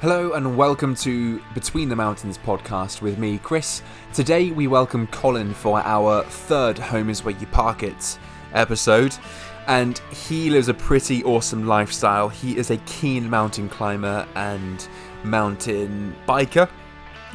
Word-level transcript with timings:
Hello 0.00 0.32
and 0.32 0.56
welcome 0.56 0.94
to 0.94 1.42
Between 1.52 1.90
the 1.90 1.94
Mountains 1.94 2.38
podcast 2.38 3.02
with 3.02 3.18
me, 3.18 3.36
Chris. 3.36 3.82
Today 4.14 4.50
we 4.50 4.66
welcome 4.66 5.06
Colin 5.08 5.52
for 5.52 5.78
our 5.80 6.24
third 6.24 6.78
Home 6.78 7.10
is 7.10 7.22
Where 7.22 7.36
You 7.36 7.46
Park 7.48 7.82
It 7.82 8.18
episode. 8.54 9.14
And 9.66 9.98
he 10.10 10.48
lives 10.48 10.68
a 10.68 10.72
pretty 10.74 11.22
awesome 11.24 11.66
lifestyle. 11.66 12.30
He 12.30 12.56
is 12.56 12.70
a 12.70 12.78
keen 12.78 13.28
mountain 13.28 13.68
climber 13.68 14.26
and 14.36 14.88
mountain 15.22 16.16
biker. 16.26 16.70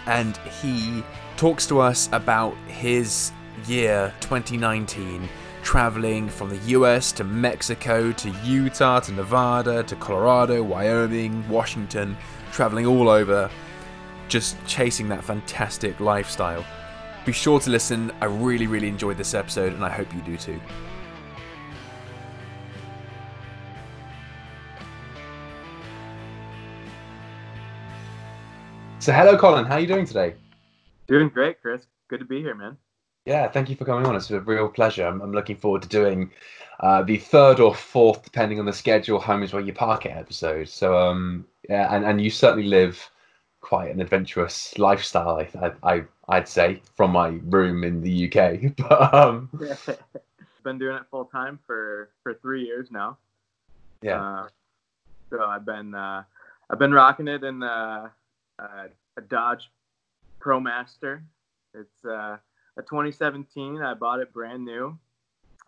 And 0.08 0.36
he 0.60 1.04
talks 1.38 1.68
to 1.68 1.80
us 1.80 2.10
about 2.14 2.58
his 2.68 3.32
year 3.68 4.12
2019 4.22 5.30
traveling 5.62 6.30
from 6.30 6.50
the 6.50 6.58
US 6.70 7.12
to 7.12 7.24
Mexico 7.24 8.12
to 8.12 8.30
Utah 8.44 9.02
to 9.02 9.12
Nevada 9.12 9.84
to 9.84 9.96
Colorado, 9.98 10.64
Wyoming, 10.64 11.48
Washington, 11.48 12.18
traveling 12.56 12.86
all 12.86 13.10
over, 13.10 13.50
just 14.30 14.56
chasing 14.66 15.10
that 15.10 15.22
fantastic 15.22 16.00
lifestyle. 16.00 16.66
Be 17.26 17.34
sure 17.34 17.60
to 17.60 17.70
listen. 17.70 18.14
I 18.22 18.26
really, 18.26 18.66
really 18.66 18.88
enjoyed 18.88 19.18
this 19.18 19.34
episode, 19.34 19.74
and 19.74 19.84
I 19.84 19.90
hope 19.90 20.14
you 20.14 20.22
do 20.22 20.38
too. 20.38 20.62
So, 29.00 29.12
hello, 29.12 29.38
Colin. 29.38 29.66
How 29.66 29.74
are 29.74 29.80
you 29.82 29.88
doing 29.88 30.06
today? 30.06 30.36
Doing 31.08 31.28
great, 31.28 31.62
Chris. 31.62 31.86
Good 32.08 32.20
to 32.20 32.26
be 32.26 32.40
here, 32.40 32.56
man. 32.56 32.78
Yeah, 33.26 33.48
thank 33.48 33.70
you 33.70 33.76
for 33.76 33.86
coming 33.86 34.06
on. 34.06 34.16
It's 34.16 34.30
a 34.30 34.40
real 34.40 34.70
pleasure. 34.70 35.06
I'm, 35.06 35.22
I'm 35.22 35.32
looking 35.32 35.56
forward 35.56 35.82
to 35.82 35.88
doing 35.88 36.32
uh, 36.80 37.02
the 37.02 37.18
third 37.18 37.60
or 37.60 37.74
fourth, 37.74 38.24
depending 38.24 38.60
on 38.60 38.66
the 38.66 38.74
schedule, 38.74 39.20
Home 39.20 39.42
is 39.42 39.52
Where 39.52 39.64
You 39.64 39.74
Park 39.74 40.06
It 40.06 40.10
episode. 40.10 40.70
So, 40.70 40.98
um, 40.98 41.46
yeah, 41.68 41.94
and, 41.96 42.06
and 42.06 42.22
you 42.22 42.30
certainly 42.30 42.68
live 42.68 43.10
quite 43.62 43.90
an 43.92 44.00
adventurous 44.00 44.78
lifestyle, 44.78 45.40
I, 45.60 45.72
I, 45.82 46.04
I'd 46.30 46.48
say, 46.48 46.82
from 46.96 47.12
my 47.12 47.40
room 47.46 47.84
in 47.84 48.02
the 48.02 48.32
UK. 48.32 48.76
But, 48.78 49.14
um, 49.14 49.50
been 50.64 50.78
doing 50.78 50.98
it 50.98 51.04
full 51.10 51.26
time 51.26 51.60
for, 51.66 52.10
for 52.22 52.34
three 52.36 52.64
years 52.64 52.90
now. 52.92 53.18
Yeah. 54.02 54.22
Uh, 54.22 54.48
so 55.30 55.44
I've 55.44 55.66
been 55.66 55.96
uh, 55.96 56.24
I've 56.70 56.80
been 56.80 56.94
rocking 56.94 57.28
it 57.28 57.44
in 57.44 57.64
uh, 57.64 58.10
a 58.60 59.22
Dodge 59.28 59.72
ProMaster. 60.40 61.22
It's 61.74 62.06
uh, 62.06 62.38
a 62.78 62.82
2017. 62.82 63.82
I 63.82 63.94
bought 63.94 64.20
it 64.20 64.34
brand 64.34 64.66
new, 64.66 64.98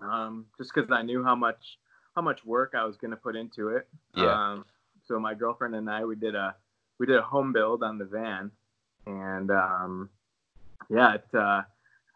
um, 0.01 0.45
just 0.57 0.73
because 0.73 0.91
I 0.91 1.01
knew 1.01 1.23
how 1.23 1.35
much 1.35 1.77
how 2.15 2.21
much 2.21 2.43
work 2.45 2.73
I 2.75 2.83
was 2.83 2.97
going 2.97 3.11
to 3.11 3.17
put 3.17 3.35
into 3.35 3.69
it. 3.69 3.87
Yeah. 4.15 4.31
Um, 4.31 4.65
so 5.07 5.19
my 5.19 5.33
girlfriend 5.33 5.75
and 5.75 5.89
I 5.89 6.03
we 6.03 6.15
did 6.15 6.35
a 6.35 6.55
we 6.99 7.05
did 7.05 7.17
a 7.17 7.21
home 7.21 7.53
build 7.53 7.83
on 7.83 7.97
the 7.97 8.05
van, 8.05 8.51
and 9.05 9.51
um, 9.51 10.09
yeah, 10.89 11.15
it, 11.15 11.25
uh, 11.33 11.61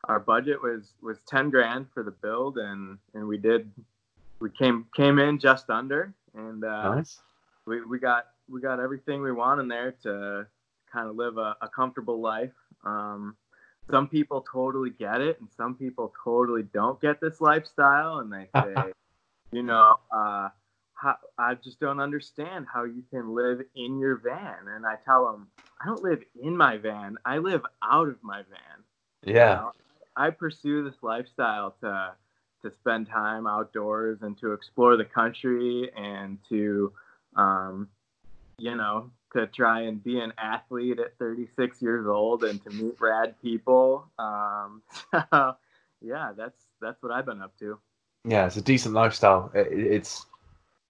our 0.05 0.19
budget 0.19 0.61
was 0.61 0.93
was 1.01 1.19
10 1.27 1.49
grand 1.49 1.87
for 1.93 2.03
the 2.03 2.11
build, 2.11 2.57
and 2.57 2.97
and 3.13 3.27
we 3.27 3.37
did 3.37 3.71
we 4.39 4.49
came 4.49 4.85
came 4.95 5.19
in 5.19 5.39
just 5.39 5.69
under, 5.69 6.13
and 6.35 6.63
uh, 6.63 6.95
nice. 6.95 7.19
we 7.65 7.81
we 7.85 7.99
got 7.99 8.27
we 8.49 8.61
got 8.61 8.79
everything 8.79 9.21
we 9.21 9.31
want 9.31 9.61
in 9.61 9.67
there 9.67 9.93
to 10.03 10.47
kind 10.91 11.07
of 11.07 11.15
live 11.15 11.37
a, 11.37 11.55
a 11.61 11.69
comfortable 11.69 12.19
life. 12.19 12.51
Um, 12.83 13.35
some 13.89 14.07
people 14.07 14.45
totally 14.51 14.89
get 14.91 15.21
it 15.21 15.39
and 15.39 15.49
some 15.55 15.75
people 15.75 16.13
totally 16.23 16.63
don't 16.63 17.01
get 17.01 17.19
this 17.19 17.41
lifestyle 17.41 18.19
and 18.19 18.31
they 18.31 18.47
say 18.61 18.91
you 19.51 19.63
know 19.63 19.95
uh, 20.11 20.49
how, 20.93 21.15
i 21.37 21.55
just 21.55 21.79
don't 21.79 21.99
understand 21.99 22.65
how 22.71 22.83
you 22.83 23.03
can 23.09 23.33
live 23.33 23.61
in 23.75 23.99
your 23.99 24.17
van. 24.17 24.67
And 24.67 24.85
i 24.85 24.95
tell 25.05 25.31
them 25.31 25.47
i 25.81 25.85
don't 25.85 26.03
live 26.03 26.21
in 26.41 26.55
my 26.55 26.77
van. 26.77 27.17
I 27.25 27.37
live 27.37 27.61
out 27.83 28.07
of 28.07 28.17
my 28.21 28.43
van. 28.43 28.83
Yeah. 29.23 29.49
You 29.49 29.55
know, 29.61 29.71
i 30.15 30.29
pursue 30.29 30.83
this 30.83 31.01
lifestyle 31.01 31.75
to 31.81 32.13
to 32.61 32.71
spend 32.79 33.07
time 33.07 33.47
outdoors 33.47 34.19
and 34.21 34.37
to 34.39 34.53
explore 34.53 34.95
the 34.95 35.05
country 35.05 35.89
and 35.97 36.37
to 36.49 36.93
um, 37.35 37.87
you 38.57 38.75
know 38.75 39.11
to 39.33 39.47
try 39.47 39.81
and 39.81 40.03
be 40.03 40.19
an 40.19 40.33
athlete 40.37 40.99
at 40.99 41.17
36 41.17 41.81
years 41.81 42.07
old 42.07 42.43
and 42.43 42.63
to 42.63 42.69
meet 42.71 42.99
rad 42.99 43.35
people. 43.41 44.05
Um, 44.19 44.81
so, 45.31 45.55
yeah, 46.01 46.31
that's 46.35 46.65
that's 46.81 47.01
what 47.01 47.11
I've 47.11 47.25
been 47.25 47.41
up 47.41 47.57
to. 47.59 47.79
Yeah, 48.25 48.45
it's 48.45 48.57
a 48.57 48.61
decent 48.61 48.93
lifestyle. 48.93 49.51
It, 49.53 49.67
it's 49.71 50.25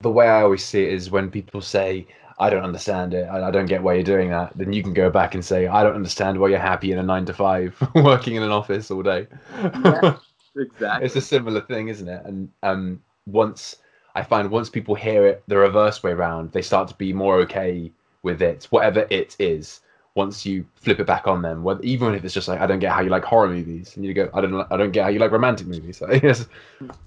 the 0.02 0.12
way 0.12 0.28
I 0.28 0.42
always 0.42 0.64
see 0.64 0.84
it 0.84 0.94
is 0.94 1.12
when 1.12 1.30
people 1.30 1.62
say, 1.62 2.08
I 2.40 2.50
don't 2.50 2.64
understand 2.64 3.14
it, 3.14 3.26
I, 3.26 3.48
I 3.48 3.52
don't 3.52 3.68
get 3.68 3.84
why 3.84 3.94
you're 3.94 4.04
doing 4.04 4.30
that, 4.32 4.58
then 4.58 4.74
you 4.74 4.82
can 4.82 4.94
go 4.94 5.10
back 5.10 5.36
and 5.36 5.46
say, 5.46 5.68
I 5.68 5.84
don't 5.84 5.96
understand 5.96 6.40
why 6.40 6.50
you're 6.50 6.60
happy 6.60 6.92
in 6.92 6.98
a 6.98 7.04
nine 7.04 7.26
to 7.26 7.34
five 7.34 7.76
working 7.96 8.36
in 8.36 8.44
an 8.44 8.52
office 8.52 8.90
all 8.90 9.04
day. 9.04 9.28
Yeah, 9.62 10.18
exactly. 10.56 11.06
it's 11.06 11.16
a 11.16 11.22
similar 11.22 11.62
thing, 11.62 11.90
isn't 11.90 12.08
it? 12.08 12.26
And 12.26 12.50
um, 12.64 13.02
once 13.26 13.78
I 14.16 14.24
find 14.24 14.50
once 14.50 14.70
people 14.70 14.96
hear 14.96 15.28
it 15.28 15.44
the 15.48 15.58
reverse 15.58 16.04
way 16.04 16.12
around, 16.12 16.52
they 16.52 16.62
start 16.62 16.88
to 16.90 16.96
be 16.96 17.14
more 17.14 17.38
okay 17.42 17.92
with 18.24 18.42
it, 18.42 18.68
whatever 18.70 19.08
it 19.10 19.36
is. 19.40 19.82
Once 20.14 20.46
you 20.46 20.66
flip 20.76 21.00
it 21.00 21.08
back 21.08 21.26
on 21.26 21.42
them, 21.42 21.66
even 21.84 22.14
if 22.14 22.26
it's 22.26 22.34
just 22.34 22.50
like 22.50 22.60
I 22.60 22.68
don't 22.68 22.80
get 22.80 22.92
how 22.92 23.02
you 23.02 23.10
like 23.10 23.24
horror 23.24 23.48
movies, 23.48 23.96
and 23.96 24.06
you 24.06 24.14
go 24.14 24.30
I 24.34 24.42
don't 24.42 24.54
I 24.70 24.76
don't 24.78 24.92
get 24.92 25.04
how 25.04 25.10
you 25.10 25.20
like 25.20 25.32
romantic 25.32 25.68
movies. 25.68 25.98
So 26.00 26.08
it's, 26.08 26.48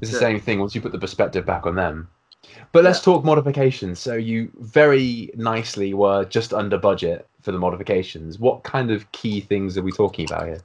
it's 0.01 0.11
the 0.11 0.17
same 0.17 0.41
thing. 0.41 0.59
Once 0.59 0.75
you 0.75 0.81
put 0.81 0.93
the 0.93 0.99
perspective 0.99 1.45
back 1.45 1.67
on 1.67 1.75
them. 1.75 2.09
But 2.73 2.85
let's 2.85 3.01
Yeah. 3.01 3.05
talk 3.05 3.25
modifications. 3.25 4.01
So 4.01 4.15
you 4.15 4.51
very 4.59 5.31
nicely 5.37 5.95
were 5.95 6.25
just 6.25 6.53
under 6.55 6.79
budget 6.79 7.29
for 7.43 7.53
the 7.53 7.59
modifications. 7.59 8.39
What 8.39 8.65
kind 8.65 8.91
of 8.91 9.11
key 9.13 9.41
things 9.41 9.77
are 9.79 9.83
we 9.83 9.93
talking 9.93 10.25
about 10.27 10.47
here? 10.47 10.65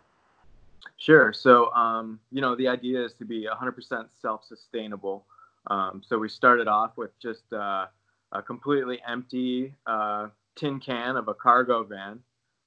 Sure. 0.97 1.31
So, 1.33 1.71
um, 1.73 2.19
you 2.31 2.41
know, 2.41 2.55
the 2.55 2.67
idea 2.67 3.03
is 3.03 3.13
to 3.15 3.25
be 3.25 3.47
100% 3.47 4.07
self-sustainable. 4.21 5.25
Um, 5.67 6.01
so 6.05 6.17
we 6.17 6.29
started 6.29 6.67
off 6.67 6.97
with 6.97 7.17
just 7.21 7.51
uh, 7.53 7.87
a 8.31 8.41
completely 8.41 8.99
empty 9.07 9.73
uh, 9.87 10.27
tin 10.55 10.79
can 10.79 11.15
of 11.15 11.27
a 11.27 11.33
cargo 11.33 11.83
van, 11.83 12.19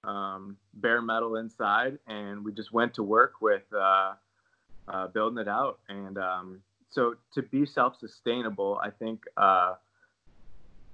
um, 0.04 0.56
bare 0.74 1.02
metal 1.02 1.36
inside, 1.36 1.98
and 2.06 2.44
we 2.44 2.52
just 2.52 2.72
went 2.72 2.94
to 2.94 3.02
work 3.02 3.34
with 3.40 3.62
uh, 3.72 4.14
uh, 4.88 5.06
building 5.08 5.38
it 5.38 5.48
out. 5.48 5.78
And 5.88 6.18
um, 6.18 6.62
so, 6.90 7.16
to 7.34 7.42
be 7.42 7.66
self-sustainable, 7.66 8.80
I 8.82 8.90
think 8.90 9.24
uh, 9.36 9.74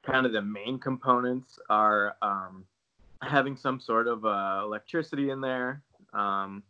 kind 0.03 0.27
of 0.27 0.33
the 0.33 0.43
main 0.43 0.79
components 0.79 1.59
are 1.69 2.17
um, 2.23 2.65
having 3.23 3.57
some 3.57 3.81
sort 3.81 4.07
of 4.07 4.25
uh, 4.25 4.61
electricity 4.63 5.31
in 5.31 5.41
there. 5.41 5.83
Um, 6.13 6.63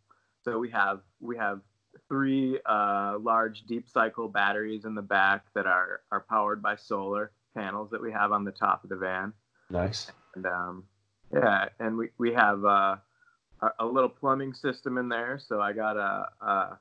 so 0.43 0.57
we 0.57 0.69
have 0.71 1.01
we 1.19 1.37
have 1.37 1.61
three 2.07 2.59
uh, 2.65 3.17
large 3.19 3.63
deep 3.67 3.89
cycle 3.89 4.27
batteries 4.27 4.85
in 4.85 4.95
the 4.95 5.01
back 5.01 5.45
that 5.53 5.65
are 5.65 6.01
are 6.11 6.21
powered 6.21 6.61
by 6.61 6.75
solar 6.75 7.31
panels 7.55 7.89
that 7.91 8.01
we 8.01 8.11
have 8.11 8.31
on 8.31 8.43
the 8.43 8.51
top 8.51 8.83
of 8.83 8.89
the 8.89 8.95
van. 8.95 9.33
Nice. 9.69 10.11
And 10.35 10.45
um, 10.45 10.83
yeah, 11.33 11.69
and 11.79 11.97
we 11.97 12.09
we 12.17 12.33
have 12.33 12.63
uh, 12.65 12.97
a, 13.61 13.69
a 13.79 13.85
little 13.85 14.09
plumbing 14.09 14.53
system 14.53 14.97
in 14.97 15.09
there. 15.09 15.39
So 15.39 15.61
I 15.61 15.73
got 15.73 15.97
a, 15.97 16.27
a, 16.41 16.79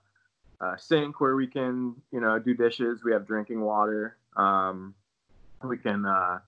a 0.61 0.79
sink 0.79 1.21
where 1.21 1.37
we 1.37 1.47
can 1.47 1.95
you 2.13 2.21
know 2.21 2.39
do 2.39 2.55
dishes. 2.55 3.03
We 3.05 3.13
have 3.13 3.27
drinking 3.27 3.61
water. 3.61 4.17
Um, 4.37 4.95
we 5.63 5.77
can 5.77 6.07
uh, 6.07 6.39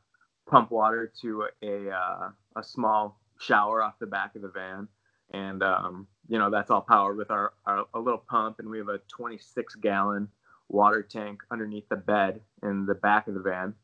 pump 0.48 0.70
water 0.70 1.12
to 1.22 1.48
a 1.62 1.90
uh, 1.90 2.30
a 2.56 2.62
small 2.62 3.18
shower 3.38 3.82
off 3.82 3.98
the 3.98 4.06
back 4.06 4.34
of 4.36 4.42
the 4.42 4.48
van, 4.48 4.88
and 5.32 5.62
um, 5.62 6.06
you 6.28 6.38
know 6.38 6.50
that's 6.50 6.70
all 6.70 6.82
powered 6.82 7.16
with 7.16 7.30
our, 7.30 7.52
our 7.66 7.86
a 7.94 7.98
little 7.98 8.22
pump, 8.28 8.58
and 8.58 8.68
we 8.68 8.78
have 8.78 8.88
a 8.88 8.98
26 9.08 9.74
gallon 9.76 10.28
water 10.68 11.02
tank 11.02 11.40
underneath 11.50 11.88
the 11.88 11.96
bed 11.96 12.40
in 12.62 12.86
the 12.86 12.94
back 12.94 13.26
of 13.26 13.34
the 13.34 13.40
van. 13.40 13.74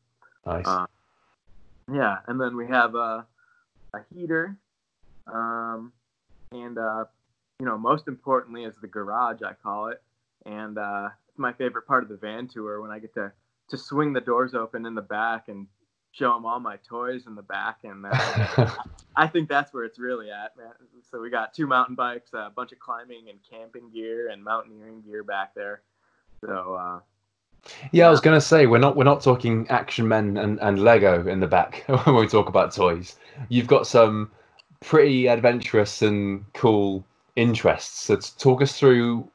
Nice. 0.45 0.65
Uh, 0.65 0.85
yeah, 1.91 2.17
and 2.27 2.39
then 2.39 2.55
we 2.55 2.67
have 2.67 2.95
a, 2.95 3.25
a 3.93 3.99
heater, 4.13 4.57
um, 5.31 5.91
and 6.51 6.77
uh, 6.77 7.05
you 7.59 7.65
know, 7.65 7.77
most 7.77 8.07
importantly 8.07 8.63
is 8.63 8.73
the 8.81 8.87
garage, 8.87 9.41
I 9.41 9.53
call 9.53 9.87
it, 9.87 10.01
and 10.45 10.77
uh, 10.77 11.09
it's 11.29 11.39
my 11.39 11.53
favorite 11.53 11.87
part 11.87 12.03
of 12.03 12.09
the 12.09 12.17
van 12.17 12.47
tour 12.47 12.81
when 12.81 12.91
I 12.91 12.99
get 12.99 13.13
to 13.15 13.31
to 13.69 13.77
swing 13.77 14.13
the 14.13 14.21
doors 14.21 14.53
open 14.53 14.85
in 14.85 14.95
the 14.95 15.01
back 15.01 15.49
and 15.49 15.67
show 16.11 16.33
them 16.33 16.45
all 16.45 16.59
my 16.59 16.77
toys 16.77 17.27
in 17.27 17.35
the 17.35 17.41
back, 17.41 17.79
and 17.83 18.05
uh, 18.05 18.69
I 19.15 19.27
think 19.27 19.49
that's 19.49 19.73
where 19.73 19.83
it's 19.83 19.99
really 19.99 20.29
at, 20.31 20.57
man. 20.57 20.73
So 21.09 21.21
we 21.21 21.29
got 21.29 21.53
two 21.53 21.67
mountain 21.67 21.95
bikes, 21.95 22.31
a 22.33 22.51
bunch 22.55 22.71
of 22.71 22.79
climbing 22.79 23.29
and 23.29 23.39
camping 23.49 23.89
gear, 23.91 24.29
and 24.29 24.43
mountaineering 24.43 25.01
gear 25.01 25.23
back 25.23 25.53
there. 25.55 25.81
So 26.41 26.75
uh, 26.79 26.99
Yeah, 27.91 28.07
I 28.07 28.09
was 28.09 28.21
gonna 28.21 28.41
say 28.41 28.65
we're 28.65 28.77
not 28.77 28.95
we're 28.95 29.03
not 29.03 29.21
talking 29.21 29.67
action 29.69 30.07
men 30.07 30.37
and, 30.37 30.59
and 30.61 30.83
Lego 30.83 31.27
in 31.27 31.39
the 31.39 31.47
back 31.47 31.83
when 32.05 32.15
we 32.15 32.27
talk 32.27 32.49
about 32.49 32.73
toys. 32.73 33.15
You've 33.49 33.67
got 33.67 33.87
some 33.87 34.31
pretty 34.81 35.27
adventurous 35.27 36.01
and 36.01 36.45
cool 36.53 37.05
interests. 37.35 38.03
So 38.03 38.15
to 38.17 38.37
talk 38.37 38.61
us 38.61 38.77
through. 38.77 39.29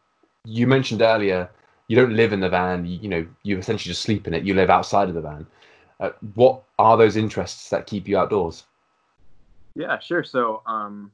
You 0.44 0.66
mentioned 0.66 1.02
earlier 1.02 1.48
you 1.92 1.96
don't 1.96 2.16
live 2.16 2.32
in 2.32 2.40
the 2.40 2.48
van. 2.48 2.86
You, 2.86 2.98
you 3.02 3.08
know 3.08 3.26
you 3.42 3.58
essentially 3.58 3.90
just 3.90 4.02
sleep 4.02 4.26
in 4.26 4.34
it. 4.34 4.44
You 4.44 4.54
live 4.54 4.70
outside 4.70 5.08
of 5.08 5.14
the 5.14 5.20
van. 5.20 5.46
Uh, 6.00 6.10
what 6.34 6.62
are 6.78 6.96
those 6.96 7.16
interests 7.16 7.68
that 7.70 7.86
keep 7.86 8.08
you 8.08 8.18
outdoors? 8.18 8.64
Yeah, 9.74 9.98
sure. 10.00 10.24
So, 10.24 10.62
um, 10.66 11.12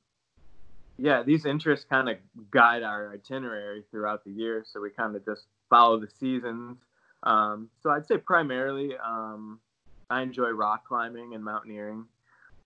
yeah, 0.97 1.23
these 1.23 1.45
interests 1.47 1.85
kind 1.89 2.09
of 2.09 2.17
guide 2.51 2.83
our 2.83 3.13
itinerary 3.13 3.85
throughout 3.91 4.25
the 4.25 4.31
year. 4.31 4.65
So 4.67 4.81
we 4.81 4.91
kind 4.91 5.15
of 5.15 5.25
just 5.25 5.47
follow 5.69 5.99
the 5.99 6.09
seasons. 6.21 6.79
Um, 7.23 7.69
so 7.83 7.91
I'd 7.91 8.07
say 8.07 8.19
primarily 8.19 8.97
um, 8.97 9.61
I 10.11 10.23
enjoy 10.23 10.51
rock 10.51 10.87
climbing 10.87 11.35
and 11.35 11.45
mountaineering. 11.45 12.07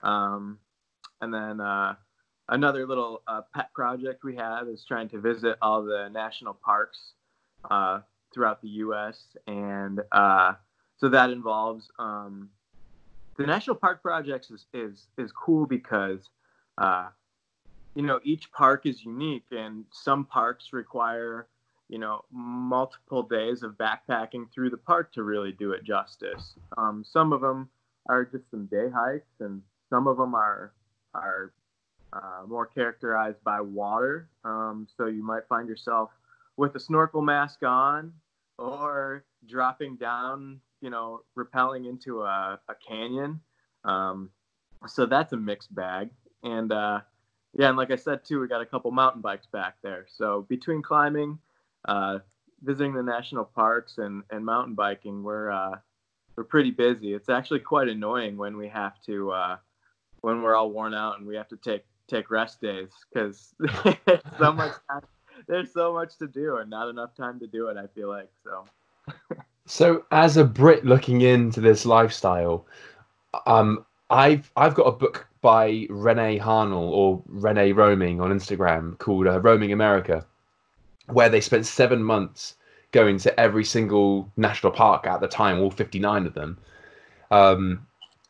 Um, 0.03 0.59
and 1.21 1.33
then 1.33 1.61
uh, 1.61 1.95
another 2.49 2.87
little 2.87 3.23
uh, 3.27 3.43
pet 3.55 3.73
project 3.75 4.25
we 4.25 4.37
have 4.37 4.69
is 4.69 4.85
trying 4.87 5.09
to 5.11 5.21
visit 5.21 5.57
all 5.63 5.83
the 5.85 6.09
national 6.13 6.55
parks 6.55 7.13
uh, 7.71 8.01
throughout 8.33 8.61
the 8.63 8.69
U.S. 8.69 9.37
And 9.47 10.01
uh, 10.11 10.55
so 10.99 11.09
that 11.09 11.31
involves 11.31 11.91
um, 11.99 12.51
the 13.37 13.47
national 13.47 13.77
park 13.77 14.03
projects 14.03 14.51
is 14.51 14.67
is, 14.75 15.07
is 15.19 15.33
cool 15.33 15.67
because 15.67 16.29
uh, 16.79 17.09
you 17.95 18.03
know 18.03 18.21
each 18.25 18.53
park 18.53 18.87
is 18.87 19.05
unique, 19.05 19.47
and 19.51 19.85
some 19.91 20.25
parks 20.25 20.73
require 20.73 21.47
you 21.93 21.99
know 21.99 22.25
multiple 22.33 23.23
days 23.23 23.63
of 23.63 23.73
backpacking 23.73 24.51
through 24.51 24.71
the 24.71 24.79
park 24.79 25.13
to 25.13 25.25
really 25.25 25.53
do 25.53 25.73
it 25.73 25.85
justice. 25.85 26.55
Um, 26.79 27.05
some 27.07 27.35
of 27.35 27.43
them 27.43 27.69
are 28.09 28.25
just 28.25 28.51
some 28.51 28.65
day 28.65 28.87
hikes, 28.93 29.41
and 29.41 29.61
some 29.91 30.07
of 30.07 30.17
them 30.17 30.35
are 30.35 30.73
are 31.15 31.53
uh, 32.15 32.47
more 32.49 32.65
characterized 32.65 33.45
by 33.45 33.61
water. 33.61 34.31
Um, 34.43 34.89
so 34.97 35.05
you 35.05 35.23
might 35.23 35.47
find 35.51 35.69
yourself 35.69 36.09
with 36.57 36.75
a 36.77 36.81
snorkel 36.81 37.21
mask 37.21 37.63
on 37.63 38.15
or 38.59 39.27
dropping 39.47 39.97
down, 39.97 40.61
you 40.81 40.89
know, 40.89 41.21
rappelling 41.37 41.87
into 41.87 42.23
a, 42.23 42.59
a 42.71 42.75
canyon. 42.89 43.39
Um, 43.85 44.31
so 44.87 45.05
that's 45.05 45.35
a 45.35 45.37
mixed 45.37 45.75
bag. 45.75 46.09
And 46.43 46.73
uh, 46.73 47.01
yeah, 47.53 47.69
and 47.69 47.77
like 47.77 47.91
I 47.91 47.97
said 47.97 48.25
too, 48.25 48.41
we 48.41 48.49
got 48.49 48.63
a 48.63 48.67
couple 48.67 48.91
mountain 48.93 49.21
bikes 49.21 49.47
back 49.47 49.77
there. 49.83 50.07
So 50.09 50.47
between 50.49 50.81
climbing, 50.81 51.39
uh, 51.87 52.19
visiting 52.63 52.95
the 52.95 53.03
national 53.03 53.45
parks, 53.45 53.99
and, 53.99 54.23
and 54.31 54.45
mountain 54.45 54.75
biking, 54.75 55.23
we're 55.23 55.51
uh, 55.51 55.77
we're 56.37 56.45
pretty 56.45 56.71
busy. 56.71 57.13
It's 57.13 57.29
actually 57.29 57.61
quite 57.61 57.89
annoying 57.89 58.37
when 58.37 58.57
we 58.57 58.69
have 58.69 59.01
to 59.07 59.31
uh, 59.33 59.57
when 60.21 60.43
we're 60.43 60.55
all 60.55 60.71
worn 60.71 60.95
out 60.95 61.19
and 61.19 61.27
we 61.27 61.37
have 61.37 61.49
to 61.49 61.57
take 61.57 61.85
take 62.09 62.31
rest 62.31 62.61
days 62.61 62.91
because 63.13 63.55
there's 63.59 64.21
so 64.39 64.53
much 64.53 64.73
time, 64.91 65.03
there's 65.47 65.73
so 65.73 65.93
much 65.93 66.17
to 66.19 66.27
do 66.27 66.57
and 66.57 66.71
not 66.71 66.89
enough 66.89 67.15
time 67.15 67.39
to 67.41 67.47
do 67.47 67.69
it. 67.69 67.77
I 67.77 67.87
feel 67.89 68.09
like 68.09 68.31
so. 68.45 68.65
so, 69.67 70.05
as 70.11 70.37
a 70.37 70.45
Brit 70.45 70.85
looking 70.85 71.21
into 71.21 71.61
this 71.61 71.85
lifestyle, 71.85 72.67
um, 73.47 73.85
I've 74.11 74.51
I've 74.57 74.75
got 74.75 74.85
a 74.85 74.93
book 74.93 75.27
by 75.41 75.87
Renee 75.91 76.39
Hahnel 76.39 76.91
or 76.91 77.23
Renee 77.27 77.73
Roaming 77.73 78.21
on 78.21 78.31
Instagram 78.31 78.97
called 78.99 79.27
uh, 79.27 79.41
Roaming 79.41 79.73
America, 79.73 80.25
where 81.07 81.29
they 81.29 81.41
spent 81.41 81.67
seven 81.67 82.03
months 82.03 82.57
going 82.93 83.19
to 83.19 83.41
every 83.41 83.65
single 83.65 84.31
national 84.37 84.73
park 84.73 85.07
at 85.07 85.21
the 85.21 85.29
time, 85.29 85.61
all 85.61 85.71
59 85.71 86.27
of 86.27 86.35
them. 86.35 86.59
Um, 87.31 87.87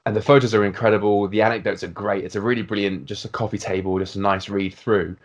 and 0.07 0.17
the 0.17 0.23
photos 0.23 0.55
are 0.55 0.65
incredible. 0.65 1.29
The 1.29 1.43
anecdotes 1.43 1.83
are 1.83 1.89
great. 1.89 2.25
It's 2.25 2.37
a 2.37 2.41
really 2.41 2.63
brilliant, 2.63 3.07
just 3.07 3.25
a 3.25 3.29
coffee 3.29 3.59
table, 3.59 3.99
just 3.99 4.17
a 4.17 4.21
nice 4.21 4.49
read 4.49 4.75
through. 4.75 5.17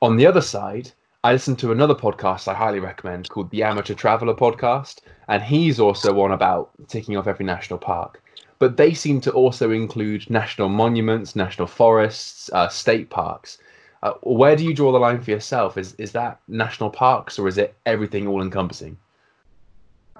On 0.00 0.16
the 0.16 0.26
other 0.26 0.40
side, 0.40 0.92
I 1.24 1.32
listened 1.32 1.58
to 1.60 1.72
another 1.72 1.94
podcast 1.94 2.48
I 2.48 2.54
highly 2.54 2.80
recommend 2.80 3.30
called 3.30 3.50
the 3.50 3.62
Amateur 3.62 3.94
Traveler 3.94 4.34
Podcast, 4.34 5.00
and 5.28 5.42
he's 5.42 5.80
also 5.80 6.20
on 6.20 6.32
about 6.32 6.70
ticking 6.88 7.16
off 7.16 7.26
every 7.26 7.46
national 7.46 7.78
park. 7.78 8.22
But 8.58 8.76
they 8.76 8.92
seem 8.92 9.20
to 9.22 9.32
also 9.32 9.70
include 9.70 10.28
national 10.28 10.68
monuments, 10.68 11.34
national 11.34 11.66
forests, 11.66 12.50
uh, 12.52 12.68
state 12.68 13.08
parks. 13.08 13.58
Uh, 14.04 14.12
where 14.22 14.54
do 14.54 14.64
you 14.64 14.74
draw 14.74 14.92
the 14.92 14.98
line 14.98 15.18
for 15.18 15.30
yourself? 15.30 15.78
Is 15.78 15.94
is 15.94 16.12
that 16.12 16.38
national 16.46 16.90
parks 16.90 17.38
or 17.38 17.48
is 17.48 17.56
it 17.56 17.74
everything 17.86 18.28
all 18.28 18.42
encompassing? 18.42 18.98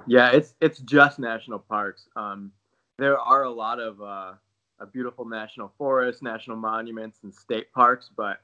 Yeah, 0.07 0.31
it's 0.31 0.55
it's 0.59 0.79
just 0.79 1.19
national 1.19 1.59
parks. 1.59 2.07
Um, 2.15 2.51
there 2.97 3.19
are 3.19 3.43
a 3.43 3.49
lot 3.49 3.79
of 3.79 4.01
uh, 4.01 4.33
beautiful 4.91 5.23
national 5.23 5.71
forests, 5.77 6.23
national 6.23 6.57
monuments, 6.57 7.19
and 7.21 7.33
state 7.33 7.71
parks, 7.73 8.09
but 8.17 8.41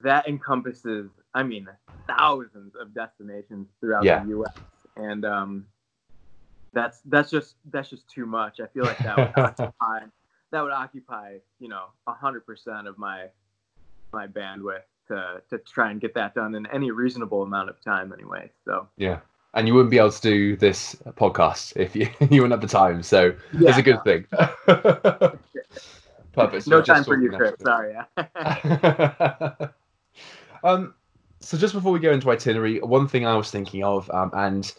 that 0.00 0.28
encompasses, 0.28 1.10
I 1.34 1.44
mean, 1.44 1.68
thousands 2.08 2.74
of 2.74 2.92
destinations 2.92 3.68
throughout 3.80 4.02
yeah. 4.02 4.24
the 4.24 4.30
U.S. 4.30 4.54
And 4.96 5.24
um, 5.24 5.66
that's 6.72 7.02
that's 7.04 7.30
just 7.30 7.54
that's 7.70 7.88
just 7.88 8.08
too 8.10 8.26
much. 8.26 8.58
I 8.58 8.66
feel 8.66 8.82
like 8.82 8.98
that 8.98 9.16
would 9.16 9.32
occupy 9.44 10.00
that 10.50 10.60
would 10.60 10.72
occupy 10.72 11.36
you 11.60 11.68
know 11.68 11.84
hundred 12.08 12.44
percent 12.46 12.88
of 12.88 12.98
my 12.98 13.26
my 14.12 14.26
bandwidth 14.26 14.82
to 15.08 15.42
to 15.50 15.58
try 15.58 15.90
and 15.90 16.00
get 16.00 16.14
that 16.14 16.34
done 16.34 16.54
in 16.54 16.66
any 16.66 16.90
reasonable 16.90 17.42
amount 17.42 17.68
of 17.68 17.80
time 17.82 18.12
anyway. 18.12 18.50
So 18.64 18.88
yeah, 18.96 19.20
and 19.54 19.66
you 19.66 19.74
wouldn't 19.74 19.90
be 19.90 19.98
able 19.98 20.12
to 20.12 20.20
do 20.20 20.56
this 20.56 20.94
podcast 21.16 21.72
if 21.76 21.96
you 21.96 22.08
you 22.30 22.42
wouldn't 22.42 22.52
have 22.52 22.60
the 22.60 22.68
time. 22.68 23.02
So 23.02 23.34
yeah, 23.52 23.70
it's 23.70 23.78
a 23.78 23.82
good 23.82 23.96
no. 23.96 24.02
thing. 24.02 24.26
Perfect. 26.32 26.64
So 26.64 26.70
no 26.70 26.82
time 26.82 27.04
for 27.04 27.20
you, 27.20 27.30
Chris. 27.30 27.54
Sorry. 27.60 27.96
um, 30.62 30.94
so 31.40 31.58
just 31.58 31.74
before 31.74 31.90
we 31.90 31.98
go 31.98 32.12
into 32.12 32.30
itinerary, 32.30 32.80
one 32.80 33.08
thing 33.08 33.26
I 33.26 33.34
was 33.34 33.50
thinking 33.50 33.82
of, 33.82 34.08
um, 34.10 34.30
and 34.34 34.72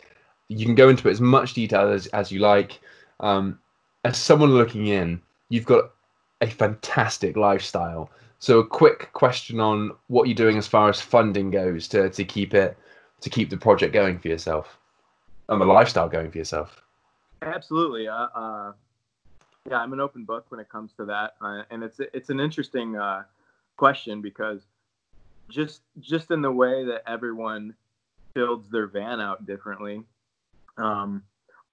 you 0.48 0.66
can 0.66 0.76
go 0.76 0.88
into 0.88 1.10
it 1.10 1.12
as 1.12 1.20
much 1.20 1.54
detail 1.54 1.90
as, 1.90 2.08
as 2.08 2.32
you 2.32 2.40
like. 2.40 2.80
Um, 3.20 3.60
as 4.06 4.18
someone 4.18 4.52
looking 4.52 4.88
in, 4.88 5.22
you've 5.50 5.66
got 5.66 5.92
a 6.40 6.48
fantastic 6.48 7.36
lifestyle. 7.36 8.10
So 8.40 8.60
a 8.60 8.66
quick 8.66 9.12
question 9.14 9.60
on 9.60 9.92
what 10.08 10.28
you're 10.28 10.36
doing 10.36 10.58
as 10.58 10.66
far 10.66 10.90
as 10.90 11.02
funding 11.02 11.52
goes 11.52 11.88
to, 11.90 12.10
to 12.10 12.24
keep 12.24 12.54
it 12.54 12.78
to 13.22 13.30
keep 13.30 13.50
the 13.50 13.58
project 13.58 13.94
going 13.94 14.18
for 14.18 14.30
yourself 14.30 14.80
and 15.50 15.60
the 15.60 15.66
lifestyle 15.66 16.08
going 16.08 16.32
for 16.32 16.38
yourself. 16.38 16.82
Absolutely. 17.42 18.08
Uh, 18.08 18.28
uh, 18.34 18.72
yeah, 19.70 19.78
I'm 19.78 19.92
an 19.92 20.00
open 20.00 20.24
book 20.24 20.46
when 20.50 20.62
it 20.62 20.70
comes 20.70 20.94
to 20.94 21.06
that, 21.06 21.36
uh, 21.42 21.64
and 21.70 21.84
it's 21.84 22.00
it's 22.14 22.30
an 22.30 22.40
interesting 22.40 22.96
uh, 22.96 23.24
question 23.76 24.22
because 24.22 24.62
just 25.50 25.82
just 26.00 26.32
in 26.32 26.42
the 26.42 26.52
way 26.52 26.86
that 26.86 27.04
everyone 27.08 27.76
builds 28.34 28.70
their 28.70 28.88
van 28.88 29.20
out 29.20 29.46
differently, 29.46 30.04
um, 30.78 31.24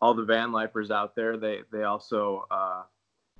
all 0.00 0.14
the 0.14 0.24
van 0.24 0.50
lifers 0.50 0.90
out 0.90 1.14
there 1.14 1.36
they 1.36 1.60
they 1.70 1.84
also 1.84 2.46
uh, 2.50 2.82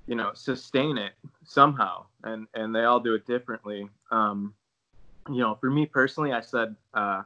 you 0.07 0.15
know 0.15 0.31
sustain 0.35 0.99
it 0.99 1.13
somehow, 1.45 2.05
and 2.25 2.47
and 2.55 2.75
they 2.75 2.85
all 2.85 3.01
do 3.01 3.15
it 3.15 3.27
differently. 3.27 3.89
Um, 4.11 4.55
you 5.29 5.39
know, 5.39 5.57
for 5.57 5.71
me 5.71 5.87
personally, 5.87 6.33
I 6.33 6.41
said 6.41 6.77
uh, 6.95 7.23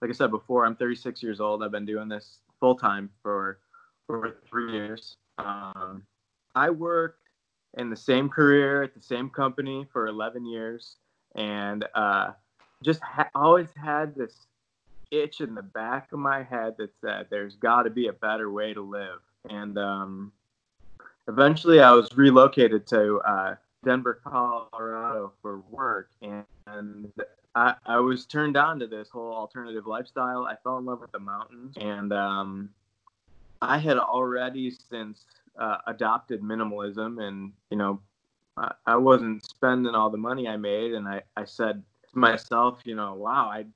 like 0.00 0.10
I 0.10 0.14
said 0.14 0.30
before, 0.30 0.66
I'm 0.66 0.74
36 0.74 1.22
years 1.22 1.40
old. 1.40 1.62
I've 1.62 1.70
been 1.70 1.86
doing 1.86 2.08
this 2.08 2.38
full 2.58 2.74
time 2.74 3.08
for 3.22 3.58
for 4.06 4.36
three 4.48 4.72
years. 4.72 5.16
Um, 5.38 6.02
I 6.54 6.70
worked 6.70 7.28
in 7.78 7.88
the 7.88 7.96
same 7.96 8.28
career 8.28 8.82
at 8.82 8.94
the 8.94 9.00
same 9.00 9.30
company 9.30 9.86
for 9.92 10.08
11 10.08 10.44
years, 10.44 10.96
and 11.34 11.84
uh, 11.94 12.32
just 12.82 13.00
ha- 13.00 13.30
always 13.34 13.68
had 13.76 14.14
this 14.14 14.46
itch 15.10 15.40
in 15.40 15.54
the 15.54 15.62
back 15.62 16.12
of 16.12 16.18
my 16.18 16.42
head 16.42 16.74
that 16.78 16.90
said 17.00 17.26
there's 17.30 17.54
got 17.56 17.84
to 17.84 17.90
be 17.90 18.08
a 18.08 18.12
better 18.12 18.50
way 18.50 18.74
to 18.74 18.82
live. 18.82 19.20
And 19.48 19.78
um, 19.78 20.32
eventually, 21.28 21.80
I 21.80 21.92
was 21.92 22.08
relocated 22.16 22.86
to 22.88 23.20
uh, 23.20 23.54
Denver, 23.84 24.20
Colorado 24.24 25.32
for 25.42 25.62
work, 25.70 26.10
and, 26.20 26.44
and 26.66 27.12
I, 27.54 27.74
I 27.86 27.98
was 27.98 28.26
turned 28.26 28.56
on 28.56 28.78
to 28.80 28.86
this 28.86 29.08
whole 29.08 29.32
alternative 29.32 29.86
lifestyle. 29.86 30.44
I 30.44 30.56
fell 30.62 30.78
in 30.78 30.84
love 30.84 31.00
with 31.00 31.12
the 31.12 31.20
mountains, 31.20 31.76
and 31.80 32.12
um, 32.12 32.70
I 33.60 33.78
had 33.78 33.98
already 33.98 34.70
since 34.70 35.24
uh, 35.58 35.78
adopted 35.86 36.42
minimalism, 36.42 37.22
and 37.22 37.52
you 37.70 37.76
know, 37.76 38.00
I, 38.56 38.72
I 38.86 38.96
wasn't 38.96 39.44
spending 39.44 39.94
all 39.94 40.10
the 40.10 40.18
money 40.18 40.48
I 40.48 40.56
made, 40.56 40.92
and 40.92 41.06
I, 41.08 41.22
I 41.36 41.44
said 41.44 41.82
to 42.12 42.18
myself, 42.18 42.80
you 42.84 42.94
know, 42.94 43.14
wow, 43.14 43.48
I 43.48 43.66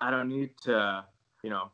I 0.00 0.10
don't 0.10 0.28
need 0.28 0.50
to, 0.62 1.04
you 1.44 1.50
know, 1.50 1.70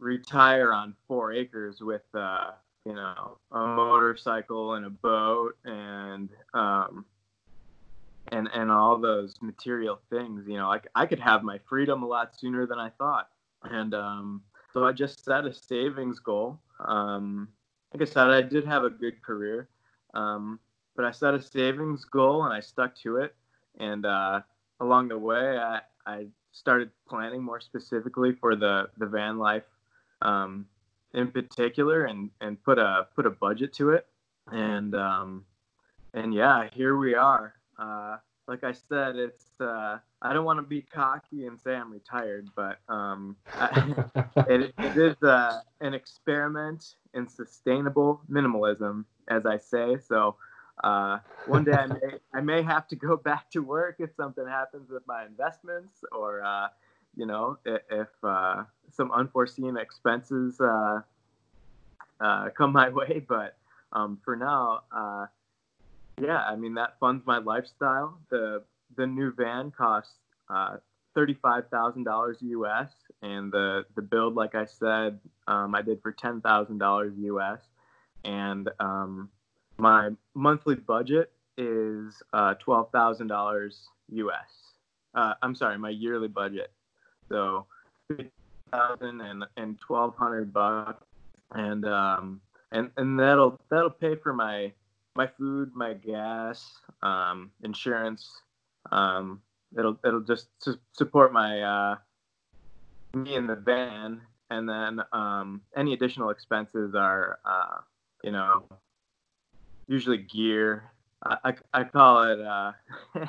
retire 0.00 0.72
on 0.72 0.94
four 1.06 1.32
acres 1.32 1.80
with 1.80 2.02
uh, 2.14 2.50
you 2.90 2.96
know 2.96 3.38
a 3.52 3.58
motorcycle 3.58 4.74
and 4.74 4.84
a 4.84 4.90
boat 4.90 5.56
and 5.64 6.28
um, 6.54 7.04
and 8.32 8.48
and 8.52 8.70
all 8.70 8.98
those 8.98 9.34
material 9.40 10.00
things 10.10 10.44
you 10.48 10.56
know 10.56 10.68
like 10.68 10.88
i 10.96 11.06
could 11.06 11.20
have 11.20 11.44
my 11.44 11.58
freedom 11.68 12.02
a 12.02 12.06
lot 12.06 12.36
sooner 12.36 12.66
than 12.66 12.78
i 12.78 12.90
thought. 12.90 13.28
And 13.62 13.94
um, 13.94 14.42
so 14.72 14.84
i 14.84 14.92
just 14.92 15.24
set 15.24 15.44
a 15.44 15.54
savings 15.54 16.18
goal. 16.18 16.58
Um, 16.84 17.48
like 17.94 18.02
i 18.02 18.10
said 18.10 18.28
i 18.28 18.42
did 18.42 18.64
have 18.66 18.82
a 18.82 18.90
good 18.90 19.22
career 19.22 19.68
um, 20.14 20.58
but 20.96 21.04
i 21.04 21.12
set 21.12 21.34
a 21.34 21.40
savings 21.40 22.04
goal 22.04 22.44
and 22.44 22.52
i 22.52 22.60
stuck 22.60 22.96
to 23.02 23.18
it. 23.18 23.34
And 23.78 24.04
uh, 24.04 24.40
along 24.80 25.08
the 25.08 25.18
way 25.18 25.58
I, 25.58 25.80
I 26.06 26.26
started 26.50 26.90
planning 27.08 27.42
more 27.42 27.60
specifically 27.60 28.32
for 28.32 28.56
the 28.56 28.88
the 28.98 29.06
van 29.06 29.38
life 29.38 29.68
um, 30.22 30.66
in 31.14 31.30
particular 31.30 32.04
and 32.04 32.30
and 32.40 32.62
put 32.62 32.78
a 32.78 33.06
put 33.14 33.26
a 33.26 33.30
budget 33.30 33.72
to 33.74 33.90
it 33.90 34.06
and 34.52 34.94
um, 34.94 35.44
and 36.14 36.34
yeah 36.34 36.68
here 36.72 36.96
we 36.96 37.14
are 37.14 37.54
Uh, 37.78 38.16
like 38.46 38.64
I 38.64 38.72
said, 38.72 39.16
it's 39.16 39.60
uh, 39.60 39.98
I 40.20 40.32
don't 40.32 40.44
want 40.44 40.58
to 40.58 40.62
be 40.62 40.82
cocky 40.82 41.46
and 41.46 41.58
say 41.58 41.74
I'm 41.74 41.92
retired, 41.92 42.48
but 42.56 42.78
um, 42.88 43.36
I, 43.58 43.94
it, 44.48 44.74
it 44.78 44.96
is 44.96 45.22
uh, 45.22 45.60
an 45.80 45.94
experiment 45.94 46.96
in 47.14 47.28
sustainable 47.28 48.20
minimalism, 48.30 49.04
as 49.28 49.46
I 49.46 49.56
say. 49.56 49.96
So 49.98 50.36
uh, 50.82 51.18
one 51.46 51.64
day 51.64 51.72
I 51.72 51.86
may 51.86 52.18
I 52.34 52.40
may 52.40 52.62
have 52.62 52.88
to 52.88 52.96
go 52.96 53.16
back 53.16 53.50
to 53.52 53.60
work 53.60 53.96
if 54.00 54.10
something 54.14 54.46
happens 54.46 54.90
with 54.90 55.06
my 55.06 55.24
investments, 55.24 56.04
or 56.12 56.42
uh, 56.42 56.68
you 57.16 57.26
know, 57.26 57.58
if, 57.64 57.82
if 57.90 58.08
uh, 58.22 58.64
some 58.92 59.10
unforeseen 59.12 59.76
expenses 59.76 60.60
uh, 60.60 61.00
uh, 62.20 62.50
come 62.50 62.72
my 62.72 62.88
way. 63.00 63.24
But 63.26 63.56
um, 63.92 64.18
for 64.24 64.36
now, 64.36 64.82
uh, 64.92 65.26
yeah, 66.20 66.38
I 66.38 66.56
mean 66.56 66.74
that 66.74 66.98
funds 66.98 67.24
my 67.26 67.38
lifestyle. 67.38 68.18
The 68.30 68.62
the 68.96 69.06
new 69.06 69.32
van 69.32 69.70
costs 69.70 70.14
uh, 70.48 70.76
thirty-five 71.14 71.68
thousand 71.70 72.04
dollars 72.04 72.38
US, 72.40 72.90
and 73.22 73.52
the 73.52 73.84
the 73.96 74.02
build, 74.02 74.34
like 74.34 74.54
I 74.54 74.66
said, 74.66 75.18
um, 75.46 75.74
I 75.74 75.82
did 75.82 76.02
for 76.02 76.12
ten 76.12 76.40
thousand 76.40 76.78
dollars 76.78 77.14
US, 77.16 77.60
and 78.24 78.68
um, 78.78 79.30
my 79.78 80.10
monthly 80.34 80.76
budget 80.76 81.32
is 81.56 82.22
uh, 82.32 82.54
twelve 82.54 82.90
thousand 82.92 83.28
dollars 83.28 83.88
US. 84.12 84.74
Uh, 85.14 85.34
I'm 85.42 85.54
sorry, 85.54 85.76
my 85.78 85.90
yearly 85.90 86.28
budget. 86.28 86.70
So 87.30 87.66
thousand 88.70 89.20
and 89.20 89.44
and 89.56 89.78
twelve 89.80 90.16
hundred 90.16 90.52
bucks, 90.52 91.04
and 91.52 91.84
um, 91.86 92.40
and 92.72 92.90
and 92.96 93.18
that'll 93.18 93.60
that'll 93.70 93.90
pay 93.90 94.16
for 94.16 94.32
my 94.32 94.72
my 95.16 95.26
food, 95.26 95.72
my 95.74 95.94
gas, 95.94 96.80
um, 97.02 97.50
insurance. 97.62 98.42
Um, 98.90 99.42
it'll 99.76 99.98
it'll 100.04 100.20
just 100.20 100.48
su- 100.58 100.78
support 100.92 101.32
my 101.32 101.62
uh, 101.62 101.96
me 103.14 103.34
in 103.34 103.46
the 103.46 103.56
van, 103.56 104.20
and 104.50 104.68
then 104.68 105.00
um, 105.12 105.62
any 105.76 105.92
additional 105.92 106.30
expenses 106.30 106.94
are 106.94 107.38
uh, 107.44 107.78
you 108.24 108.32
know 108.32 108.64
usually 109.86 110.18
gear. 110.18 110.90
I, 111.22 111.36
I, 111.44 111.80
I 111.80 111.84
call 111.84 112.22
it 112.24 112.40
uh, 112.40 112.72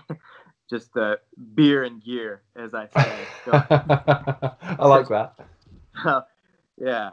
just 0.71 0.97
uh, 0.97 1.17
beer 1.53 1.83
and 1.83 2.03
gear, 2.03 2.41
as 2.55 2.73
I 2.73 2.87
say. 2.87 3.11
So, 3.45 3.51
I 3.53 4.87
like 4.87 5.07
that. 5.09 5.33
yeah. 6.77 7.09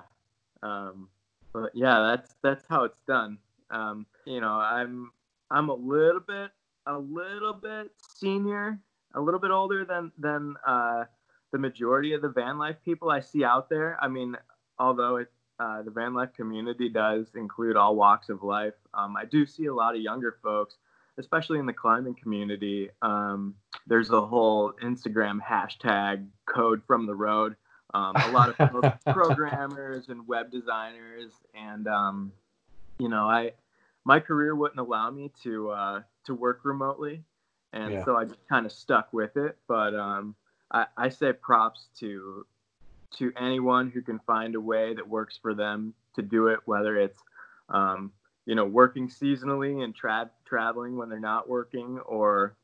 Um, 0.62 1.08
but 1.52 1.70
yeah, 1.74 2.00
that's 2.00 2.34
that's 2.42 2.64
how 2.68 2.84
it's 2.84 3.00
done. 3.06 3.38
Um, 3.70 4.06
you 4.24 4.40
know, 4.40 4.52
I'm 4.52 5.10
I'm 5.50 5.68
a 5.68 5.74
little 5.74 6.20
bit 6.20 6.50
a 6.86 6.98
little 6.98 7.52
bit 7.52 7.90
senior, 8.16 8.78
a 9.14 9.20
little 9.20 9.40
bit 9.40 9.50
older 9.50 9.84
than 9.84 10.12
than 10.18 10.54
uh, 10.66 11.04
the 11.52 11.58
majority 11.58 12.12
of 12.12 12.22
the 12.22 12.28
van 12.28 12.58
life 12.58 12.76
people 12.84 13.10
I 13.10 13.20
see 13.20 13.44
out 13.44 13.68
there. 13.68 13.98
I 14.00 14.08
mean, 14.08 14.36
although 14.78 15.16
it 15.16 15.28
uh, 15.58 15.82
the 15.82 15.90
van 15.90 16.14
life 16.14 16.32
community 16.34 16.88
does 16.88 17.26
include 17.34 17.76
all 17.76 17.96
walks 17.96 18.28
of 18.28 18.42
life, 18.42 18.74
um, 18.94 19.16
I 19.16 19.24
do 19.24 19.46
see 19.46 19.66
a 19.66 19.74
lot 19.74 19.96
of 19.96 20.00
younger 20.00 20.36
folks, 20.42 20.76
especially 21.18 21.58
in 21.58 21.66
the 21.66 21.72
climbing 21.72 22.14
community. 22.14 22.90
Um, 23.02 23.54
there's 23.86 24.10
a 24.10 24.20
whole 24.24 24.72
Instagram 24.82 25.40
hashtag 25.40 26.26
code 26.46 26.82
from 26.86 27.06
the 27.06 27.14
road. 27.14 27.56
Um, 27.94 28.14
a 28.16 28.30
lot 28.30 28.50
of 28.50 29.00
programmers 29.06 30.08
and 30.08 30.26
web 30.28 30.50
designers, 30.50 31.32
and 31.54 31.86
um, 31.88 32.32
you 32.98 33.08
know, 33.08 33.28
I 33.28 33.52
my 34.04 34.20
career 34.20 34.54
wouldn't 34.54 34.78
allow 34.80 35.10
me 35.10 35.32
to 35.42 35.70
uh, 35.70 36.02
to 36.26 36.34
work 36.34 36.60
remotely, 36.64 37.22
and 37.72 37.92
Yeah. 37.94 38.04
so 38.04 38.16
I 38.16 38.24
just 38.24 38.46
kind 38.48 38.66
of 38.66 38.72
stuck 38.72 39.12
with 39.12 39.36
it. 39.36 39.56
But 39.66 39.94
um, 39.94 40.34
I, 40.70 40.86
I 40.96 41.08
say 41.08 41.32
props 41.32 41.88
to 42.00 42.46
to 43.16 43.32
anyone 43.38 43.90
who 43.90 44.02
can 44.02 44.18
find 44.20 44.54
a 44.54 44.60
way 44.60 44.94
that 44.94 45.08
works 45.08 45.38
for 45.40 45.54
them 45.54 45.94
to 46.14 46.22
do 46.22 46.48
it, 46.48 46.60
whether 46.66 46.96
it's 46.96 47.22
um, 47.70 48.12
you 48.44 48.54
know 48.54 48.66
working 48.66 49.08
seasonally 49.08 49.82
and 49.82 49.94
tra- 49.94 50.30
traveling 50.48 50.96
when 50.96 51.08
they're 51.08 51.20
not 51.20 51.48
working, 51.48 51.98
or 52.00 52.56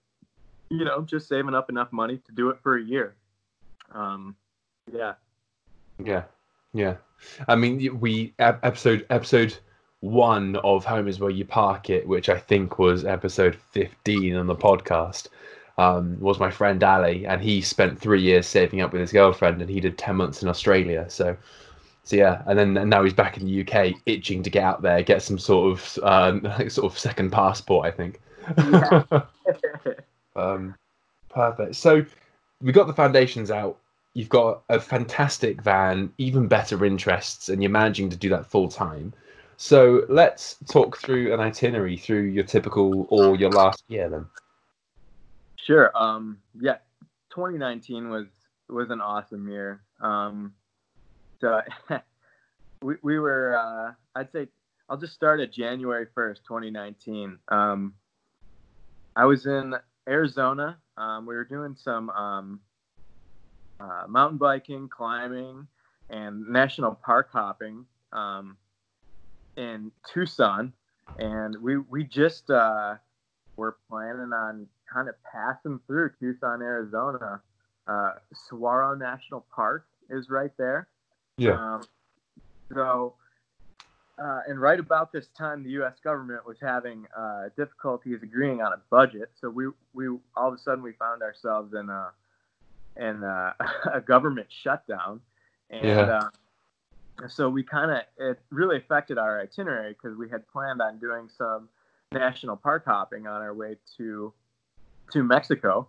you 0.70 0.84
know 0.84 1.02
just 1.02 1.28
saving 1.28 1.54
up 1.54 1.68
enough 1.68 1.92
money 1.92 2.18
to 2.26 2.32
do 2.32 2.50
it 2.50 2.58
for 2.62 2.76
a 2.76 2.82
year. 2.82 3.14
Um, 3.92 4.36
yeah, 4.92 5.14
Yeah, 6.02 6.24
yeah. 6.72 6.96
I 7.48 7.54
mean, 7.56 8.00
we 8.00 8.34
episode 8.38 9.06
episode 9.10 9.56
one 10.00 10.56
of 10.56 10.84
Home 10.84 11.08
is 11.08 11.18
where 11.18 11.30
you 11.30 11.44
park 11.44 11.88
it, 11.88 12.06
which 12.06 12.28
I 12.28 12.38
think 12.38 12.78
was 12.78 13.04
episode 13.04 13.56
fifteen 13.72 14.36
on 14.36 14.46
the 14.46 14.56
podcast. 14.56 15.28
Um, 15.76 16.20
was 16.20 16.38
my 16.38 16.50
friend 16.50 16.82
Ali, 16.84 17.26
and 17.26 17.42
he 17.42 17.60
spent 17.60 17.98
three 17.98 18.22
years 18.22 18.46
saving 18.46 18.80
up 18.80 18.92
with 18.92 19.00
his 19.00 19.12
girlfriend, 19.12 19.60
and 19.60 19.70
he 19.70 19.80
did 19.80 19.98
ten 19.98 20.16
months 20.16 20.42
in 20.42 20.48
Australia. 20.48 21.06
So, 21.08 21.36
so 22.04 22.16
yeah, 22.16 22.42
and 22.46 22.58
then 22.58 22.76
and 22.76 22.90
now 22.90 23.02
he's 23.02 23.14
back 23.14 23.38
in 23.38 23.46
the 23.46 23.62
UK, 23.62 23.94
itching 24.04 24.42
to 24.42 24.50
get 24.50 24.62
out 24.62 24.82
there, 24.82 25.02
get 25.02 25.22
some 25.22 25.38
sort 25.38 25.72
of 25.72 25.98
um, 26.04 26.42
sort 26.68 26.92
of 26.92 26.98
second 26.98 27.30
passport, 27.30 27.86
I 27.86 27.90
think. 27.90 28.20
Yeah. 28.56 29.02
Um, 30.36 30.74
perfect. 31.28 31.76
So 31.76 32.04
we 32.60 32.72
got 32.72 32.88
the 32.88 32.92
foundations 32.92 33.52
out. 33.52 33.78
You've 34.14 34.28
got 34.28 34.64
a 34.68 34.80
fantastic 34.80 35.62
van, 35.62 36.12
even 36.18 36.48
better 36.48 36.84
interests, 36.84 37.48
and 37.48 37.62
you're 37.62 37.70
managing 37.70 38.10
to 38.10 38.16
do 38.16 38.28
that 38.30 38.44
full 38.44 38.68
time. 38.68 39.12
So 39.58 40.04
let's 40.08 40.56
talk 40.68 40.96
through 40.96 41.32
an 41.32 41.38
itinerary 41.38 41.96
through 41.96 42.22
your 42.22 42.42
typical 42.42 43.06
or 43.10 43.36
your 43.36 43.50
last 43.50 43.84
year 43.86 44.08
then. 44.08 44.26
Sure. 45.54 45.92
Um, 45.96 46.38
yeah, 46.60 46.78
2019 47.30 48.08
was 48.08 48.26
was 48.68 48.90
an 48.90 49.00
awesome 49.00 49.48
year. 49.48 49.80
Um, 50.00 50.52
so 51.44 51.60
we 52.82 52.94
we 53.02 53.18
were 53.18 53.56
uh, 53.56 53.92
I'd 54.18 54.32
say 54.32 54.48
I'll 54.88 54.96
just 54.96 55.14
start 55.14 55.40
at 55.40 55.52
January 55.52 56.06
1st, 56.16 56.38
2019. 56.46 57.38
Um, 57.48 57.94
I 59.16 59.24
was 59.24 59.46
in 59.46 59.74
Arizona. 60.08 60.78
Um, 60.96 61.26
we 61.26 61.34
were 61.34 61.44
doing 61.44 61.74
some 61.74 62.10
um, 62.10 62.60
uh, 63.80 64.04
mountain 64.08 64.38
biking, 64.38 64.88
climbing, 64.88 65.66
and 66.10 66.48
national 66.48 66.94
park 66.94 67.28
hopping 67.32 67.84
um, 68.12 68.56
in 69.56 69.90
Tucson, 70.12 70.72
and 71.18 71.56
we 71.60 71.76
we 71.78 72.04
just 72.04 72.48
uh, 72.50 72.94
were 73.56 73.76
planning 73.90 74.32
on 74.32 74.66
kind 74.92 75.08
of 75.10 75.14
passing 75.30 75.78
through 75.86 76.12
Tucson, 76.18 76.62
Arizona. 76.62 77.42
Uh, 77.86 78.12
Saguaro 78.32 78.94
National 78.94 79.44
Park 79.54 79.86
is 80.08 80.30
right 80.30 80.52
there. 80.56 80.88
Um, 81.52 81.82
so, 82.72 83.14
uh, 84.18 84.40
and 84.46 84.60
right 84.60 84.78
about 84.78 85.12
this 85.12 85.26
time, 85.36 85.62
the 85.64 85.70
U.S. 85.70 85.94
government 86.02 86.46
was 86.46 86.56
having 86.60 87.06
uh, 87.16 87.48
difficulties 87.56 88.22
agreeing 88.22 88.62
on 88.62 88.72
a 88.72 88.80
budget. 88.90 89.30
So 89.40 89.50
we 89.50 89.66
we 89.92 90.08
all 90.36 90.48
of 90.48 90.54
a 90.54 90.58
sudden 90.58 90.82
we 90.82 90.92
found 90.92 91.22
ourselves 91.22 91.74
in 91.74 91.88
a 91.88 92.10
in 92.96 93.22
a, 93.22 93.54
a 93.94 94.00
government 94.00 94.46
shutdown, 94.50 95.20
and 95.70 95.84
Yeah. 95.84 96.20
uh, 97.20 97.28
so 97.28 97.48
we 97.48 97.62
kind 97.62 97.90
of 97.90 97.98
it 98.18 98.40
really 98.50 98.76
affected 98.76 99.18
our 99.18 99.40
itinerary 99.40 99.92
because 99.92 100.16
we 100.16 100.28
had 100.28 100.46
planned 100.48 100.80
on 100.80 100.98
doing 100.98 101.28
some 101.36 101.68
national 102.12 102.56
park 102.56 102.84
hopping 102.86 103.26
on 103.26 103.42
our 103.42 103.54
way 103.54 103.76
to 103.96 104.32
to 105.12 105.22
Mexico, 105.22 105.88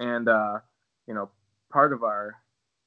and 0.00 0.28
uh, 0.28 0.58
you 1.06 1.14
know 1.14 1.30
part 1.70 1.92
of 1.92 2.02
our 2.02 2.36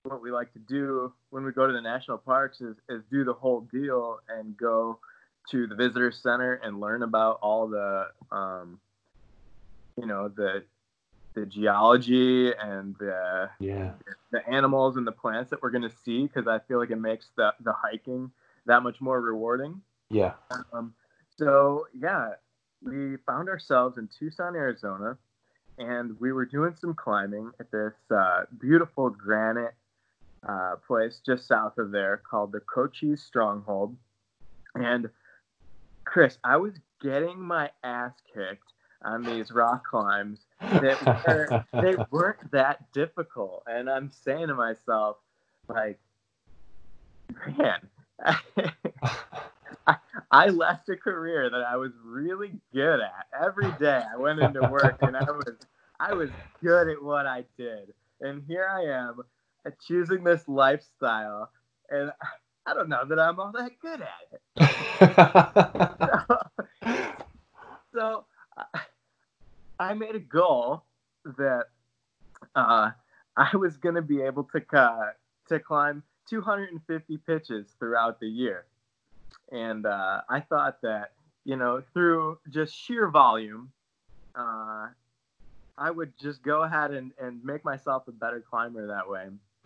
what 0.04 0.22
we 0.22 0.32
like 0.32 0.52
to 0.52 0.60
do 0.60 1.14
when 1.30 1.44
we 1.46 1.52
go 1.52 1.66
to 1.66 1.74
the 1.74 1.82
national 1.82 2.18
parks 2.18 2.60
is, 2.60 2.76
is 2.90 3.02
do 3.10 3.24
the 3.24 3.34
whole 3.34 3.62
deal 3.62 4.20
and 4.28 4.56
go 4.58 5.00
to 5.50 5.66
the 5.68 5.76
visitor 5.76 6.12
center 6.12 6.56
and 6.56 6.80
learn 6.80 7.04
about 7.04 7.40
all 7.42 7.68
the 7.68 8.08
um, 8.32 8.80
you 9.98 10.06
know 10.06 10.28
the 10.28 10.64
the 11.36 11.46
geology 11.46 12.52
and 12.54 12.96
the 13.00 13.50
yeah. 13.60 13.92
the 14.32 14.48
animals 14.48 14.98
and 14.98 15.08
the 15.08 15.12
plants 15.12 15.50
that 15.50 15.62
we're 15.62 15.72
going 15.72 15.90
to 15.90 15.96
see 16.04 16.24
because 16.24 16.48
I 16.48 16.60
feel 16.68 16.80
like 16.80 16.92
it 16.92 17.00
makes 17.00 17.28
the 17.38 17.54
the 17.62 17.74
hiking 17.74 18.32
that 18.66 18.84
much 18.84 19.00
more 19.00 19.20
rewarding. 19.20 19.82
Yeah. 20.10 20.34
Um, 20.74 20.94
so 21.38 21.88
yeah, 21.98 22.32
we 22.82 23.18
found 23.26 23.48
ourselves 23.48 23.98
in 23.98 24.10
Tucson, 24.20 24.56
Arizona, 24.56 25.18
and 25.78 26.20
we 26.20 26.34
were 26.34 26.46
doing 26.46 26.76
some 26.80 26.94
climbing 26.94 27.52
at 27.60 27.72
this 27.72 27.94
uh, 28.12 28.44
beautiful 28.60 29.10
granite 29.10 29.74
uh, 30.48 30.76
place 30.86 31.22
just 31.26 31.48
south 31.48 31.78
of 31.78 31.92
there 31.92 32.22
called 32.30 32.52
the 32.52 32.60
Cochise 32.62 33.24
Stronghold. 33.24 33.96
And 34.76 35.10
Chris, 36.06 36.38
I 36.44 36.58
was 36.58 36.74
getting 37.02 37.40
my 37.40 37.70
ass 37.84 38.14
kicked 38.34 38.74
on 39.04 39.24
these 39.24 39.52
rock 39.52 39.86
climbs 39.86 40.40
that 40.62 41.06
were 41.06 41.66
they 41.82 41.96
weren't 42.12 42.52
that 42.52 42.92
difficult, 42.94 43.64
and 43.68 43.90
I'm 43.90 44.12
saying 44.12 44.48
to 44.48 44.56
myself, 44.56 45.18
like, 45.68 46.00
man. 47.58 47.80
I, 49.88 49.96
I 50.32 50.48
left 50.48 50.88
a 50.90 50.96
career 50.96 51.50
that 51.50 51.62
I 51.62 51.76
was 51.76 51.92
really 52.04 52.52
good 52.72 53.00
at. 53.02 53.28
Every 53.40 53.72
day 53.80 54.02
I 54.02 54.18
went 54.18 54.40
into 54.40 54.62
work 54.70 54.98
and 55.02 55.18
I 55.18 55.24
was 55.24 55.56
I 56.00 56.14
was 56.14 56.30
good 56.62 56.88
at 56.90 57.04
what 57.04 57.26
I 57.26 57.44
did. 57.58 57.94
And 58.22 58.44
here 58.48 58.68
I 58.70 58.84
am 58.84 59.24
choosing 59.86 60.24
this 60.24 60.48
lifestyle 60.48 61.52
and 61.90 62.12
I 62.66 62.74
don't 62.74 62.90
know 62.90 63.06
that 63.06 63.20
I'm 63.20 63.40
all 63.40 63.52
that 63.52 63.72
good 63.82 64.02
at 64.02 64.10
it. 64.32 64.42
so, 67.94 67.94
so 67.94 68.26
I 69.80 69.94
made 69.94 70.16
a 70.16 70.20
goal 70.20 70.84
that 71.38 71.66
uh, 72.56 72.92
I 73.36 73.58
was 73.58 73.78
going 73.78 73.96
to 73.96 74.02
be 74.02 74.22
able 74.22 74.46
to 74.46 74.78
uh, 74.78 75.12
to 75.50 75.60
climb 75.60 76.04
250 76.30 77.18
pitches 77.18 77.68
throughout 77.80 78.20
the 78.20 78.28
year, 78.28 78.66
and 79.52 79.86
uh, 79.86 80.22
I 80.30 80.40
thought 80.40 80.82
that 80.84 81.12
you 81.44 81.58
know 81.58 81.84
through 81.94 82.40
just 82.50 82.74
sheer 82.74 83.10
volume, 83.10 83.72
uh, 84.36 84.88
I 85.78 85.92
would 85.92 86.18
just 86.18 86.44
go 86.44 86.64
ahead 86.64 86.92
and, 86.92 87.12
and 87.20 87.44
make 87.44 87.66
myself 87.66 88.08
a 88.08 88.12
better 88.12 88.42
climber 88.42 88.88
that 88.88 89.10
way. 89.10 89.28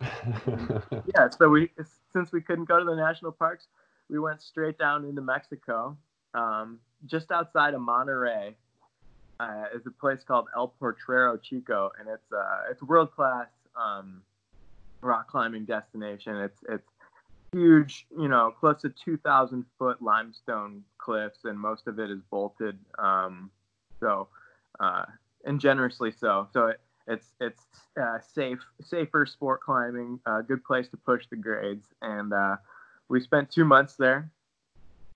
yeah, 1.14 1.28
so 1.36 1.48
we 1.48 1.70
since 2.12 2.32
we 2.32 2.40
couldn't 2.40 2.66
go 2.66 2.78
to 2.78 2.84
the 2.84 2.94
national 2.94 3.32
parks, 3.32 3.66
we 4.08 4.18
went 4.18 4.40
straight 4.40 4.78
down 4.78 5.04
into 5.04 5.20
Mexico, 5.20 5.96
um, 6.34 6.78
just 7.06 7.30
outside 7.30 7.74
of 7.74 7.80
Monterrey. 7.80 8.54
Uh, 9.40 9.66
is 9.72 9.86
a 9.86 9.90
place 9.92 10.24
called 10.26 10.48
El 10.56 10.74
Potrero 10.80 11.36
Chico, 11.36 11.92
and 12.00 12.08
it's 12.08 12.32
uh, 12.32 12.62
it's 12.70 12.82
world 12.82 13.12
class 13.12 13.46
um, 13.76 14.20
rock 15.00 15.28
climbing 15.30 15.64
destination. 15.64 16.34
It's 16.36 16.58
it's 16.68 16.88
huge, 17.52 18.06
you 18.18 18.28
know, 18.28 18.52
close 18.58 18.80
to 18.82 18.90
2,000 18.90 19.64
foot 19.78 20.02
limestone 20.02 20.82
cliffs, 20.98 21.44
and 21.44 21.58
most 21.58 21.86
of 21.86 21.98
it 21.98 22.10
is 22.10 22.20
bolted. 22.30 22.78
Um, 22.98 23.50
so, 24.00 24.28
uh, 24.80 25.04
and 25.44 25.60
generously 25.60 26.12
so. 26.12 26.48
So 26.52 26.66
it, 26.66 26.80
it's 27.08 27.32
it's 27.40 27.62
uh, 28.00 28.18
safe, 28.34 28.58
safer 28.84 29.24
sport 29.24 29.62
climbing, 29.62 30.20
a 30.26 30.42
good 30.42 30.62
place 30.62 30.88
to 30.88 30.96
push 30.98 31.24
the 31.30 31.36
grades, 31.36 31.86
and 32.02 32.32
uh, 32.32 32.56
we 33.08 33.20
spent 33.20 33.50
two 33.50 33.64
months 33.64 33.94
there, 33.94 34.30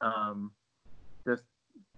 um, 0.00 0.50
just 1.26 1.42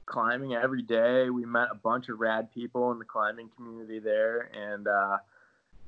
climbing 0.07 0.55
every 0.55 0.83
day. 0.83 1.31
We 1.31 1.47
met 1.47 1.69
a 1.71 1.77
bunch 1.77 2.09
of 2.09 2.19
rad 2.19 2.53
people 2.53 2.91
in 2.91 2.99
the 2.99 3.05
climbing 3.05 3.51
community 3.57 4.01
there, 4.01 4.51
and 4.53 4.89
uh, 4.89 5.19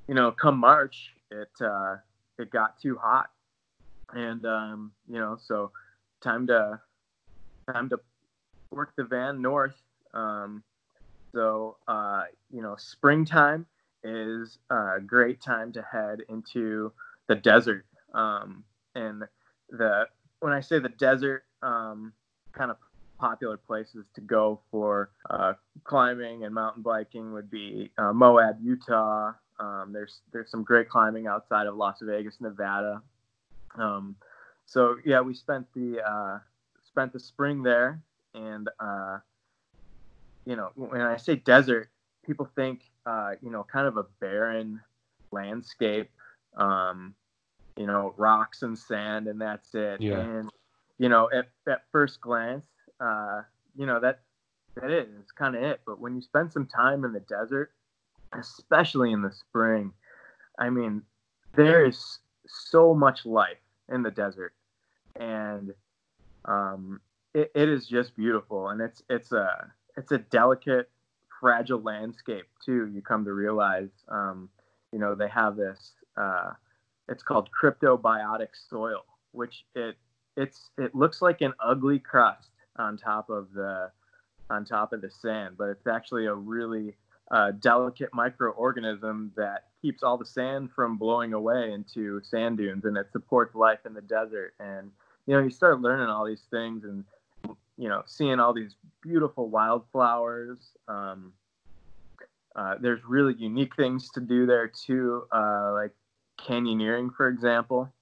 you 0.07 0.15
know, 0.15 0.31
come 0.31 0.59
March, 0.59 1.13
it 1.33 1.51
uh, 1.61 1.97
it 2.39 2.51
got 2.51 2.81
too 2.81 2.97
hot, 2.97 3.31
and 4.13 4.47
um, 4.47 4.93
you 5.09 5.19
know, 5.19 5.37
so 5.45 5.73
time 6.23 6.47
to 6.47 6.81
time 7.73 7.89
to 7.89 7.99
work 8.71 8.93
the 8.97 9.03
van 9.03 9.43
north. 9.43 9.75
Um, 10.15 10.63
so 11.35 11.77
uh, 11.89 12.23
you 12.53 12.63
know, 12.63 12.77
springtime 12.79 13.67
is 14.07 14.59
a 14.71 15.01
great 15.05 15.41
time 15.41 15.73
to 15.73 15.83
head 15.83 16.21
into 16.29 16.93
the 17.29 17.35
desert. 17.35 17.85
Um, 18.15 18.65
and 18.95 19.25
the 19.71 20.07
when 20.41 20.53
I 20.53 20.61
say 20.61 20.79
the 20.79 20.89
desert, 20.89 21.45
um, 21.63 22.13
kind 22.53 22.71
of 22.71 22.77
popular 23.19 23.57
places 23.57 24.05
to 24.15 24.21
go 24.21 24.61
for 24.71 25.11
uh, 25.31 25.55
climbing 25.85 26.45
and 26.45 26.55
mountain 26.55 26.83
biking 26.83 27.33
would 27.33 27.51
be 27.51 27.91
uh, 27.99 28.13
Moab, 28.13 28.59
Utah, 28.63 29.33
um, 29.59 29.91
there's 29.93 30.21
there's 30.33 30.51
some 30.51 30.63
great 30.63 30.89
climbing 30.89 31.27
outside 31.27 31.67
of 31.67 31.77
Las 31.77 31.99
Vegas, 32.03 32.41
Nevada. 32.41 33.03
Um, 33.77 34.17
so 34.67 34.97
yeah, 35.05 35.21
we 35.21 35.35
spent 35.35 35.67
the 35.75 36.01
uh, 36.07 36.39
spent 36.87 37.13
the 37.13 37.21
spring 37.21 37.63
there, 37.63 38.01
and 38.35 38.69
uh, 38.79 39.19
you 40.45 40.57
know 40.57 40.71
when 40.75 41.01
I 41.01 41.17
say 41.17 41.37
desert, 41.37 41.89
people 42.25 42.49
think 42.55 42.83
uh, 43.07 43.33
you 43.41 43.51
know 43.51 43.65
kind 43.71 43.87
of 43.87 43.97
a 43.97 44.05
barren 44.21 44.81
landscape, 45.31 46.11
um, 46.57 47.15
you 47.77 47.87
know 47.87 48.15
rocks 48.17 48.63
and 48.63 48.79
sand, 48.79 49.29
and 49.29 49.41
that's 49.41 49.75
it. 49.75 50.01
Yeah. 50.01 50.21
And 50.21 50.51
you 50.99 51.09
know 51.09 51.31
at, 51.33 51.49
at 51.67 51.83
first 51.93 52.21
glance, 52.21 52.67
uh, 53.01 53.43
you 53.77 53.87
know 53.87 54.01
that 54.01 54.21
that 54.75 54.91
is 54.91 55.31
kind 55.39 55.57
of 55.57 55.63
it. 55.63 55.81
But 55.87 56.01
when 56.01 56.17
you 56.17 56.23
spend 56.23 56.53
some 56.53 56.67
time 56.67 57.05
in 57.05 57.13
the 57.13 57.21
desert, 57.21 57.73
especially 58.33 59.13
in 59.13 59.23
the 59.23 59.33
spring. 59.33 59.93
I 60.59 60.71
mean, 60.71 61.03
there 61.55 61.85
is 61.85 62.19
so 62.47 62.95
much 62.95 63.27
life 63.27 63.59
in 63.93 64.03
the 64.03 64.11
desert, 64.11 64.55
and 65.17 65.73
um, 66.45 67.01
it, 67.35 67.51
it 67.55 67.69
is 67.69 67.87
just 67.87 68.17
beautiful. 68.17 68.69
And 68.69 68.81
it's 68.81 69.03
it's 69.09 69.33
a 69.33 69.71
it's 69.97 70.13
a 70.13 70.19
delicate, 70.19 70.91
fragile 71.41 71.81
landscape 71.81 72.47
too. 72.65 72.91
You 72.93 73.03
come 73.03 73.25
to 73.25 73.33
realize, 73.33 73.91
um, 74.09 74.49
you 74.93 74.99
know, 74.99 75.15
they 75.15 75.29
have 75.29 75.57
this. 75.57 75.93
Uh, 76.17 76.53
it's 77.09 77.23
called 77.23 77.49
cryptobiotic 77.51 78.49
soil, 78.69 79.05
which 79.33 79.65
it 79.75 79.97
it's 80.37 80.71
it 80.79 80.95
looks 80.95 81.23
like 81.23 81.41
an 81.41 81.55
ugly 81.61 81.99
crust 81.99 82.51
on 82.79 82.97
top 82.97 83.31
of 83.31 83.53
the 83.53 83.91
on 84.51 84.65
top 84.65 84.93
of 84.93 85.01
the 85.01 85.11
sand, 85.11 85.57
but 85.59 85.69
it's 85.69 85.87
actually 85.87 86.27
a 86.27 86.35
really 86.35 86.95
uh, 87.31 87.51
delicate 87.53 88.11
microorganism 88.13 89.35
that 89.35 89.65
keeps 89.83 90.03
all 90.03 90.17
the 90.17 90.25
sand 90.25 90.71
from 90.75 90.97
blowing 90.97 91.33
away 91.33 91.73
into 91.73 92.21
sand 92.23 92.57
dunes 92.57 92.85
and 92.85 92.97
it 92.97 93.11
supports 93.11 93.55
life 93.55 93.81
in 93.85 93.95
the 93.95 94.01
desert. 94.03 94.55
And, 94.61 94.91
you 95.27 95.35
know, 95.35 95.43
you 95.43 95.51
start 95.51 95.81
learning 95.81 96.07
all 96.07 96.25
these 96.25 96.47
things 96.51 96.85
and, 96.85 97.05
you 97.77 97.89
know, 97.89 98.03
seeing 98.07 98.41
all 98.41 98.53
these 98.53 98.75
beautiful 99.03 99.49
wildflowers. 99.49 100.59
Um, 100.89 101.33
uh, 102.55 102.77
there's 102.81 103.01
really 103.07 103.35
unique 103.35 103.77
things 103.77 104.11
to 104.13 104.21
do 104.21 104.47
there 104.47 104.69
too, 104.69 105.25
uh, 105.31 105.73
like 105.73 105.93
canyoneering, 106.39 107.15
for 107.15 107.29
example. 107.29 107.93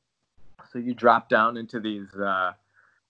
So 0.73 0.79
you 0.79 0.95
drop 0.95 1.29
down 1.29 1.57
into 1.57 1.81
these 1.81 2.13
uh, 2.15 2.53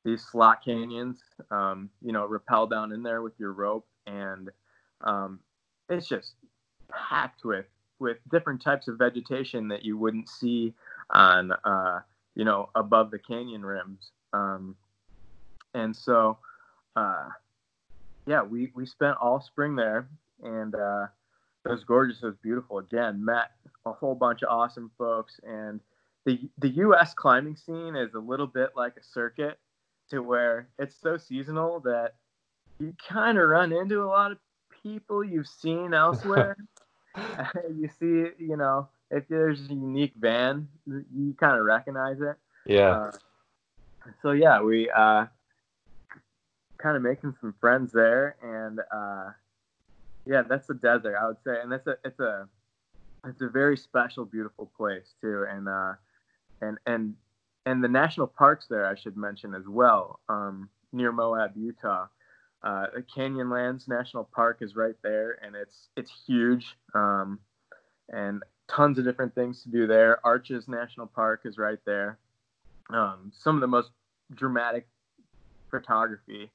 these 0.04 0.22
slot 0.22 0.64
canyons, 0.64 1.18
um, 1.50 1.90
you 2.02 2.12
know, 2.12 2.26
rappel 2.26 2.66
down 2.66 2.92
in 2.92 3.02
there 3.02 3.22
with 3.22 3.34
your 3.38 3.52
rope, 3.52 3.86
and 4.06 4.50
um, 5.02 5.40
it's 5.88 6.08
just 6.08 6.34
packed 6.90 7.44
with 7.44 7.66
with 7.98 8.18
different 8.30 8.62
types 8.62 8.88
of 8.88 8.98
vegetation 8.98 9.68
that 9.68 9.84
you 9.84 9.96
wouldn't 9.96 10.28
see 10.28 10.74
on 11.10 11.52
uh, 11.64 12.00
you 12.34 12.44
know 12.44 12.68
above 12.74 13.10
the 13.10 13.18
canyon 13.18 13.64
rims 13.64 14.10
um, 14.32 14.74
and 15.74 15.94
so 15.94 16.38
uh, 16.96 17.28
yeah 18.26 18.42
we 18.42 18.70
we 18.74 18.86
spent 18.86 19.16
all 19.20 19.40
spring 19.40 19.76
there 19.76 20.08
and 20.42 20.74
uh, 20.74 21.06
it 21.64 21.70
was 21.70 21.84
gorgeous 21.84 22.22
it 22.22 22.26
was 22.26 22.36
beautiful 22.42 22.78
again 22.78 23.24
met 23.24 23.52
a 23.86 23.92
whole 23.92 24.14
bunch 24.14 24.42
of 24.42 24.48
awesome 24.48 24.90
folks 24.96 25.40
and 25.46 25.80
the 26.24 26.40
the 26.58 26.68
us 26.68 27.14
climbing 27.14 27.56
scene 27.56 27.96
is 27.96 28.14
a 28.14 28.18
little 28.18 28.46
bit 28.46 28.70
like 28.76 28.96
a 28.96 29.04
circuit 29.04 29.58
to 30.10 30.20
where 30.20 30.68
it's 30.78 30.96
so 31.00 31.16
seasonal 31.16 31.80
that 31.80 32.14
you 32.78 32.94
kind 33.08 33.38
of 33.38 33.48
run 33.48 33.72
into 33.72 34.02
a 34.02 34.06
lot 34.06 34.32
of 34.32 34.38
people 34.82 35.24
you've 35.24 35.48
seen 35.48 35.94
elsewhere. 35.94 36.56
you 37.76 37.88
see, 38.00 38.30
you 38.44 38.56
know, 38.56 38.88
if 39.10 39.28
there's 39.28 39.60
a 39.70 39.74
unique 39.74 40.18
band, 40.20 40.66
you 40.86 41.34
kind 41.38 41.56
of 41.56 41.64
recognize 41.64 42.20
it. 42.20 42.34
Yeah. 42.66 42.90
Uh, 42.90 43.12
so 44.20 44.32
yeah, 44.32 44.60
we 44.60 44.90
uh, 44.90 45.26
kind 46.84 46.98
of 46.98 47.02
making 47.02 47.34
some 47.40 47.54
friends 47.62 47.92
there, 47.92 48.36
and 48.42 48.78
uh, 48.94 49.30
yeah, 50.26 50.42
that's 50.46 50.66
the 50.66 50.74
desert, 50.74 51.16
I 51.18 51.26
would 51.26 51.38
say, 51.42 51.56
and 51.62 51.72
it's 51.72 51.86
a 51.86 51.96
it's 52.04 52.20
a 52.20 52.46
it's 53.26 53.40
a 53.40 53.48
very 53.48 53.76
special, 53.78 54.26
beautiful 54.26 54.70
place 54.76 55.14
too, 55.20 55.46
and 55.50 55.66
uh, 55.66 55.94
and 56.60 56.76
and 56.86 57.14
and 57.64 57.82
the 57.82 57.88
national 57.88 58.26
parks 58.26 58.66
there, 58.68 58.86
I 58.86 58.96
should 58.96 59.16
mention 59.16 59.54
as 59.54 59.66
well, 59.66 60.20
um, 60.28 60.68
near 60.92 61.10
Moab, 61.10 61.52
Utah. 61.56 62.06
Uh, 62.62 62.86
Canyonlands 63.14 63.88
National 63.88 64.24
Park 64.24 64.58
is 64.60 64.76
right 64.76 64.96
there, 65.02 65.38
and 65.42 65.56
it's 65.56 65.88
it's 65.96 66.12
huge, 66.26 66.76
um, 66.94 67.38
and 68.10 68.42
tons 68.68 68.98
of 68.98 69.04
different 69.06 69.34
things 69.34 69.62
to 69.62 69.70
do 69.70 69.86
there. 69.86 70.18
Arches 70.24 70.68
National 70.68 71.06
Park 71.06 71.42
is 71.46 71.56
right 71.56 71.80
there. 71.86 72.18
Um, 72.90 73.32
some 73.34 73.54
of 73.54 73.62
the 73.62 73.66
most 73.66 73.90
dramatic 74.34 74.86
photography 75.70 76.50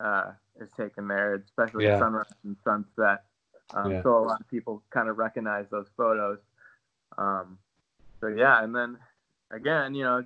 uh, 0.00 0.32
is 0.60 0.68
taken 0.76 1.08
there, 1.08 1.34
especially 1.34 1.84
yeah. 1.84 1.98
sunrise 1.98 2.26
and 2.44 2.56
sunset. 2.64 3.24
Um, 3.74 3.92
yeah. 3.92 4.02
So 4.02 4.18
a 4.18 4.24
lot 4.24 4.40
of 4.40 4.48
people 4.48 4.82
kind 4.90 5.08
of 5.08 5.18
recognize 5.18 5.66
those 5.70 5.88
photos. 5.96 6.38
Um, 7.16 7.58
so 8.20 8.28
yeah, 8.28 8.62
and 8.62 8.74
then 8.74 8.98
again, 9.50 9.94
you 9.94 10.04
know, 10.04 10.24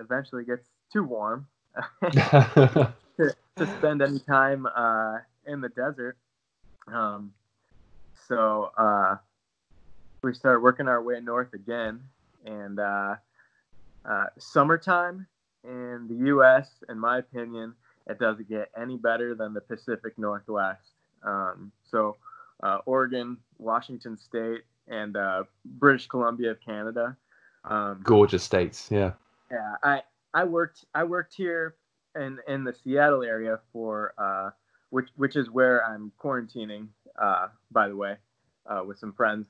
eventually 0.00 0.44
gets 0.44 0.66
too 0.92 1.04
warm. 1.04 1.46
to, 3.20 3.34
to 3.56 3.66
spend 3.78 4.02
any 4.02 4.18
time 4.18 4.66
uh, 4.74 5.18
in 5.46 5.60
the 5.60 5.68
desert. 5.68 6.16
Um, 6.86 7.32
so 8.28 8.70
uh, 8.76 9.16
we 10.22 10.34
started 10.34 10.60
working 10.60 10.88
our 10.88 11.02
way 11.02 11.20
north 11.20 11.52
again, 11.54 12.00
and 12.44 12.78
uh, 12.78 13.16
uh, 14.04 14.24
summertime 14.38 15.26
in 15.64 16.06
the 16.08 16.26
U.S., 16.28 16.70
in 16.88 16.98
my 16.98 17.18
opinion, 17.18 17.74
it 18.10 18.18
doesn't 18.18 18.48
get 18.48 18.70
any 18.76 18.96
better 18.96 19.34
than 19.34 19.54
the 19.54 19.60
Pacific 19.60 20.18
Northwest. 20.18 20.90
Um, 21.22 21.72
so, 21.90 22.16
uh, 22.62 22.78
Oregon, 22.86 23.36
Washington 23.58 24.18
State, 24.18 24.62
and 24.88 25.16
uh, 25.16 25.44
British 25.64 26.08
Columbia 26.08 26.50
of 26.52 26.60
Canada. 26.60 27.16
Um, 27.64 28.00
Gorgeous 28.02 28.42
states, 28.42 28.88
yeah. 28.90 29.12
Yeah, 29.50 29.74
I 29.82 30.02
I 30.34 30.44
worked 30.44 30.84
I 30.94 31.04
worked 31.04 31.34
here 31.34 31.76
in 32.16 32.38
in 32.48 32.64
the 32.64 32.74
Seattle 32.74 33.22
area 33.22 33.60
for 33.72 34.14
uh, 34.18 34.50
which 34.90 35.08
which 35.16 35.36
is 35.36 35.50
where 35.50 35.84
I'm 35.84 36.12
quarantining. 36.22 36.88
Uh, 37.20 37.48
by 37.70 37.88
the 37.88 37.96
way, 37.96 38.16
uh, 38.66 38.82
with 38.86 38.98
some 38.98 39.12
friends. 39.12 39.46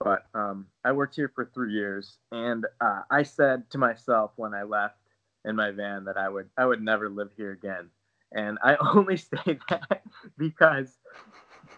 But 0.00 0.26
um, 0.34 0.66
I 0.84 0.92
worked 0.92 1.14
here 1.14 1.30
for 1.34 1.50
three 1.54 1.72
years, 1.72 2.18
and 2.30 2.66
uh, 2.80 3.02
I 3.10 3.22
said 3.22 3.70
to 3.70 3.78
myself 3.78 4.32
when 4.36 4.52
I 4.52 4.64
left 4.64 4.96
in 5.44 5.56
my 5.56 5.70
van 5.70 6.04
that 6.04 6.16
I 6.16 6.28
would 6.28 6.50
I 6.56 6.66
would 6.66 6.82
never 6.82 7.08
live 7.08 7.30
here 7.36 7.52
again. 7.52 7.90
And 8.34 8.58
I 8.62 8.76
only 8.94 9.16
say 9.16 9.58
that 9.68 10.02
because 10.38 10.88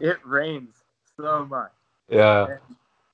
it 0.00 0.18
rains 0.24 0.74
so 1.16 1.46
much. 1.46 1.72
Yeah. 2.08 2.46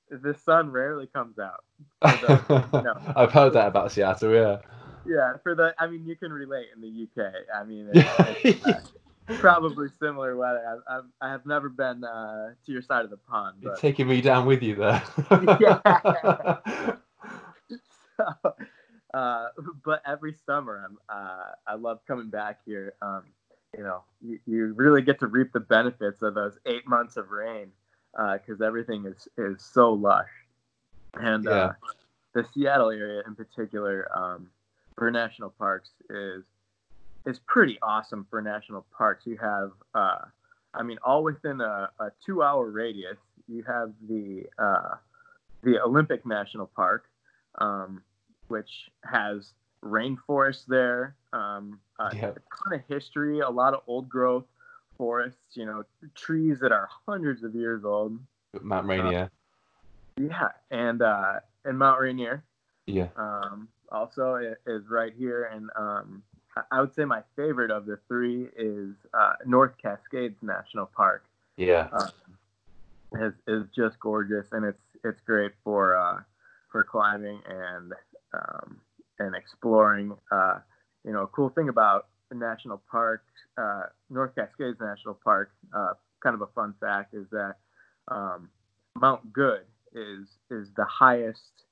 And 0.09 0.21
the 0.23 0.33
sun 0.33 0.71
rarely 0.71 1.07
comes 1.07 1.37
out. 1.37 1.63
The, 2.01 2.67
you 2.73 2.81
know, 2.81 3.13
I've 3.15 3.31
heard 3.31 3.53
that 3.53 3.67
about 3.67 3.91
Seattle. 3.91 4.33
Yeah. 4.33 4.57
Yeah, 5.05 5.33
for 5.43 5.53
the 5.53 5.73
I 5.79 5.87
mean, 5.87 6.05
you 6.05 6.15
can 6.15 6.31
relate 6.31 6.67
in 6.73 6.81
the 6.81 6.87
UK. 7.03 7.33
I 7.53 7.63
mean, 7.65 7.89
it's, 7.93 8.65
uh, 8.65 8.79
probably 9.39 9.89
similar 9.99 10.37
weather. 10.37 10.63
I've, 10.65 10.97
I've, 10.97 11.03
I 11.19 11.29
have 11.29 11.45
never 11.45 11.67
been 11.67 12.05
uh, 12.05 12.51
to 12.65 12.71
your 12.71 12.81
side 12.81 13.03
of 13.03 13.09
the 13.09 13.17
pond. 13.17 13.57
But... 13.61 13.67
You're 13.67 13.75
taking 13.77 14.07
me 14.07 14.21
down 14.21 14.45
with 14.45 14.63
you 14.63 14.75
there. 14.75 15.03
yeah. 15.59 16.57
so, 18.17 18.55
uh, 19.13 19.47
but 19.85 20.01
every 20.05 20.35
summer, 20.45 20.83
I'm, 20.85 20.97
uh, 21.09 21.51
I 21.67 21.75
love 21.75 21.99
coming 22.07 22.29
back 22.29 22.59
here. 22.65 22.93
Um, 23.01 23.23
you 23.75 23.83
know, 23.83 24.03
you, 24.21 24.39
you, 24.45 24.73
really 24.73 25.01
get 25.01 25.19
to 25.21 25.27
reap 25.27 25.51
the 25.51 25.59
benefits 25.59 26.21
of 26.21 26.35
those 26.35 26.59
eight 26.67 26.87
months 26.87 27.17
of 27.17 27.31
rain 27.31 27.71
because 28.11 28.61
uh, 28.61 28.65
everything 28.65 29.05
is 29.05 29.27
is 29.37 29.63
so 29.63 29.93
lush. 29.93 30.29
And 31.15 31.47
uh, 31.47 31.51
yeah. 31.51 31.71
the 32.33 32.47
Seattle 32.53 32.91
area, 32.91 33.23
in 33.25 33.35
particular, 33.35 34.07
um, 34.15 34.49
for 34.95 35.09
national 35.09 35.49
parks, 35.49 35.89
is 36.09 36.43
is 37.25 37.39
pretty 37.47 37.79
awesome 37.81 38.27
for 38.29 38.41
national 38.41 38.85
parks. 38.95 39.25
You 39.25 39.37
have, 39.37 39.71
uh, 39.95 40.25
I 40.73 40.83
mean, 40.83 40.97
all 41.03 41.23
within 41.23 41.61
a, 41.61 41.89
a 41.99 42.11
two-hour 42.25 42.69
radius. 42.69 43.17
You 43.47 43.63
have 43.63 43.91
the 44.07 44.45
uh, 44.57 44.95
the 45.63 45.81
Olympic 45.81 46.25
National 46.25 46.67
Park, 46.67 47.05
um, 47.57 48.03
which 48.47 48.89
has 49.03 49.51
rainforest 49.83 50.65
there, 50.67 51.15
um, 51.33 51.79
uh, 51.99 52.09
yeah. 52.13 52.27
a 52.27 52.33
ton 52.33 52.73
of 52.73 52.81
history, 52.87 53.39
a 53.39 53.49
lot 53.49 53.73
of 53.73 53.81
old 53.87 54.09
growth 54.09 54.45
forests. 54.97 55.55
You 55.55 55.65
know, 55.65 55.83
trees 56.15 56.59
that 56.59 56.71
are 56.71 56.89
hundreds 57.05 57.43
of 57.43 57.55
years 57.55 57.83
old. 57.83 58.17
Mount 58.61 58.87
Rainier. 58.87 59.29
Uh, 60.17 60.21
yeah, 60.21 60.49
and 60.71 61.01
uh, 61.01 61.39
and 61.65 61.77
Mount 61.77 61.99
Rainier. 61.99 62.43
Yeah. 62.85 63.07
Um, 63.15 63.67
also 63.91 64.55
is 64.65 64.83
right 64.89 65.13
here, 65.17 65.49
and 65.53 65.69
um, 65.77 66.23
I 66.71 66.81
would 66.81 66.93
say 66.93 67.05
my 67.05 67.21
favorite 67.35 67.71
of 67.71 67.85
the 67.85 67.97
three 68.07 68.49
is 68.57 68.95
uh, 69.13 69.33
North 69.45 69.73
Cascades 69.81 70.37
National 70.41 70.85
Park. 70.85 71.23
Yeah, 71.57 71.87
uh, 71.91 72.09
is 73.13 73.33
is 73.47 73.63
just 73.75 73.99
gorgeous, 73.99 74.47
and 74.51 74.65
it's 74.65 74.81
it's 75.03 75.21
great 75.21 75.51
for 75.63 75.95
uh, 75.95 76.21
for 76.71 76.83
climbing 76.83 77.39
and 77.47 77.93
um, 78.33 78.79
and 79.19 79.35
exploring. 79.35 80.15
Uh, 80.31 80.59
you 81.05 81.11
know, 81.11 81.23
a 81.23 81.27
cool 81.27 81.49
thing 81.49 81.69
about 81.69 82.07
the 82.29 82.35
national 82.35 82.81
park, 82.89 83.23
uh, 83.57 83.83
North 84.09 84.35
Cascades 84.35 84.79
National 84.79 85.17
Park. 85.23 85.51
Uh, 85.75 85.93
kind 86.21 86.33
of 86.33 86.41
a 86.41 86.47
fun 86.47 86.73
fact 86.79 87.13
is 87.13 87.27
that 87.31 87.55
um, 88.07 88.49
Mount 88.95 89.33
Goode 89.33 89.65
is 89.93 90.27
is 90.49 90.69
the 90.75 90.85
highest 90.85 91.65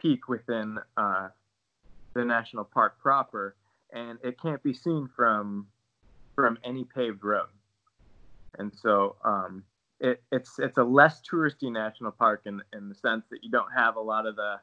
peak 0.00 0.28
within 0.28 0.78
the 0.96 2.24
national 2.24 2.64
park 2.64 2.98
proper 3.00 3.54
and 3.92 4.18
it 4.24 4.40
can't 4.40 4.62
be 4.62 4.72
seen 4.72 5.08
from 5.14 5.66
from 6.34 6.58
any 6.64 6.84
paved 6.84 7.22
road. 7.22 7.48
And 8.58 8.72
so 8.74 9.16
um, 9.24 9.62
it, 10.00 10.22
it's 10.32 10.58
it's 10.58 10.78
a 10.78 10.84
less 10.84 11.20
touristy 11.20 11.70
national 11.70 12.12
park 12.12 12.42
in 12.46 12.62
in 12.72 12.88
the 12.88 12.94
sense 12.94 13.24
that 13.30 13.42
you 13.42 13.50
don't 13.50 13.72
have 13.76 13.96
a 13.96 14.00
lot 14.00 14.26
of 14.26 14.36
the 14.36 14.56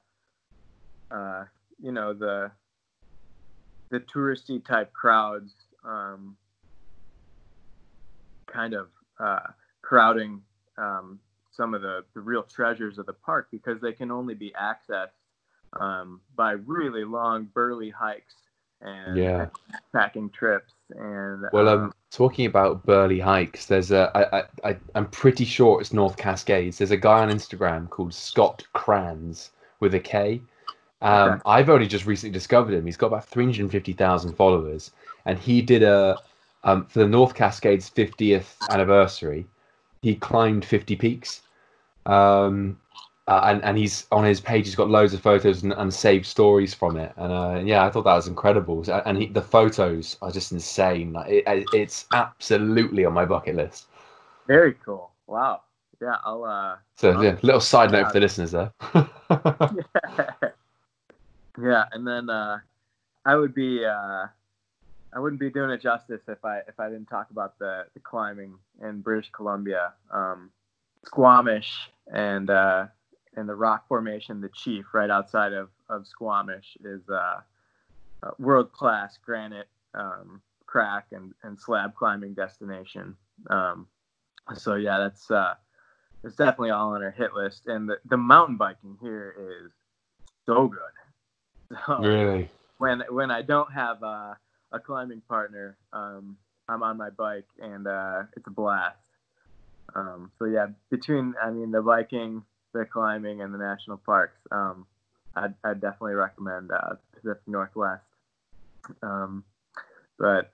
uh, 1.11 1.45
you 1.81 1.91
know 1.91 2.13
the 2.13 2.51
the 3.89 3.99
touristy 4.01 4.63
type 4.63 4.93
crowds 4.93 5.53
um, 5.83 6.35
kind 8.47 8.73
of 8.73 8.87
uh, 9.19 9.47
crowding 9.81 10.41
um, 10.77 11.19
some 11.51 11.73
of 11.73 11.81
the, 11.81 12.03
the 12.13 12.21
real 12.21 12.43
treasures 12.43 12.97
of 12.97 13.05
the 13.05 13.13
park 13.13 13.47
because 13.51 13.81
they 13.81 13.91
can 13.91 14.11
only 14.11 14.33
be 14.33 14.53
accessed 14.59 15.09
um, 15.79 16.21
by 16.35 16.51
really 16.51 17.03
long 17.03 17.49
burly 17.53 17.89
hikes 17.89 18.35
and 18.81 19.17
yeah. 19.17 19.47
packing 19.91 20.29
trips 20.29 20.73
and 20.91 21.43
well 21.51 21.67
um, 21.67 21.83
um, 21.85 21.93
talking 22.11 22.45
about 22.45 22.85
burly 22.85 23.19
hikes. 23.19 23.65
There's 23.65 23.91
a 23.91 24.09
I, 24.15 24.69
I, 24.69 24.77
i'm 24.95 25.07
pretty 25.07 25.43
sure 25.43 25.81
it's 25.81 25.91
north 25.91 26.15
cascades. 26.15 26.77
There's 26.77 26.91
a 26.91 26.97
guy 26.97 27.21
on 27.21 27.29
instagram 27.29 27.89
called 27.89 28.13
scott 28.13 28.65
kranz 28.73 29.51
with 29.81 29.93
a 29.95 29.99
k 29.99 30.41
um, 31.01 31.29
okay. 31.31 31.41
i've 31.45 31.69
only 31.69 31.87
just 31.87 32.05
recently 32.05 32.33
discovered 32.33 32.73
him 32.73 32.85
he's 32.85 32.97
got 32.97 33.07
about 33.07 33.25
350000 33.25 34.33
followers 34.33 34.91
and 35.25 35.37
he 35.37 35.61
did 35.61 35.83
a 35.83 36.17
um, 36.63 36.85
for 36.85 36.99
the 36.99 37.07
north 37.07 37.35
cascades 37.35 37.89
50th 37.89 38.55
anniversary 38.69 39.45
he 40.01 40.15
climbed 40.15 40.65
50 40.65 40.95
peaks 40.95 41.41
um, 42.05 42.77
uh, 43.29 43.41
and 43.43 43.63
and 43.63 43.77
he's 43.77 44.07
on 44.11 44.23
his 44.23 44.41
page. 44.41 44.65
He's 44.65 44.75
got 44.75 44.89
loads 44.89 45.13
of 45.13 45.21
photos 45.21 45.61
and, 45.61 45.71
and 45.73 45.93
saved 45.93 46.25
stories 46.25 46.73
from 46.73 46.97
it. 46.97 47.13
And 47.15 47.31
uh, 47.31 47.61
yeah, 47.63 47.85
I 47.85 47.91
thought 47.91 48.05
that 48.05 48.15
was 48.15 48.27
incredible. 48.27 48.83
And 49.05 49.19
he, 49.19 49.27
the 49.27 49.41
photos 49.41 50.17
are 50.23 50.31
just 50.31 50.51
insane. 50.51 51.15
It, 51.27 51.43
it's 51.71 52.07
absolutely 52.11 53.05
on 53.05 53.13
my 53.13 53.25
bucket 53.25 53.55
list. 53.55 53.85
Very 54.47 54.73
cool. 54.83 55.11
Wow. 55.27 55.61
Yeah, 56.01 56.15
I'll. 56.25 56.43
Uh, 56.43 56.77
so 56.95 57.11
I'll, 57.11 57.23
yeah, 57.23 57.37
little 57.43 57.61
side 57.61 57.91
note 57.91 58.07
for 58.07 58.13
the 58.13 58.21
listeners 58.21 58.51
there. 58.51 58.73
yeah. 58.95 60.29
yeah, 61.61 61.85
and 61.91 62.07
then 62.07 62.29
uh, 62.29 62.59
I 63.25 63.35
would 63.35 63.53
be. 63.53 63.85
Uh, 63.85 64.27
I 65.11 65.17
wouldn't 65.19 65.39
be 65.39 65.49
doing 65.49 65.71
it 65.71 65.81
justice 65.81 66.21
if 66.27 66.45
I 66.45 66.59
if 66.67 66.79
I 66.79 66.87
didn't 66.87 67.07
talk 67.07 67.31
about 67.31 67.57
the, 67.57 67.85
the 67.93 67.99
climbing 67.99 68.53
in 68.81 69.01
British 69.01 69.31
Columbia, 69.31 69.93
um, 70.11 70.51
Squamish, 71.03 71.89
and 72.13 72.49
uh, 72.49 72.85
in 73.35 73.47
the 73.47 73.55
rock 73.55 73.87
formation, 73.87 74.41
the 74.41 74.49
Chief, 74.49 74.85
right 74.93 75.09
outside 75.09 75.53
of, 75.53 75.69
of 75.89 76.05
Squamish, 76.05 76.77
is 76.83 77.01
a 77.09 77.43
world 78.37 78.71
class 78.71 79.17
granite 79.25 79.67
um, 79.93 80.41
crack 80.65 81.07
and, 81.11 81.33
and 81.43 81.59
slab 81.59 81.95
climbing 81.95 82.33
destination. 82.33 83.15
Um, 83.49 83.87
so 84.55 84.75
yeah, 84.75 84.99
that's 84.99 85.31
uh, 85.31 85.55
it's 86.23 86.35
definitely 86.35 86.71
all 86.71 86.93
on 86.93 87.03
our 87.03 87.11
hit 87.11 87.33
list. 87.33 87.67
And 87.67 87.89
the, 87.89 87.97
the 88.05 88.17
mountain 88.17 88.57
biking 88.57 88.97
here 89.01 89.33
is 89.39 89.71
so 90.45 90.67
good. 90.67 90.79
So 91.85 91.99
really? 91.99 92.49
When 92.77 93.03
when 93.09 93.31
I 93.31 93.41
don't 93.41 93.71
have 93.71 94.01
a 94.01 94.37
climbing 94.85 95.21
partner, 95.27 95.77
um, 95.93 96.37
I'm 96.67 96.83
on 96.83 96.97
my 96.97 97.09
bike 97.09 97.47
and 97.59 97.87
uh, 97.87 98.23
it's 98.35 98.47
a 98.47 98.51
blast. 98.51 98.97
Um, 99.95 100.31
so 100.39 100.45
yeah, 100.45 100.67
between 100.89 101.33
I 101.41 101.49
mean 101.49 101.71
the 101.71 101.81
biking, 101.81 102.43
the 102.73 102.85
climbing 102.85 103.41
and 103.41 103.53
the 103.53 103.57
national 103.57 103.97
parks, 103.97 104.37
um, 104.51 104.85
I'd, 105.35 105.53
I'd, 105.63 105.81
definitely 105.81 106.13
recommend 106.13 106.71
uh, 106.71 106.95
Pacific 107.13 107.41
Northwest. 107.47 108.03
Um, 109.01 109.43
but 110.17 110.53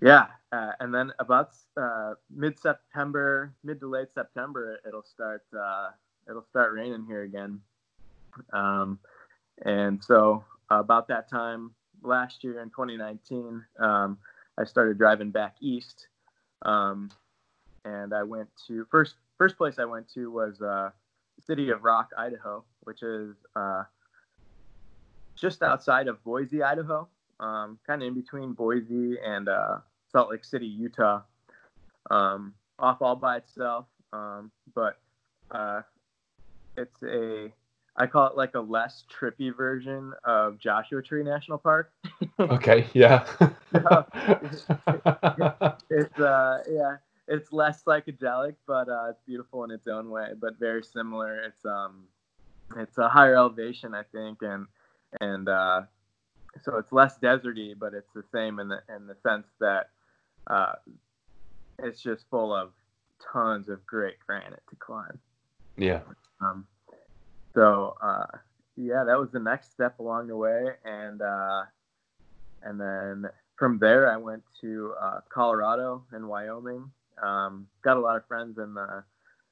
yeah, 0.00 0.26
uh, 0.52 0.72
and 0.80 0.94
then 0.94 1.12
about 1.18 1.50
uh, 1.76 2.14
mid 2.30 2.58
September, 2.58 3.52
mid 3.64 3.80
to 3.80 3.88
late 3.88 4.08
September, 4.14 4.78
it'll 4.86 5.02
start 5.02 5.44
uh, 5.58 5.90
it'll 6.28 6.46
start 6.50 6.72
raining 6.72 7.04
here 7.06 7.22
again. 7.22 7.60
And 9.64 10.02
so 10.02 10.44
about 10.70 11.08
that 11.08 11.30
time 11.30 11.72
last 12.02 12.44
year 12.44 12.60
in 12.60 12.70
2019, 12.70 13.64
um, 13.78 14.18
I 14.58 14.64
started 14.64 14.98
driving 14.98 15.30
back 15.30 15.56
east, 15.60 16.08
um, 16.62 17.10
and 17.84 18.14
I 18.14 18.22
went 18.22 18.48
to 18.68 18.86
first 18.90 19.14
first 19.38 19.56
place 19.56 19.78
I 19.78 19.84
went 19.84 20.08
to 20.14 20.30
was 20.30 20.60
uh, 20.62 20.90
city 21.46 21.70
of 21.70 21.84
Rock, 21.84 22.10
Idaho, 22.16 22.64
which 22.80 23.02
is 23.02 23.36
uh, 23.54 23.84
just 25.34 25.62
outside 25.62 26.08
of 26.08 26.22
Boise, 26.24 26.62
Idaho, 26.62 27.08
um, 27.40 27.78
kind 27.86 28.02
of 28.02 28.08
in 28.08 28.14
between 28.14 28.52
Boise 28.52 29.18
and 29.24 29.48
uh, 29.48 29.78
Salt 30.10 30.30
Lake 30.30 30.44
City, 30.44 30.66
Utah, 30.66 31.22
um, 32.10 32.54
off 32.78 33.02
all 33.02 33.16
by 33.16 33.36
itself. 33.36 33.86
Um, 34.12 34.50
but 34.74 34.98
uh, 35.50 35.82
it's 36.76 37.02
a 37.02 37.52
I 37.98 38.06
call 38.06 38.26
it 38.28 38.36
like 38.36 38.54
a 38.54 38.60
less 38.60 39.04
trippy 39.10 39.54
version 39.56 40.12
of 40.24 40.58
Joshua 40.58 41.02
Tree 41.02 41.24
National 41.24 41.58
Park. 41.58 41.92
okay, 42.40 42.86
yeah. 42.92 43.26
it's 45.90 46.18
uh 46.18 46.62
yeah, 46.70 46.96
it's 47.28 47.52
less 47.52 47.82
psychedelic, 47.82 48.56
but 48.66 48.88
uh, 48.88 49.06
it's 49.10 49.20
beautiful 49.26 49.64
in 49.64 49.70
its 49.70 49.86
own 49.88 50.10
way, 50.10 50.28
but 50.38 50.58
very 50.58 50.82
similar. 50.82 51.40
It's 51.44 51.64
um 51.64 52.04
it's 52.76 52.98
a 52.98 53.08
higher 53.08 53.36
elevation, 53.36 53.94
I 53.94 54.02
think, 54.12 54.42
and 54.42 54.66
and 55.20 55.48
uh, 55.48 55.82
so 56.62 56.76
it's 56.76 56.92
less 56.92 57.18
deserty, 57.18 57.74
but 57.78 57.94
it's 57.94 58.12
the 58.14 58.24
same 58.32 58.58
in 58.58 58.68
the 58.68 58.80
in 58.94 59.06
the 59.06 59.16
sense 59.22 59.46
that 59.60 59.90
uh, 60.48 60.72
it's 61.78 62.02
just 62.02 62.24
full 62.30 62.54
of 62.54 62.72
tons 63.32 63.68
of 63.68 63.86
great 63.86 64.16
granite 64.26 64.62
to 64.70 64.76
climb. 64.76 65.18
Yeah. 65.76 66.00
Um, 66.40 66.66
so 67.56 67.96
uh, 68.02 68.26
yeah, 68.76 69.04
that 69.04 69.18
was 69.18 69.30
the 69.32 69.40
next 69.40 69.72
step 69.72 69.98
along 69.98 70.28
the 70.28 70.36
way, 70.36 70.66
and 70.84 71.22
uh, 71.22 71.62
and 72.62 72.78
then 72.78 73.30
from 73.56 73.78
there 73.78 74.12
I 74.12 74.18
went 74.18 74.42
to 74.60 74.94
uh, 75.00 75.20
Colorado 75.30 76.04
and 76.12 76.28
Wyoming. 76.28 76.90
Um, 77.22 77.66
got 77.82 77.96
a 77.96 78.00
lot 78.00 78.16
of 78.16 78.26
friends 78.26 78.58
in 78.58 78.74
the 78.74 79.02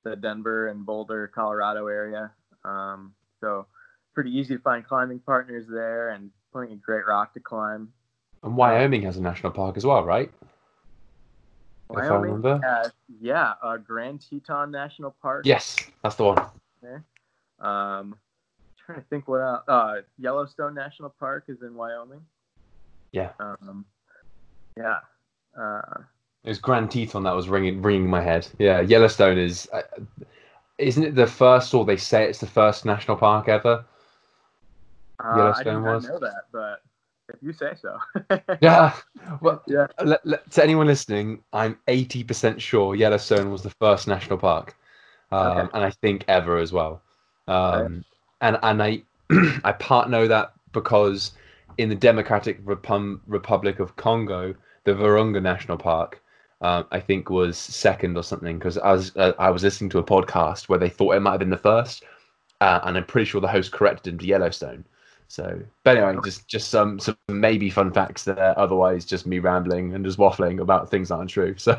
the 0.04 0.16
Denver 0.16 0.68
and 0.68 0.84
Boulder, 0.84 1.28
Colorado 1.34 1.86
area. 1.86 2.30
Um, 2.62 3.14
so 3.40 3.66
pretty 4.12 4.36
easy 4.36 4.54
to 4.56 4.60
find 4.60 4.86
climbing 4.86 5.20
partners 5.20 5.64
there, 5.66 6.10
and 6.10 6.30
plenty 6.52 6.74
of 6.74 6.82
great 6.82 7.06
rock 7.06 7.32
to 7.34 7.40
climb. 7.40 7.90
And 8.42 8.54
Wyoming 8.54 9.00
has 9.02 9.16
a 9.16 9.22
national 9.22 9.52
park 9.52 9.78
as 9.78 9.86
well, 9.86 10.04
right? 10.04 10.30
Wyoming, 11.88 12.04
if 12.04 12.12
I 12.12 12.16
remember. 12.16 12.60
Has, 12.62 12.92
yeah, 13.18 13.54
uh, 13.62 13.78
Grand 13.78 14.20
Teton 14.28 14.70
National 14.70 15.16
Park. 15.22 15.46
Yes, 15.46 15.76
that's 16.02 16.16
the 16.16 16.24
one. 16.24 16.38
Okay. 16.84 17.02
Um, 17.64 18.16
trying 18.84 19.00
to 19.00 19.04
think 19.08 19.28
what 19.28 19.40
else. 19.40 19.62
Uh, 19.66 19.94
Yellowstone 20.18 20.74
National 20.74 21.10
Park 21.18 21.44
is 21.48 21.62
in 21.62 21.74
Wyoming. 21.74 22.20
Yeah. 23.12 23.30
Um, 23.40 23.84
yeah. 24.76 24.98
Uh, 25.58 26.02
it 26.44 26.48
was 26.48 26.58
Grand 26.58 26.90
Teton 26.90 27.22
that 27.22 27.34
was 27.34 27.48
ringing 27.48 27.80
ringing 27.80 28.10
my 28.10 28.20
head. 28.20 28.46
Yeah, 28.58 28.80
Yellowstone 28.80 29.38
is. 29.38 29.68
Uh, 29.72 29.82
isn't 30.76 31.04
it 31.04 31.14
the 31.14 31.26
first, 31.26 31.72
or 31.72 31.84
they 31.84 31.96
say 31.96 32.28
it's 32.28 32.40
the 32.40 32.46
first 32.46 32.84
national 32.84 33.16
park 33.16 33.48
ever? 33.48 33.84
Uh, 35.24 35.36
Yellowstone 35.36 35.86
I 35.86 35.94
was. 35.94 36.08
know 36.08 36.18
that, 36.18 36.42
but 36.52 36.82
if 37.28 37.36
you 37.40 37.52
say 37.52 37.72
so. 37.80 37.98
yeah. 38.60 38.92
Well, 39.40 39.62
yeah. 39.66 39.86
Let, 40.04 40.26
let, 40.26 40.50
to 40.50 40.62
anyone 40.62 40.86
listening, 40.86 41.42
I'm 41.52 41.78
80% 41.88 42.60
sure 42.60 42.94
Yellowstone 42.94 43.50
was 43.50 43.62
the 43.62 43.70
first 43.70 44.06
national 44.08 44.38
park, 44.38 44.76
um, 45.32 45.46
okay. 45.46 45.68
and 45.72 45.84
I 45.84 45.90
think 45.90 46.24
ever 46.28 46.58
as 46.58 46.72
well. 46.72 47.00
Um, 47.48 48.04
and 48.40 48.58
and 48.62 48.82
I 48.82 49.02
I 49.64 49.72
part 49.72 50.10
know 50.10 50.28
that 50.28 50.52
because 50.72 51.32
in 51.78 51.88
the 51.88 51.94
Democratic 51.94 52.64
Repum- 52.64 53.20
Republic 53.26 53.80
of 53.80 53.96
Congo, 53.96 54.54
the 54.84 54.92
Virunga 54.92 55.42
National 55.42 55.76
Park, 55.76 56.22
uh, 56.60 56.84
I 56.90 57.00
think 57.00 57.30
was 57.30 57.58
second 57.58 58.16
or 58.16 58.22
something. 58.22 58.58
Because 58.58 58.78
I 58.78 58.92
was 58.92 59.16
uh, 59.16 59.32
I 59.38 59.50
was 59.50 59.62
listening 59.62 59.90
to 59.90 59.98
a 59.98 60.04
podcast 60.04 60.68
where 60.68 60.78
they 60.78 60.88
thought 60.88 61.16
it 61.16 61.20
might 61.20 61.32
have 61.32 61.40
been 61.40 61.50
the 61.50 61.56
first, 61.56 62.04
uh, 62.60 62.80
and 62.84 62.96
I'm 62.96 63.04
pretty 63.04 63.26
sure 63.26 63.40
the 63.40 63.48
host 63.48 63.72
corrected 63.72 64.14
him 64.14 64.18
to 64.18 64.26
Yellowstone. 64.26 64.84
So, 65.28 65.60
but 65.82 65.96
anyway, 65.96 66.20
just 66.24 66.46
just 66.46 66.68
some 66.68 67.00
some 67.00 67.16
maybe 67.28 67.70
fun 67.70 67.92
facts 67.92 68.24
there. 68.24 68.56
Otherwise, 68.58 69.04
just 69.04 69.26
me 69.26 69.38
rambling 69.38 69.94
and 69.94 70.04
just 70.04 70.18
waffling 70.18 70.60
about 70.60 70.90
things 70.90 71.08
that 71.08 71.16
aren't 71.16 71.30
true. 71.30 71.54
So, 71.58 71.74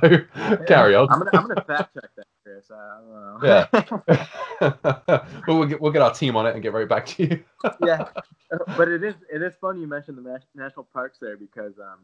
carry 0.68 0.96
on. 0.96 1.08
I'm 1.10 1.20
gonna 1.20 1.32
I'm 1.34 1.48
gonna 1.48 1.64
fact 1.64 1.94
check 1.94 2.10
that. 2.18 2.26
Chris. 2.46 2.70
I 2.70 3.00
don't 3.02 3.42
know. 3.42 4.28
Yeah. 4.62 5.22
well, 5.48 5.60
we'll 5.60 5.66
get, 5.66 5.82
we'll 5.82 5.92
get 5.92 6.04
our 6.04 6.14
team 6.14 6.36
on 6.36 6.46
it 6.46 6.54
and 6.54 6.62
get 6.62 6.74
right 6.74 6.88
back 6.88 7.08
to 7.08 7.24
you. 7.24 7.44
yeah, 7.84 8.08
but 8.78 8.88
it 8.88 9.04
is 9.04 9.16
it 9.34 9.42
is 9.42 9.54
funny 9.60 9.82
you 9.82 9.88
mentioned 9.88 10.18
the 10.18 10.40
national 10.54 10.84
parks 10.94 11.18
there 11.20 11.38
because 11.38 11.74
um, 11.80 12.00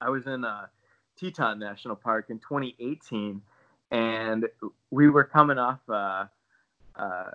I 0.00 0.10
was 0.10 0.26
in 0.26 0.44
uh, 0.44 0.66
Teton 1.18 1.60
National 1.60 1.94
Park 1.94 2.26
in 2.30 2.40
2018, 2.40 3.40
and 3.92 4.48
we 4.90 5.08
were 5.08 5.24
coming 5.24 5.58
off 5.58 5.78
uh, 5.88 6.24
uh, 6.96 7.30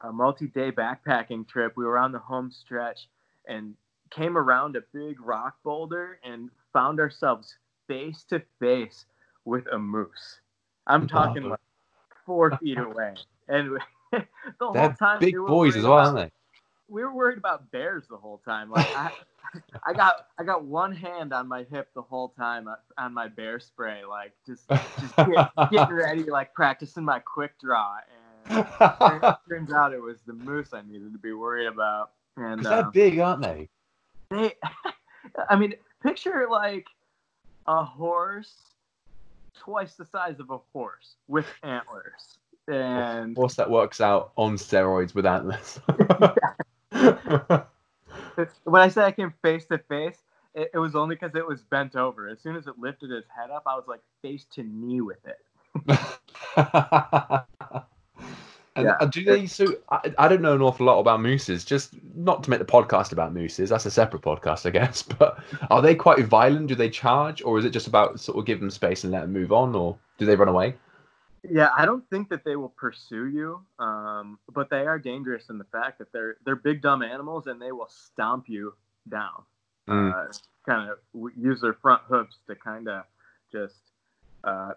a 0.00 0.12
multi-day 0.12 0.72
backpacking 0.72 1.46
trip. 1.46 1.74
We 1.76 1.84
were 1.84 1.98
on 1.98 2.10
the 2.10 2.18
home 2.18 2.50
stretch 2.50 3.08
and 3.46 3.74
came 4.10 4.36
around 4.36 4.74
a 4.74 4.80
big 4.92 5.20
rock 5.20 5.58
boulder 5.62 6.18
and 6.24 6.50
found 6.72 6.98
ourselves 6.98 7.54
face 7.86 8.24
to 8.30 8.42
face 8.58 9.06
with 9.44 9.64
a 9.72 9.78
moose. 9.78 10.39
I'm 10.90 11.06
talking 11.06 11.44
like 11.44 11.60
four 12.26 12.56
feet 12.62 12.78
away, 12.78 13.14
and 13.48 13.78
the 14.12 14.24
whole 14.60 14.72
They're 14.72 14.96
time 14.98 15.20
big 15.20 15.38
we 15.38 15.46
boys 15.46 15.76
as 15.76 15.84
well, 15.84 15.94
about, 15.94 16.16
aren't 16.16 16.30
they? 16.30 16.32
We 16.88 17.02
were 17.02 17.14
worried 17.14 17.38
about 17.38 17.70
bears 17.70 18.04
the 18.08 18.16
whole 18.16 18.38
time. 18.44 18.70
Like 18.70 18.86
I, 18.96 19.12
I 19.86 19.92
got 19.92 20.26
I 20.38 20.44
got 20.44 20.64
one 20.64 20.92
hand 20.92 21.32
on 21.32 21.46
my 21.46 21.64
hip 21.70 21.88
the 21.94 22.02
whole 22.02 22.30
time 22.30 22.66
uh, 22.66 22.74
on 22.98 23.14
my 23.14 23.28
bear 23.28 23.60
spray, 23.60 24.04
like 24.04 24.32
just 24.46 24.68
just 24.68 25.16
get, 25.16 25.50
getting 25.70 25.94
ready, 25.94 26.24
like 26.24 26.52
practicing 26.54 27.04
my 27.04 27.20
quick 27.20 27.52
draw. 27.60 27.98
And 28.46 28.66
it 29.22 29.36
turns 29.48 29.72
out 29.72 29.92
it 29.92 30.02
was 30.02 30.18
the 30.26 30.32
moose 30.32 30.72
I 30.72 30.82
needed 30.82 31.12
to 31.12 31.18
be 31.18 31.32
worried 31.32 31.66
about. 31.66 32.12
And 32.36 32.64
they're 32.64 32.84
um, 32.84 32.90
big, 32.90 33.18
aren't 33.20 33.42
they? 33.42 33.68
They, 34.30 34.54
I 35.48 35.56
mean, 35.56 35.74
picture 36.02 36.48
like 36.50 36.86
a 37.66 37.84
horse 37.84 38.69
twice 39.58 39.94
the 39.94 40.04
size 40.04 40.40
of 40.40 40.50
a 40.50 40.58
horse 40.72 41.16
with 41.28 41.46
antlers. 41.62 42.38
And 42.68 43.36
horse 43.36 43.54
that 43.56 43.70
works 43.70 44.00
out 44.00 44.32
on 44.36 44.56
steroids 44.56 45.14
with 45.14 45.26
antlers. 45.26 45.80
when 48.64 48.82
I 48.82 48.88
say 48.88 49.02
I 49.02 49.12
came 49.12 49.32
face 49.42 49.66
to 49.66 49.78
face, 49.78 50.18
it, 50.54 50.70
it 50.74 50.78
was 50.78 50.94
only 50.94 51.16
because 51.16 51.34
it 51.34 51.46
was 51.46 51.62
bent 51.62 51.96
over. 51.96 52.28
As 52.28 52.40
soon 52.40 52.56
as 52.56 52.66
it 52.66 52.78
lifted 52.78 53.10
its 53.10 53.28
head 53.28 53.50
up, 53.50 53.64
I 53.66 53.74
was 53.74 53.84
like 53.88 54.00
face 54.22 54.46
to 54.54 54.62
knee 54.62 55.00
with 55.00 55.18
it. 55.26 55.38
And 58.76 58.86
yeah. 58.86 59.06
do 59.06 59.24
they? 59.24 59.46
So 59.46 59.74
I, 59.90 60.12
I 60.18 60.28
don't 60.28 60.42
know 60.42 60.54
an 60.54 60.62
awful 60.62 60.86
lot 60.86 61.00
about 61.00 61.20
mooses. 61.20 61.64
Just 61.64 61.94
not 62.14 62.44
to 62.44 62.50
make 62.50 62.60
the 62.60 62.64
podcast 62.64 63.12
about 63.12 63.34
mooses. 63.34 63.70
That's 63.70 63.84
a 63.84 63.90
separate 63.90 64.22
podcast, 64.22 64.64
I 64.66 64.70
guess. 64.70 65.02
But 65.18 65.42
are 65.70 65.82
they 65.82 65.94
quite 65.94 66.24
violent? 66.24 66.68
Do 66.68 66.74
they 66.74 66.88
charge, 66.88 67.42
or 67.42 67.58
is 67.58 67.64
it 67.64 67.70
just 67.70 67.88
about 67.88 68.20
sort 68.20 68.38
of 68.38 68.46
give 68.46 68.60
them 68.60 68.70
space 68.70 69.02
and 69.02 69.12
let 69.12 69.22
them 69.22 69.32
move 69.32 69.52
on, 69.52 69.74
or 69.74 69.98
do 70.18 70.24
they 70.26 70.36
run 70.36 70.48
away? 70.48 70.74
Yeah, 71.48 71.70
I 71.76 71.86
don't 71.86 72.08
think 72.10 72.28
that 72.28 72.44
they 72.44 72.56
will 72.56 72.74
pursue 72.76 73.26
you, 73.26 73.60
um, 73.78 74.38
but 74.52 74.68
they 74.68 74.86
are 74.86 74.98
dangerous 74.98 75.48
in 75.48 75.58
the 75.58 75.64
fact 75.64 75.98
that 75.98 76.12
they're 76.12 76.36
they're 76.44 76.56
big 76.56 76.82
dumb 76.82 77.02
animals 77.02 77.46
and 77.46 77.60
they 77.60 77.72
will 77.72 77.88
stomp 77.88 78.48
you 78.48 78.74
down. 79.08 79.42
Mm. 79.88 80.12
Uh, 80.14 80.32
kind 80.68 80.90
of 80.90 80.98
use 81.36 81.60
their 81.60 81.72
front 81.72 82.02
hooves 82.08 82.36
to 82.46 82.54
kind 82.54 82.88
of 82.88 83.04
just 83.50 83.80
uh, 84.44 84.72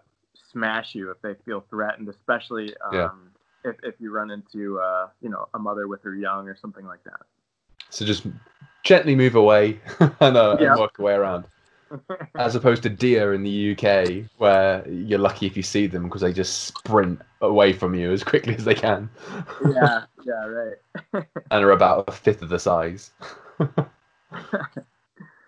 smash 0.50 0.94
you 0.94 1.10
if 1.10 1.20
they 1.20 1.34
feel 1.44 1.64
threatened, 1.68 2.08
especially 2.08 2.74
um, 2.92 3.30
if, 3.64 3.76
if 3.82 3.94
you 3.98 4.12
run 4.12 4.30
into 4.30 4.78
uh, 4.78 5.08
you 5.20 5.28
know 5.28 5.48
a 5.54 5.58
mother 5.58 5.88
with 5.88 6.02
her 6.02 6.14
young 6.14 6.48
or 6.48 6.56
something 6.56 6.86
like 6.86 7.02
that. 7.04 7.20
So 7.90 8.04
just 8.04 8.26
gently 8.82 9.14
move 9.14 9.34
away 9.34 9.80
and, 10.00 10.36
uh, 10.36 10.56
yeah. 10.60 10.72
and 10.72 10.80
work 10.80 10.98
away 10.98 11.14
around. 11.14 11.46
As 12.34 12.56
opposed 12.56 12.82
to 12.84 12.88
deer 12.88 13.34
in 13.34 13.42
the 13.42 13.72
UK, 13.72 14.24
where 14.38 14.88
you're 14.88 15.18
lucky 15.18 15.46
if 15.46 15.56
you 15.56 15.62
see 15.62 15.86
them 15.86 16.04
because 16.04 16.22
they 16.22 16.32
just 16.32 16.64
sprint 16.64 17.20
away 17.40 17.72
from 17.72 17.94
you 17.94 18.10
as 18.10 18.24
quickly 18.24 18.56
as 18.56 18.64
they 18.64 18.74
can. 18.74 19.08
yeah, 19.72 20.04
yeah, 20.24 20.46
right. 20.46 21.26
and 21.52 21.64
are 21.64 21.70
about 21.70 22.08
a 22.08 22.12
fifth 22.12 22.42
of 22.42 22.48
the 22.48 22.58
size. 22.58 23.12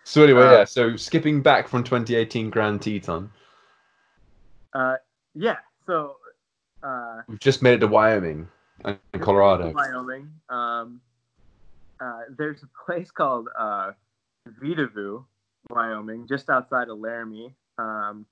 so 0.05 0.23
anyway, 0.23 0.43
uh, 0.43 0.59
yeah. 0.59 0.65
So 0.65 0.95
skipping 0.95 1.43
back 1.43 1.67
from 1.67 1.83
2018 1.83 2.51
Grand 2.51 2.81
Teton. 2.81 3.29
Uh, 4.73 4.97
yeah. 5.35 5.57
So 5.87 6.17
uh, 6.83 7.23
We've 7.29 7.41
just 7.41 7.63
made 7.63 7.75
it 7.75 7.79
to 7.79 7.87
Wyoming 7.87 8.49
and 8.85 8.99
Colorado. 9.21 9.73
Wyoming. 9.73 10.31
Um, 10.49 11.01
uh, 12.01 12.23
there's 12.37 12.63
a 12.63 12.69
place 12.85 13.11
called 13.11 13.49
uh, 13.59 13.93
Vedauwoo, 14.63 15.25
just 16.29 16.51
outside 16.51 16.89
of 16.89 16.99
Laramie, 16.99 17.55
um, 17.79 18.27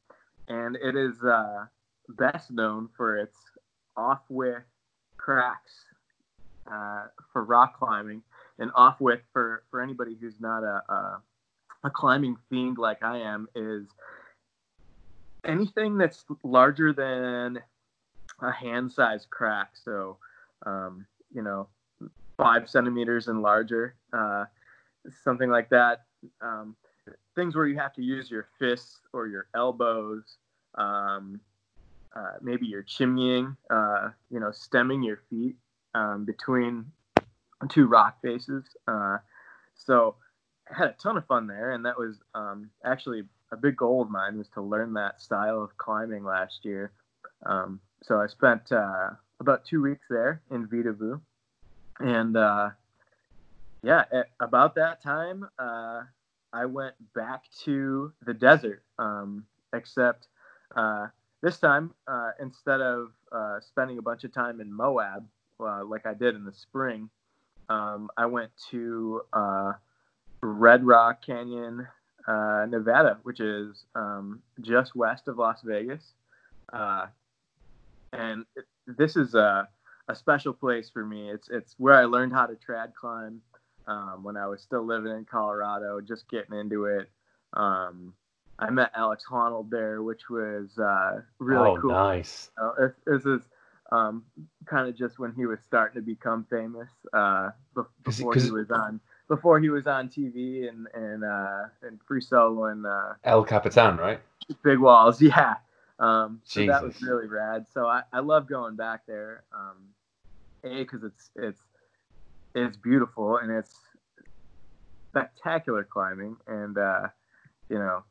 and 0.49 0.77
it 0.77 0.97
is 0.97 1.23
uh, 1.23 1.67
best 2.11 2.51
known 2.51 2.89
for 2.97 3.17
its 3.17 3.37
off-width 3.97 4.65
cracks 5.17 5.73
uh, 6.71 7.05
for 7.33 7.45
rock 7.45 7.79
climbing, 7.79 8.23
and 8.59 8.71
off-width 8.75 9.23
for 9.33 9.63
for 9.71 9.81
anybody 9.81 10.17
who's 10.21 10.41
not 10.41 10.63
a, 10.63 10.83
a 10.93 11.23
a 11.85 11.91
climbing 11.91 12.37
fiend 12.49 12.79
like 12.79 13.03
I 13.03 13.19
am 13.19 13.47
is 13.55 13.87
anything 15.45 15.99
that's 15.99 16.25
larger 16.43 16.93
than 16.93 17.61
a 18.40 18.53
hand 18.53 18.92
size 18.92 19.27
crack. 19.31 19.70
So, 19.83 20.18
um, 20.66 21.07
you 21.33 21.42
know, 21.42 21.68
five 22.37 22.68
centimeters 22.68 23.29
and 23.29 23.42
larger, 23.42 23.94
uh, 24.12 24.44
something 25.23 25.51
like 25.51 25.68
that. 25.70 26.05
Um, 26.40 26.77
things 27.35 27.55
where 27.55 27.66
you 27.66 27.79
have 27.79 27.92
to 27.94 28.03
use 28.03 28.31
your 28.31 28.49
fists 28.59 29.01
or 29.12 29.27
your 29.27 29.47
elbows, 29.55 30.38
um, 30.77 31.40
uh, 32.16 32.35
maybe 32.40 32.66
you're 32.66 32.85
chimneying, 32.85 33.57
uh, 33.70 34.11
you 34.31 34.40
know, 34.40 34.53
stemming 34.53 35.03
your 35.03 35.20
feet. 35.29 35.57
um, 35.94 36.25
between 36.25 36.87
two 37.68 37.87
rock 37.87 38.20
faces. 38.20 38.64
Uh, 38.87 39.18
so 39.75 40.16
I 40.70 40.77
had 40.77 40.88
a 40.88 40.94
ton 40.94 41.16
of 41.16 41.27
fun 41.27 41.47
there, 41.47 41.73
and 41.73 41.85
that 41.87 41.99
was 41.99 42.18
um, 42.35 42.70
actually 42.85 43.23
a 43.53 43.57
big 43.57 43.77
goal 43.77 44.03
of 44.03 44.11
mine 44.11 44.38
was 44.38 44.49
to 44.51 44.61
learn 44.61 44.94
that 44.94 45.20
style 45.20 45.62
of 45.62 45.77
climbing 45.77 46.25
last 46.25 46.64
year. 46.64 46.92
Um, 47.47 47.81
so 48.07 48.21
I 48.21 48.27
spent 48.27 48.71
uh, 48.71 49.11
about 49.40 49.64
two 49.64 49.83
weeks 49.83 50.05
there 50.11 50.43
in 50.51 50.67
Vedauwoo, 50.67 51.21
and 52.01 52.37
uh, 52.37 52.71
yeah, 53.83 54.05
at 54.12 54.27
about 54.40 54.75
that 54.75 55.03
time, 55.03 55.49
uh, 55.59 56.03
I 56.53 56.67
went 56.67 56.95
back 57.14 57.45
to 57.64 58.12
the 58.25 58.35
desert. 58.35 58.83
Um, 58.99 59.47
except 59.73 60.29
uh, 60.77 61.09
this 61.43 61.59
time, 61.59 61.93
uh, 62.07 62.31
instead 62.40 62.81
of 62.81 63.11
uh, 63.33 63.61
spending 63.61 63.99
a 63.99 64.03
bunch 64.03 64.25
of 64.25 64.33
time 64.33 64.61
in 64.61 64.73
Moab, 64.73 65.27
like 65.59 66.07
I 66.07 66.14
did 66.14 66.35
in 66.35 66.45
the 66.45 66.53
spring, 66.53 67.09
um, 67.71 68.11
I 68.17 68.27
went 68.27 68.51
to 68.71 69.23
Red 70.43 70.85
Rock 70.85 71.25
Canyon, 71.25 71.88
Nevada, 72.29 73.19
which 73.23 73.40
is 73.40 73.85
um, 73.95 74.43
just 74.61 74.95
west 74.95 75.27
of 75.27 75.38
Las 75.38 75.62
Vegas. 75.64 76.12
And 78.14 78.44
it, 78.57 78.64
this 78.87 79.16
is 79.16 79.35
a, 79.35 79.68
a, 80.09 80.14
special 80.14 80.53
place 80.53 80.90
for 80.90 81.05
me. 81.05 81.31
It's 81.31 81.48
it's 81.50 81.74
where 81.79 81.94
I 81.94 82.05
learned 82.05 82.33
how 82.33 82.46
to 82.46 82.55
trad 82.55 82.94
climb 82.94 83.40
um, 83.87 84.22
when 84.22 84.37
I 84.37 84.46
was 84.46 84.62
still 84.62 84.85
living 84.85 85.12
in 85.12 85.24
Colorado, 85.24 86.00
just 86.00 86.29
getting 86.31 86.59
into 86.59 86.85
it. 86.87 87.11
Um, 87.55 88.14
I 88.59 88.70
met 88.70 88.92
Alex 88.94 89.24
Honnold 89.31 89.70
there, 89.70 90.03
which 90.03 90.31
was 90.31 90.79
uh, 90.79 91.20
really 91.38 91.70
oh, 91.70 91.79
cool. 91.81 91.90
nice. 91.90 92.50
Uh, 92.61 92.88
this 93.07 93.24
is 93.24 93.42
um, 93.92 94.24
kind 94.66 94.88
of 94.88 94.96
just 94.96 95.18
when 95.18 95.33
he 95.35 95.46
was 95.46 95.59
starting 95.66 96.00
to 96.00 96.07
become 96.07 96.46
famous 96.48 96.88
uh, 97.12 97.50
before 98.05 98.35
he 98.35 98.50
was 98.50 98.70
on 98.70 99.00
before 99.29 99.59
he 99.59 99.70
was 99.70 99.87
on 99.87 100.09
TV 100.09 100.68
and 100.68 100.87
and 100.94 101.24
uh, 101.24 101.64
and 101.83 101.98
free 102.07 102.20
solo 102.20 102.66
and 102.66 102.87
uh, 102.87 103.14
El 103.24 103.44
Capitan, 103.44 103.96
right? 103.96 104.20
Big 104.62 104.79
walls, 104.79 105.20
yeah. 105.22 105.55
Um, 105.99 106.41
so 106.45 106.67
that 106.67 106.83
was 106.83 107.01
really 107.03 107.27
rad. 107.27 107.67
So 107.73 107.87
I, 107.87 108.03
I 108.13 108.21
love 108.21 108.49
going 108.49 108.77
back 108.77 109.03
there. 109.07 109.45
Um, 109.55 109.77
a 110.65 110.79
because 110.79 111.05
it's 111.05 111.31
it's 111.37 111.61
it's 112.55 112.77
beautiful 112.77 113.37
and 113.37 113.51
it's 113.51 113.75
spectacular 115.11 115.85
climbing, 115.85 116.37
and 116.47 116.77
uh, 116.77 117.09
you 117.69 117.79
know, 117.79 118.05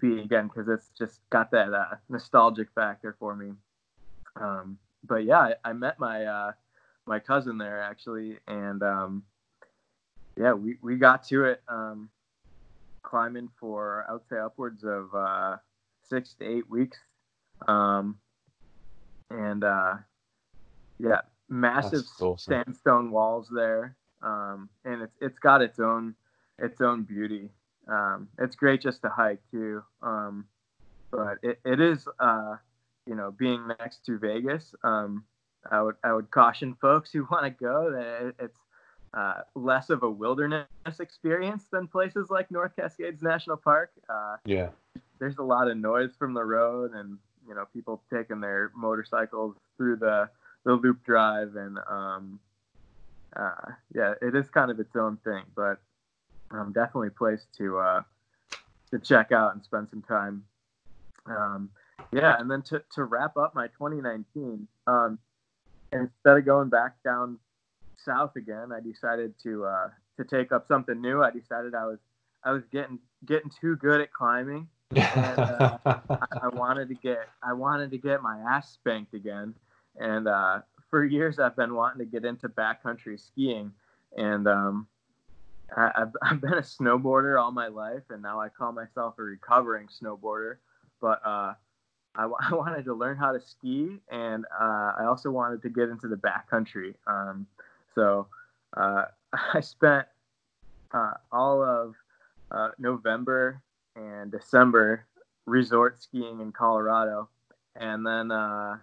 B 0.00 0.20
again 0.20 0.48
because 0.48 0.68
it's 0.68 0.90
just 0.98 1.20
got 1.30 1.50
that 1.52 1.72
uh, 1.72 1.96
nostalgic 2.08 2.68
factor 2.74 3.16
for 3.18 3.36
me. 3.36 3.52
Um, 4.36 4.78
but 5.04 5.24
yeah, 5.24 5.38
I, 5.38 5.54
I 5.64 5.72
met 5.72 5.98
my 5.98 6.24
uh, 6.24 6.52
my 7.06 7.18
cousin 7.18 7.58
there 7.58 7.80
actually, 7.80 8.38
and 8.46 8.82
um, 8.82 9.22
yeah, 10.36 10.52
we, 10.52 10.76
we 10.82 10.96
got 10.96 11.24
to 11.28 11.44
it 11.44 11.62
um, 11.68 12.08
climbing 13.02 13.48
for 13.58 14.04
I 14.08 14.12
would 14.12 14.26
say 14.28 14.38
upwards 14.38 14.84
of 14.84 15.14
uh, 15.14 15.56
six 16.08 16.34
to 16.34 16.44
eight 16.44 16.68
weeks, 16.68 16.98
um, 17.66 18.18
and 19.30 19.64
uh, 19.64 19.94
yeah, 20.98 21.20
massive 21.48 22.04
awesome. 22.20 22.52
sandstone 22.52 23.10
walls 23.10 23.48
there, 23.54 23.96
um, 24.22 24.68
and 24.84 25.02
it's 25.02 25.16
it's 25.20 25.38
got 25.38 25.62
its 25.62 25.78
own 25.78 26.14
its 26.58 26.80
own 26.80 27.02
beauty. 27.02 27.50
Um, 27.88 28.28
it's 28.38 28.56
great 28.56 28.82
just 28.82 29.02
to 29.02 29.08
hike 29.08 29.40
too, 29.50 29.82
um, 30.02 30.46
but 31.10 31.38
it, 31.42 31.58
it 31.64 31.80
is 31.80 32.06
uh, 32.20 32.56
you 33.06 33.14
know 33.14 33.30
being 33.30 33.66
next 33.66 34.04
to 34.06 34.18
Vegas. 34.18 34.74
Um, 34.82 35.24
I 35.70 35.82
would 35.82 35.96
I 36.04 36.12
would 36.12 36.30
caution 36.30 36.76
folks 36.80 37.10
who 37.12 37.26
want 37.30 37.44
to 37.44 37.50
go 37.50 37.90
that 37.92 38.34
it's 38.38 38.58
uh, 39.14 39.42
less 39.54 39.90
of 39.90 40.02
a 40.02 40.10
wilderness 40.10 40.66
experience 41.00 41.64
than 41.72 41.88
places 41.88 42.28
like 42.30 42.50
North 42.50 42.76
Cascades 42.76 43.22
National 43.22 43.56
Park. 43.56 43.90
Uh, 44.08 44.36
yeah, 44.44 44.68
there's 45.18 45.38
a 45.38 45.42
lot 45.42 45.68
of 45.68 45.76
noise 45.76 46.14
from 46.18 46.34
the 46.34 46.44
road, 46.44 46.92
and 46.94 47.18
you 47.48 47.54
know 47.54 47.64
people 47.72 48.02
taking 48.12 48.40
their 48.40 48.70
motorcycles 48.76 49.56
through 49.76 49.96
the 49.96 50.28
the 50.64 50.74
loop 50.74 51.04
drive, 51.04 51.56
and 51.56 51.78
um, 51.90 52.40
uh, 53.34 53.72
yeah, 53.94 54.14
it 54.20 54.34
is 54.34 54.48
kind 54.50 54.70
of 54.70 54.78
its 54.80 54.94
own 54.96 55.16
thing, 55.24 55.42
but 55.54 55.78
um, 56.50 56.72
definitely 56.72 57.08
a 57.08 57.12
place 57.12 57.46
to 57.56 57.78
uh, 57.78 58.02
to 58.90 58.98
check 58.98 59.32
out 59.32 59.54
and 59.54 59.64
spend 59.64 59.88
some 59.90 60.02
time. 60.02 60.44
Um, 61.26 61.70
yeah, 62.12 62.36
and 62.38 62.50
then 62.50 62.62
to, 62.62 62.82
to 62.94 63.04
wrap 63.04 63.36
up 63.36 63.54
my 63.54 63.66
2019, 63.68 64.66
um, 64.86 65.18
instead 65.92 66.38
of 66.38 66.44
going 66.44 66.68
back 66.68 67.02
down 67.02 67.38
south 67.96 68.36
again, 68.36 68.72
I 68.72 68.80
decided 68.80 69.34
to 69.42 69.64
uh, 69.64 69.88
to 70.16 70.24
take 70.24 70.52
up 70.52 70.66
something 70.68 71.00
new. 71.00 71.22
I 71.22 71.30
decided 71.30 71.74
I 71.74 71.86
was 71.86 71.98
I 72.44 72.52
was 72.52 72.62
getting 72.72 72.98
getting 73.26 73.50
too 73.60 73.76
good 73.76 74.00
at 74.00 74.12
climbing, 74.12 74.68
and 74.96 75.38
uh, 75.38 75.78
I, 75.86 76.48
wanted 76.52 76.88
to 76.88 76.94
get 76.94 77.28
I 77.42 77.52
wanted 77.52 77.90
to 77.90 77.98
get 77.98 78.22
my 78.22 78.38
ass 78.48 78.72
spanked 78.72 79.14
again. 79.14 79.54
And 79.96 80.28
uh, 80.28 80.60
for 80.90 81.04
years, 81.04 81.38
I've 81.38 81.56
been 81.56 81.74
wanting 81.74 81.98
to 81.98 82.04
get 82.04 82.24
into 82.24 82.48
backcountry 82.48 83.20
skiing, 83.20 83.72
and 84.16 84.46
um, 84.46 84.86
I, 85.76 85.90
have 85.94 86.12
I've 86.22 86.40
been 86.40 86.54
a 86.54 86.62
snowboarder 86.62 87.40
all 87.40 87.52
my 87.52 87.68
life, 87.68 88.04
and 88.10 88.22
now 88.22 88.40
I 88.40 88.48
call 88.48 88.72
myself 88.72 89.14
a 89.18 89.22
recovering 89.22 89.88
snowboarder. 89.88 90.56
But 91.00 91.20
uh, 91.24 91.54
I, 92.14 92.24
I 92.50 92.54
wanted 92.54 92.84
to 92.86 92.94
learn 92.94 93.16
how 93.16 93.32
to 93.32 93.40
ski, 93.40 93.98
and 94.10 94.44
uh, 94.58 94.92
I 94.98 95.04
also 95.06 95.30
wanted 95.30 95.62
to 95.62 95.68
get 95.68 95.88
into 95.88 96.08
the 96.08 96.16
backcountry. 96.16 96.94
Um, 97.06 97.46
so 97.94 98.28
uh, 98.76 99.04
I 99.54 99.60
spent 99.60 100.06
uh, 100.92 101.14
all 101.32 101.62
of 101.62 101.94
uh, 102.50 102.70
November 102.78 103.60
and 103.98 104.30
December 104.30 105.06
resort 105.46 106.02
skiing 106.02 106.40
in 106.40 106.52
Colorado, 106.52 107.28
and 107.76 108.06
then 108.06 108.30
uh, 108.30 108.76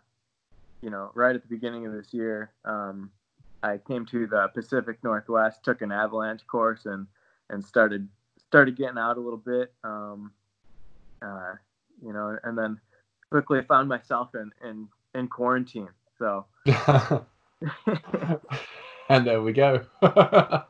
you 0.81 0.89
know 0.89 1.11
right 1.15 1.35
at 1.35 1.41
the 1.41 1.47
beginning 1.47 1.85
of 1.85 1.93
this 1.93 2.13
year, 2.13 2.51
um, 2.65 3.11
I 3.63 3.77
came 3.77 4.05
to 4.07 4.27
the 4.27 4.49
Pacific 4.53 4.99
Northwest, 5.03 5.63
took 5.63 5.81
an 5.81 5.91
avalanche 5.91 6.45
course, 6.47 6.85
and 6.85 7.07
and 7.49 7.63
started 7.63 8.07
started 8.37 8.75
getting 8.75 8.97
out 8.97 9.17
a 9.17 9.21
little 9.21 9.39
bit. 9.39 9.73
Um, 9.83 10.31
uh, 11.21 11.53
you 12.05 12.13
know, 12.13 12.37
and 12.43 12.57
then 12.57 12.79
quickly 13.29 13.61
found 13.63 13.89
myself 13.89 14.35
in 14.35 14.51
in, 14.67 14.87
in 15.13 15.27
quarantine. 15.27 15.89
So 16.17 16.45
and 19.09 19.25
there 19.25 19.41
we 19.41 19.53
go. 19.53 19.85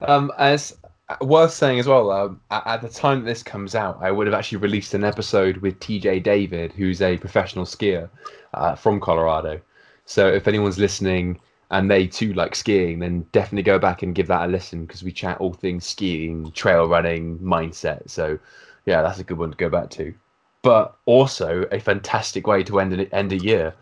um, 0.00 0.32
as 0.38 0.76
worth 1.20 1.52
saying 1.52 1.78
as 1.78 1.86
well, 1.86 2.10
um, 2.10 2.40
at, 2.50 2.66
at, 2.66 2.82
the 2.82 2.88
time 2.88 3.20
that 3.20 3.26
this 3.26 3.42
comes 3.42 3.74
out, 3.74 3.98
I 4.00 4.10
would 4.10 4.26
have 4.26 4.34
actually 4.34 4.58
released 4.58 4.94
an 4.94 5.04
episode 5.04 5.58
with 5.58 5.78
TJ 5.80 6.22
David, 6.22 6.72
who's 6.72 7.00
a 7.02 7.16
professional 7.18 7.64
skier 7.64 8.08
uh, 8.54 8.74
from 8.74 9.00
Colorado. 9.00 9.60
So 10.04 10.28
if 10.28 10.48
anyone's 10.48 10.78
listening 10.78 11.40
and 11.70 11.90
they 11.90 12.06
too 12.06 12.32
like 12.34 12.54
skiing, 12.54 12.98
then 12.98 13.26
definitely 13.32 13.62
go 13.62 13.78
back 13.78 14.02
and 14.02 14.14
give 14.14 14.26
that 14.28 14.48
a 14.48 14.52
listen 14.52 14.84
because 14.84 15.02
we 15.02 15.12
chat 15.12 15.38
all 15.38 15.52
things 15.52 15.86
skiing, 15.86 16.52
trail 16.52 16.88
running, 16.88 17.38
mindset. 17.38 18.10
So 18.10 18.38
yeah, 18.86 19.02
that's 19.02 19.18
a 19.18 19.24
good 19.24 19.38
one 19.38 19.50
to 19.50 19.56
go 19.56 19.68
back 19.68 19.90
to. 19.90 20.14
But 20.62 20.96
also 21.06 21.66
a 21.72 21.80
fantastic 21.80 22.46
way 22.46 22.62
to 22.64 22.80
end 22.80 22.92
an, 22.92 23.00
end 23.12 23.32
a 23.32 23.38
year 23.38 23.74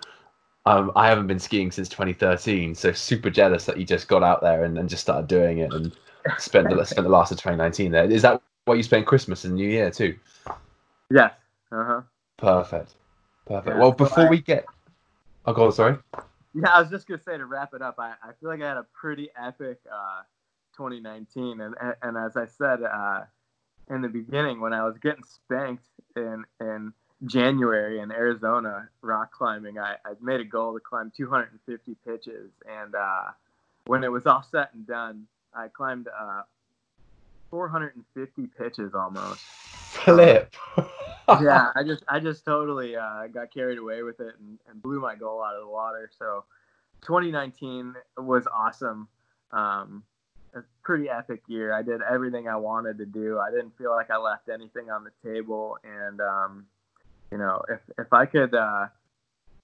um, 0.66 0.92
I 0.94 1.08
haven't 1.08 1.26
been 1.26 1.38
skiing 1.38 1.70
since 1.72 1.88
2013, 1.88 2.74
so 2.74 2.92
super 2.92 3.30
jealous 3.30 3.64
that 3.64 3.78
you 3.78 3.84
just 3.84 4.08
got 4.08 4.22
out 4.22 4.42
there 4.42 4.64
and, 4.64 4.76
and 4.78 4.88
just 4.88 5.02
started 5.02 5.26
doing 5.26 5.58
it 5.58 5.72
and 5.72 5.92
spent 6.38 6.68
the 6.68 6.84
spent 6.84 7.04
the 7.04 7.10
last 7.10 7.32
of 7.32 7.38
2019 7.38 7.92
there. 7.92 8.10
Is 8.10 8.22
that 8.22 8.40
what 8.64 8.74
you 8.74 8.82
spent 8.82 9.06
Christmas 9.06 9.44
and 9.44 9.54
New 9.54 9.68
Year 9.68 9.90
too? 9.90 10.16
Yes. 11.10 11.32
Uh 11.72 11.84
huh. 11.84 12.00
Perfect. 12.36 12.94
Perfect. 13.46 13.76
Yeah, 13.76 13.80
well, 13.80 13.92
before 13.92 14.26
I, 14.26 14.30
we 14.30 14.40
get, 14.40 14.64
oh 15.46 15.52
god, 15.52 15.74
sorry. 15.74 15.98
Yeah, 16.54 16.68
I 16.72 16.80
was 16.80 16.90
just 16.90 17.06
gonna 17.06 17.22
say 17.22 17.36
to 17.36 17.46
wrap 17.46 17.74
it 17.74 17.82
up. 17.82 17.96
I, 17.98 18.14
I 18.22 18.32
feel 18.40 18.50
like 18.50 18.62
I 18.62 18.68
had 18.68 18.76
a 18.76 18.86
pretty 18.98 19.28
epic 19.40 19.78
uh, 19.90 20.22
2019, 20.76 21.60
and 21.60 21.74
and 22.02 22.16
as 22.16 22.36
I 22.36 22.46
said 22.46 22.82
uh, 22.82 23.22
in 23.88 24.02
the 24.02 24.08
beginning, 24.08 24.60
when 24.60 24.72
I 24.72 24.84
was 24.84 24.98
getting 24.98 25.24
spanked 25.24 25.86
in 26.16 26.44
in 26.60 26.92
January 27.26 28.00
in 28.00 28.10
Arizona 28.10 28.88
rock 29.02 29.32
climbing, 29.32 29.78
I, 29.78 29.96
I 30.04 30.12
made 30.20 30.40
a 30.40 30.44
goal 30.44 30.74
to 30.74 30.80
climb 30.80 31.12
250 31.14 31.96
pitches. 32.06 32.50
And 32.68 32.94
uh, 32.94 33.24
when 33.86 34.04
it 34.04 34.10
was 34.10 34.26
all 34.26 34.42
set 34.42 34.72
and 34.74 34.86
done, 34.86 35.26
I 35.54 35.68
climbed 35.68 36.08
uh, 36.08 36.42
450 37.50 38.46
pitches 38.58 38.94
almost. 38.94 39.40
Flip. 39.40 40.54
yeah, 41.28 41.72
I 41.74 41.82
just 41.84 42.04
I 42.08 42.20
just 42.20 42.44
totally 42.44 42.96
uh, 42.96 43.26
got 43.26 43.52
carried 43.52 43.78
away 43.78 44.02
with 44.02 44.20
it 44.20 44.34
and, 44.38 44.58
and, 44.68 44.82
blew 44.82 45.00
my 45.00 45.14
goal 45.14 45.42
out 45.42 45.54
of 45.54 45.62
the 45.62 45.68
water. 45.68 46.10
So 46.18 46.44
2019 47.02 47.94
was 48.18 48.46
awesome. 48.46 49.08
Um, 49.52 50.04
a 50.54 50.62
pretty 50.82 51.08
epic 51.08 51.42
year. 51.46 51.72
I 51.72 51.82
did 51.82 52.00
everything 52.02 52.48
I 52.48 52.56
wanted 52.56 52.98
to 52.98 53.06
do. 53.06 53.38
I 53.38 53.50
didn't 53.50 53.76
feel 53.78 53.90
like 53.90 54.10
I 54.10 54.16
left 54.16 54.48
anything 54.48 54.90
on 54.90 55.04
the 55.04 55.10
table, 55.28 55.76
and 55.84 56.20
um, 56.20 56.66
you 57.30 57.38
know, 57.38 57.62
if 57.68 57.80
if 57.98 58.12
I 58.12 58.26
could 58.26 58.54
uh, 58.54 58.86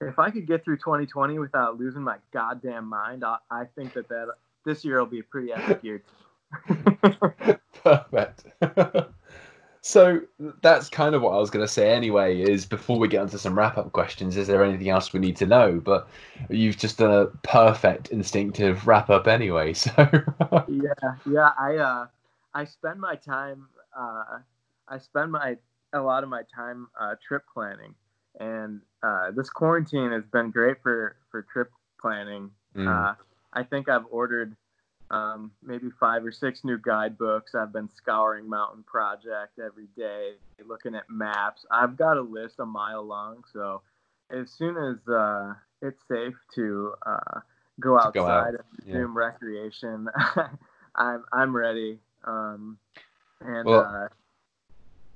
if 0.01 0.19
I 0.19 0.29
could 0.29 0.47
get 0.47 0.63
through 0.63 0.77
2020 0.77 1.39
without 1.39 1.79
losing 1.79 2.01
my 2.01 2.17
goddamn 2.31 2.87
mind, 2.87 3.23
I, 3.23 3.37
I 3.49 3.65
think 3.75 3.93
that 3.93 4.07
that 4.09 4.27
this 4.67 4.83
year 4.85 4.99
will 4.99 5.07
be 5.07 5.19
a 5.19 5.23
pretty 5.23 5.51
epic 5.53 5.79
year. 5.81 6.03
Perfect. 7.83 8.43
so 9.81 10.19
that's 10.61 10.89
kind 10.89 11.15
of 11.15 11.21
what 11.21 11.31
I 11.31 11.37
was 11.37 11.49
going 11.49 11.65
to 11.65 11.71
say 11.71 11.91
anyway. 11.91 12.41
Is 12.41 12.65
before 12.65 12.99
we 12.99 13.07
get 13.07 13.21
onto 13.21 13.37
some 13.37 13.57
wrap 13.57 13.77
up 13.77 13.93
questions, 13.93 14.35
is 14.37 14.45
there 14.47 14.63
anything 14.63 14.89
else 14.89 15.13
we 15.13 15.19
need 15.19 15.37
to 15.37 15.47
know? 15.47 15.81
But 15.83 16.07
you've 16.49 16.77
just 16.77 16.97
done 16.99 17.11
a 17.11 17.27
perfect 17.47 18.09
instinctive 18.09 18.85
wrap 18.85 19.09
up 19.09 19.27
anyway. 19.27 19.73
So 19.87 19.91
yeah, 20.67 21.15
yeah. 21.25 21.51
I 21.57 21.77
uh, 21.77 22.07
I 22.53 22.65
spend 22.65 22.99
my 22.99 23.15
time. 23.15 23.67
Uh, 23.97 24.39
I 24.87 24.97
spend 24.99 25.31
my 25.31 25.57
a 25.93 26.01
lot 26.01 26.23
of 26.23 26.29
my 26.29 26.43
time 26.53 26.87
uh, 26.99 27.15
trip 27.25 27.43
planning, 27.53 27.95
and 28.39 28.81
uh, 29.01 29.31
this 29.31 29.49
quarantine 29.49 30.11
has 30.11 30.25
been 30.25 30.51
great 30.51 30.81
for 30.83 31.15
for 31.31 31.43
trip 31.53 31.71
planning. 32.01 32.51
Mm. 32.75 32.87
Uh, 32.87 33.15
I 33.57 33.63
think 33.63 33.89
I've 33.89 34.05
ordered 34.11 34.55
um, 35.09 35.51
maybe 35.63 35.87
five 35.99 36.23
or 36.23 36.31
six 36.31 36.63
new 36.63 36.77
guidebooks. 36.77 37.55
I've 37.55 37.73
been 37.73 37.89
scouring 37.95 38.47
Mountain 38.47 38.83
Project 38.83 39.57
every 39.57 39.87
day, 39.97 40.33
looking 40.67 40.93
at 40.93 41.09
maps. 41.09 41.65
I've 41.71 41.97
got 41.97 42.17
a 42.17 42.21
list 42.21 42.55
a 42.59 42.65
mile 42.67 43.03
long. 43.03 43.43
So 43.51 43.81
as 44.29 44.51
soon 44.51 44.77
as 44.77 45.07
uh, 45.11 45.55
it's 45.81 46.01
safe 46.07 46.35
to 46.53 46.93
uh, 47.03 47.39
go 47.79 47.97
outside 47.97 48.13
go 48.13 48.27
out, 48.27 48.47
and 48.49 48.59
resume 48.85 48.99
yeah. 48.99 49.21
recreation, 49.25 50.07
I'm 50.95 51.23
I'm 51.33 51.55
ready. 51.55 51.97
Um, 52.25 52.77
and 53.41 53.65
Well, 53.65 53.85
uh, 53.85 54.07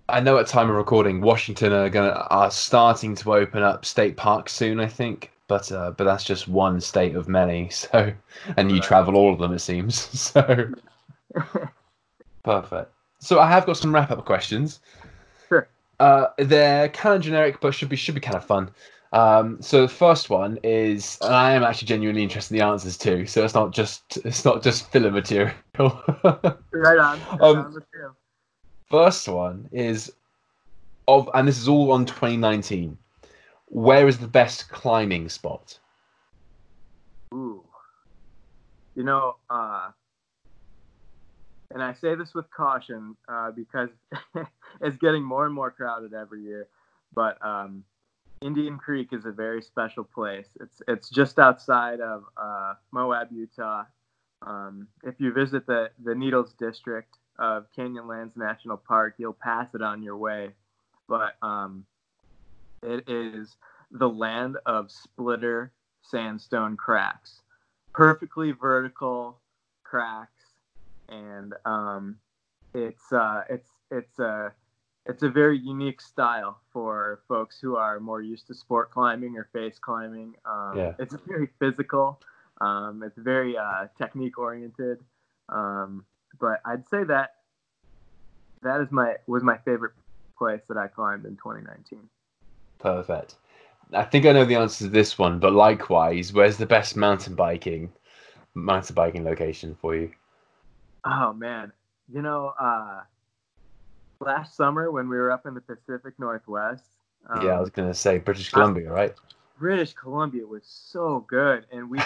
I 0.10 0.20
know 0.20 0.40
at 0.40 0.48
time 0.48 0.70
of 0.70 0.76
recording, 0.76 1.22
Washington 1.22 1.74
are 1.74 1.90
gonna 1.90 2.26
are 2.32 2.50
starting 2.50 3.14
to 3.16 3.36
open 3.36 3.62
up 3.62 3.86
state 3.86 4.18
parks 4.18 4.52
soon. 4.54 4.80
I 4.80 4.88
think, 4.88 5.32
but 5.52 5.70
uh, 5.70 5.92
but 5.92 6.06
that's 6.06 6.24
just 6.24 6.48
one 6.48 6.80
state 6.80 7.14
of 7.14 7.28
many. 7.28 7.70
So, 7.82 8.14
and 8.56 8.72
you 8.72 8.80
travel 8.80 9.18
all 9.18 9.34
of 9.34 9.40
them, 9.40 9.52
it 9.52 9.60
seems. 9.60 9.96
So 10.32 10.72
perfect. 12.44 12.92
So 13.20 13.40
I 13.42 13.50
have 13.50 13.66
got 13.66 13.76
some 13.76 13.94
wrap 13.94 14.12
up 14.12 14.24
questions. 14.24 14.80
Sure. 15.50 15.68
Uh, 16.00 16.28
they're 16.38 16.88
kind 16.90 17.16
of 17.18 17.22
generic, 17.22 17.60
but 17.60 17.72
should 17.76 17.90
be 17.90 17.98
should 17.98 18.16
be 18.16 18.22
kind 18.22 18.38
of 18.38 18.46
fun. 18.46 18.72
Um, 19.12 19.62
so 19.62 19.82
the 19.82 19.90
first 19.90 20.30
one 20.30 20.58
is, 20.64 21.18
and 21.22 21.36
I 21.36 21.52
am 21.52 21.64
actually 21.64 21.88
genuinely 21.88 22.24
interested 22.24 22.54
in 22.56 22.60
the 22.60 22.66
answers 22.66 22.98
too. 22.98 23.26
So 23.26 23.44
it's 23.44 23.54
not 23.54 23.74
just 23.74 24.18
it's 24.24 24.46
not 24.46 24.64
just 24.64 24.90
filler 24.90 25.12
material. 25.12 25.54
right 25.78 26.98
on. 26.98 27.20
Right 27.20 27.42
Um, 27.42 27.58
on. 27.58 27.84
First 28.90 29.28
one 29.28 29.68
is 29.74 30.14
of, 31.10 31.30
and 31.34 31.46
this 31.46 31.58
is 31.58 31.68
all 31.68 31.92
on 31.92 32.06
2019. 32.06 32.98
Where 33.72 34.06
is 34.10 34.18
the 34.18 34.28
best 34.28 34.68
climbing 34.68 35.30
spot? 35.30 35.80
Ooh. 37.34 37.64
You 38.96 39.04
know, 39.04 39.38
uh, 39.50 39.92
and 41.74 41.82
I 41.82 41.94
say 41.94 42.16
this 42.16 42.34
with 42.34 42.52
caution 42.52 43.16
uh, 43.30 43.52
because 43.52 43.88
it's 44.82 44.98
getting 44.98 45.24
more 45.24 45.46
and 45.46 45.56
more 45.56 45.72
crowded 45.72 46.14
every 46.14 46.44
year. 46.44 46.68
But 47.14 47.38
um, 47.46 47.86
Indian 48.42 48.78
Creek 48.78 49.14
is 49.14 49.24
a 49.24 49.32
very 49.32 49.62
special 49.62 50.04
place. 50.04 50.50
It's 50.60 50.82
it's 50.90 51.10
just 51.10 51.40
outside 51.40 52.02
of 52.02 52.26
uh, 52.36 52.74
Moab, 52.92 53.30
Utah. 53.32 53.86
Um, 54.46 54.90
if 55.04 55.16
you 55.20 55.32
visit 55.32 55.66
the 55.66 55.92
the 56.04 56.14
Needles 56.14 56.52
District 56.60 57.16
of 57.40 57.68
Canyonlands 57.78 58.36
National 58.36 58.76
Park, 58.76 59.16
you'll 59.18 59.32
pass 59.32 59.74
it 59.74 59.82
on 59.82 60.04
your 60.04 60.18
way. 60.18 60.50
But 61.08 61.38
um, 61.42 61.86
it 62.84 63.10
is 63.10 63.58
the 63.92 64.10
land 64.10 64.58
of 64.66 64.92
splitter 64.92 65.72
sandstone 66.02 66.78
cracks, 66.78 67.42
perfectly 67.94 68.52
vertical 68.52 69.40
cracks, 69.84 70.46
and 71.10 71.54
um, 71.66 72.18
it's 72.74 73.12
uh, 73.12 73.44
it's 73.50 73.70
it's 73.92 74.20
a 74.20 74.54
it's 75.06 75.24
a 75.24 75.30
very 75.30 75.58
unique 75.58 76.00
style 76.00 76.60
for 76.72 77.22
folks 77.28 77.60
who 77.60 77.76
are 77.76 78.00
more 78.00 78.22
used 78.22 78.48
to 78.48 78.54
sport 78.54 78.92
climbing 78.92 79.38
or 79.38 79.50
face 79.52 79.80
climbing. 79.80 80.36
Um, 80.46 80.78
Yeah. 80.78 80.94
It's 81.00 81.16
very 81.28 81.50
physical. 81.60 82.20
Um, 82.62 83.02
it's 83.04 83.18
very 83.18 83.58
uh, 83.58 83.88
technique 83.98 84.38
oriented. 84.38 85.00
Um, 85.50 86.06
but 86.40 86.62
I'd 86.66 86.88
say 86.88 87.04
that 87.04 87.36
that 88.62 88.82
is 88.82 88.92
my 88.92 89.16
was 89.28 89.44
my 89.44 89.58
favorite 89.58 89.94
place 90.38 90.62
that 90.70 90.78
I 90.78 90.88
climbed 90.88 91.26
in 91.26 91.36
2019. 91.36 92.08
Perfect. 92.82 93.36
I 93.94 94.04
think 94.04 94.26
I 94.26 94.32
know 94.32 94.46
the 94.46 94.56
answer 94.56 94.86
to 94.86 94.90
this 94.90 95.18
one, 95.18 95.40
but 95.40 95.54
likewise, 95.54 96.34
where's 96.34 96.58
the 96.58 96.66
best 96.66 96.96
mountain 96.96 97.36
biking 97.36 97.92
mountain 98.54 98.96
biking 98.96 99.24
location 99.24 99.76
for 99.80 99.96
you? 99.96 100.12
Oh 101.06 101.34
man, 101.34 101.72
you 102.12 102.22
know, 102.22 102.54
uh, 102.60 103.02
last 104.20 104.56
summer 104.56 104.92
when 104.92 105.10
we 105.10 105.18
were 105.18 105.32
up 105.32 105.46
in 105.46 105.54
the 105.54 105.62
Pacific 105.62 106.14
Northwest, 106.20 106.86
um, 107.30 107.46
yeah, 107.46 107.52
I 107.52 107.60
was 107.60 107.70
gonna 107.70 107.94
say 107.94 108.18
British 108.18 108.50
Columbia, 108.50 108.92
right? 108.92 109.14
British 109.60 109.94
Columbia 109.94 110.46
was 110.46 110.64
so 110.66 111.26
good, 111.30 111.66
and 111.72 111.90
we 111.90 112.00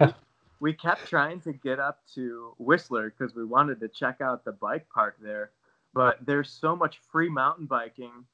we 0.60 0.72
kept 0.72 1.08
trying 1.08 1.40
to 1.42 1.52
get 1.52 1.78
up 1.80 2.00
to 2.14 2.54
Whistler 2.58 3.10
because 3.10 3.34
we 3.34 3.44
wanted 3.44 3.80
to 3.80 3.88
check 3.88 4.20
out 4.20 4.44
the 4.44 4.52
bike 4.52 4.86
park 4.88 5.16
there, 5.20 5.50
but 5.92 6.24
there's 6.24 6.50
so 6.50 6.76
much 6.76 7.00
free 7.10 7.28
mountain 7.28 7.66
biking 7.66 8.24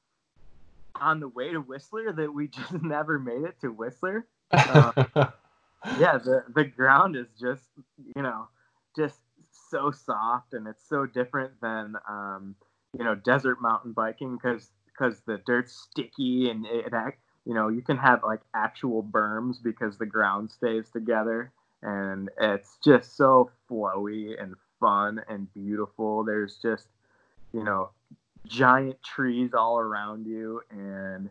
on 0.95 1.19
the 1.19 1.27
way 1.27 1.51
to 1.51 1.59
Whistler 1.59 2.11
that 2.13 2.33
we 2.33 2.47
just 2.49 2.73
never 2.81 3.19
made 3.19 3.43
it 3.43 3.59
to 3.61 3.69
Whistler. 3.69 4.25
yeah 5.99 6.17
the 6.17 6.43
the 6.53 6.63
ground 6.63 7.15
is 7.15 7.27
just 7.39 7.63
you 8.15 8.21
know 8.21 8.47
just 8.95 9.19
so 9.51 9.91
soft 9.91 10.53
and 10.53 10.67
it's 10.67 10.87
so 10.87 11.05
different 11.05 11.51
than 11.61 11.95
um 12.07 12.55
you 12.97 13.03
know 13.03 13.15
desert 13.15 13.61
mountain 13.61 13.91
biking 13.93 14.35
because 14.37 14.69
because 14.85 15.21
the 15.25 15.41
dirt's 15.45 15.73
sticky 15.73 16.49
and 16.49 16.65
it, 16.65 16.87
it 16.87 16.93
act 16.93 17.19
you 17.45 17.53
know 17.53 17.69
you 17.69 17.81
can 17.81 17.97
have 17.97 18.23
like 18.23 18.41
actual 18.53 19.01
berms 19.03 19.61
because 19.61 19.97
the 19.97 20.05
ground 20.05 20.51
stays 20.51 20.89
together 20.89 21.51
and 21.81 22.29
it's 22.39 22.77
just 22.83 23.17
so 23.17 23.49
flowy 23.69 24.41
and 24.41 24.55
fun 24.79 25.21
and 25.27 25.51
beautiful 25.53 26.23
there's 26.23 26.57
just 26.57 26.87
you 27.53 27.63
know 27.63 27.89
giant 28.47 29.01
trees 29.03 29.51
all 29.53 29.77
around 29.77 30.25
you 30.25 30.61
and 30.71 31.29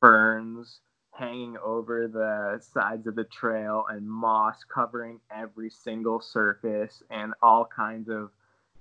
ferns 0.00 0.80
hanging 1.12 1.56
over 1.64 2.06
the 2.06 2.60
sides 2.62 3.06
of 3.06 3.16
the 3.16 3.24
trail 3.24 3.86
and 3.88 4.08
moss 4.08 4.56
covering 4.64 5.18
every 5.34 5.70
single 5.70 6.20
surface 6.20 7.02
and 7.10 7.32
all 7.42 7.64
kinds 7.64 8.08
of 8.10 8.30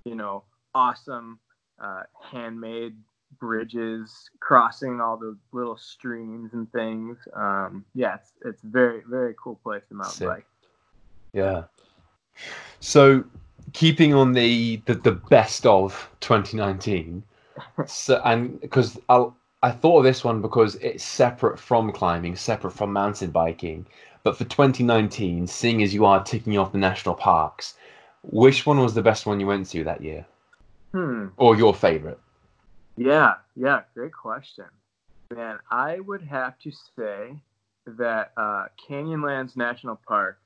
you 0.04 0.16
know 0.16 0.44
awesome 0.74 1.40
uh, 1.80 2.04
handmade 2.22 2.96
bridges 3.40 4.30
crossing 4.42 5.00
all 5.00 5.16
the 5.16 5.38
little 5.54 5.78
streams 5.78 6.54
and 6.54 6.70
things 6.74 7.18
um, 7.34 7.86
yeah 7.96 8.16
it's, 8.16 8.34
it's 8.44 8.62
very 8.64 9.02
very 9.10 9.34
cool 9.42 9.56
place 9.64 9.84
to 9.88 9.96
mountain 9.96 10.18
Sick. 10.18 10.28
bike 10.28 10.46
Yeah. 11.36 11.64
So, 12.80 13.26
keeping 13.74 14.14
on 14.14 14.32
the 14.32 14.78
the, 14.86 14.96
the 14.96 15.12
best 15.12 15.66
of 15.66 16.10
2019, 16.22 17.22
so 17.88 18.22
and 18.24 18.60
because 18.62 19.00
I 19.10 19.28
I 19.64 19.72
thought 19.72 20.00
of 20.00 20.04
this 20.04 20.24
one 20.24 20.42
because 20.42 20.76
it's 20.76 21.04
separate 21.04 21.60
from 21.60 21.92
climbing, 21.92 22.36
separate 22.36 22.72
from 22.72 22.94
mountain 22.94 23.32
biking. 23.32 23.88
But 24.24 24.38
for 24.38 24.44
2019, 24.46 25.48
seeing 25.48 25.84
as 25.84 25.94
you 25.94 26.06
are 26.06 26.24
ticking 26.24 26.58
off 26.58 26.72
the 26.72 26.78
national 26.80 27.16
parks, 27.16 27.76
which 28.24 28.66
one 28.66 28.80
was 28.80 28.94
the 28.94 29.04
best 29.04 29.26
one 29.26 29.40
you 29.40 29.48
went 29.48 29.70
to 29.70 29.84
that 29.84 30.02
year, 30.02 30.26
hmm 30.94 31.28
or 31.38 31.56
your 31.56 31.74
favorite? 31.74 32.20
Yeah, 32.98 33.36
yeah, 33.56 33.82
great 33.94 34.14
question. 34.14 34.66
Man, 35.36 35.60
I 35.70 36.00
would 36.00 36.22
have 36.24 36.58
to 36.60 36.72
say 36.96 37.36
that 37.86 38.32
uh, 38.38 38.66
Canyonlands 38.88 39.56
National 39.56 40.00
Park. 40.08 40.40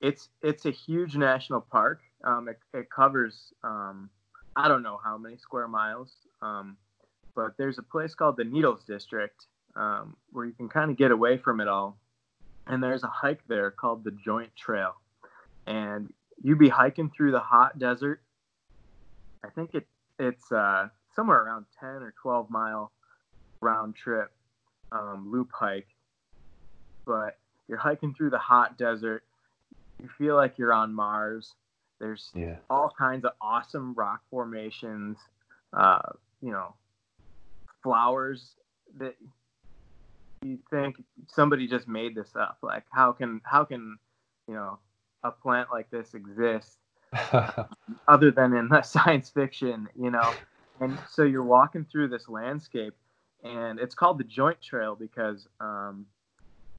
It's 0.00 0.28
it's 0.42 0.66
a 0.66 0.70
huge 0.70 1.16
national 1.16 1.60
park. 1.60 2.00
Um, 2.24 2.48
it, 2.48 2.58
it 2.72 2.90
covers 2.90 3.52
um, 3.62 4.10
I 4.56 4.68
don't 4.68 4.82
know 4.82 5.00
how 5.02 5.18
many 5.18 5.36
square 5.36 5.68
miles, 5.68 6.12
um, 6.44 6.76
but 7.34 7.56
there's 7.56 7.78
a 7.78 7.82
place 7.82 8.14
called 8.14 8.36
the 8.36 8.44
Needles 8.44 8.84
District 8.84 9.46
um, 9.74 10.16
where 10.30 10.44
you 10.44 10.52
can 10.52 10.68
kind 10.68 10.90
of 10.90 10.96
get 10.96 11.10
away 11.10 11.36
from 11.38 11.60
it 11.60 11.66
all. 11.68 11.96
And 12.66 12.82
there's 12.82 13.02
a 13.02 13.08
hike 13.08 13.40
there 13.48 13.70
called 13.70 14.04
the 14.04 14.10
Joint 14.12 14.54
Trail, 14.56 14.94
and 15.66 16.12
you'd 16.42 16.58
be 16.58 16.68
hiking 16.70 17.10
through 17.14 17.32
the 17.32 17.40
hot 17.40 17.78
desert. 17.78 18.20
I 19.44 19.48
think 19.50 19.74
it 19.74 19.86
it's 20.18 20.50
uh, 20.52 20.88
somewhere 21.14 21.42
around 21.42 21.66
10 21.80 21.88
or 21.88 22.14
12 22.22 22.48
mile 22.50 22.90
round 23.60 23.96
trip 23.96 24.32
um, 24.92 25.30
loop 25.30 25.50
hike. 25.52 25.88
But 27.04 27.36
you're 27.68 27.76
hiking 27.78 28.14
through 28.14 28.30
the 28.30 28.38
hot 28.38 28.78
desert. 28.78 29.24
You 30.02 30.08
feel 30.16 30.36
like 30.36 30.56
you're 30.56 30.72
on 30.72 30.94
Mars. 30.94 31.52
There's 31.98 32.30
Yeah. 32.34 32.56
all 32.70 32.92
kinds 32.96 33.24
of 33.24 33.32
awesome 33.42 33.92
rock 33.94 34.22
formations, 34.30 35.18
uh, 35.72 36.12
you 36.44 36.50
know, 36.50 36.74
flowers 37.82 38.54
that 38.98 39.14
you 40.42 40.58
think 40.70 41.02
somebody 41.26 41.66
just 41.66 41.88
made 41.88 42.14
this 42.14 42.36
up. 42.36 42.58
Like 42.62 42.84
how 42.90 43.12
can 43.12 43.40
how 43.44 43.64
can 43.64 43.96
you 44.46 44.54
know 44.54 44.78
a 45.22 45.30
plant 45.30 45.70
like 45.72 45.90
this 45.90 46.12
exist 46.12 46.76
other 48.08 48.30
than 48.30 48.54
in 48.54 48.68
the 48.68 48.82
science 48.94 49.30
fiction, 49.30 49.88
you 49.98 50.10
know? 50.10 50.32
And 50.80 50.98
so 51.10 51.22
you're 51.22 51.42
walking 51.42 51.86
through 51.90 52.08
this 52.08 52.28
landscape, 52.28 52.94
and 53.42 53.78
it's 53.78 53.94
called 53.94 54.18
the 54.18 54.24
Joint 54.24 54.60
Trail 54.60 54.96
because 54.96 55.48
um, 55.60 56.04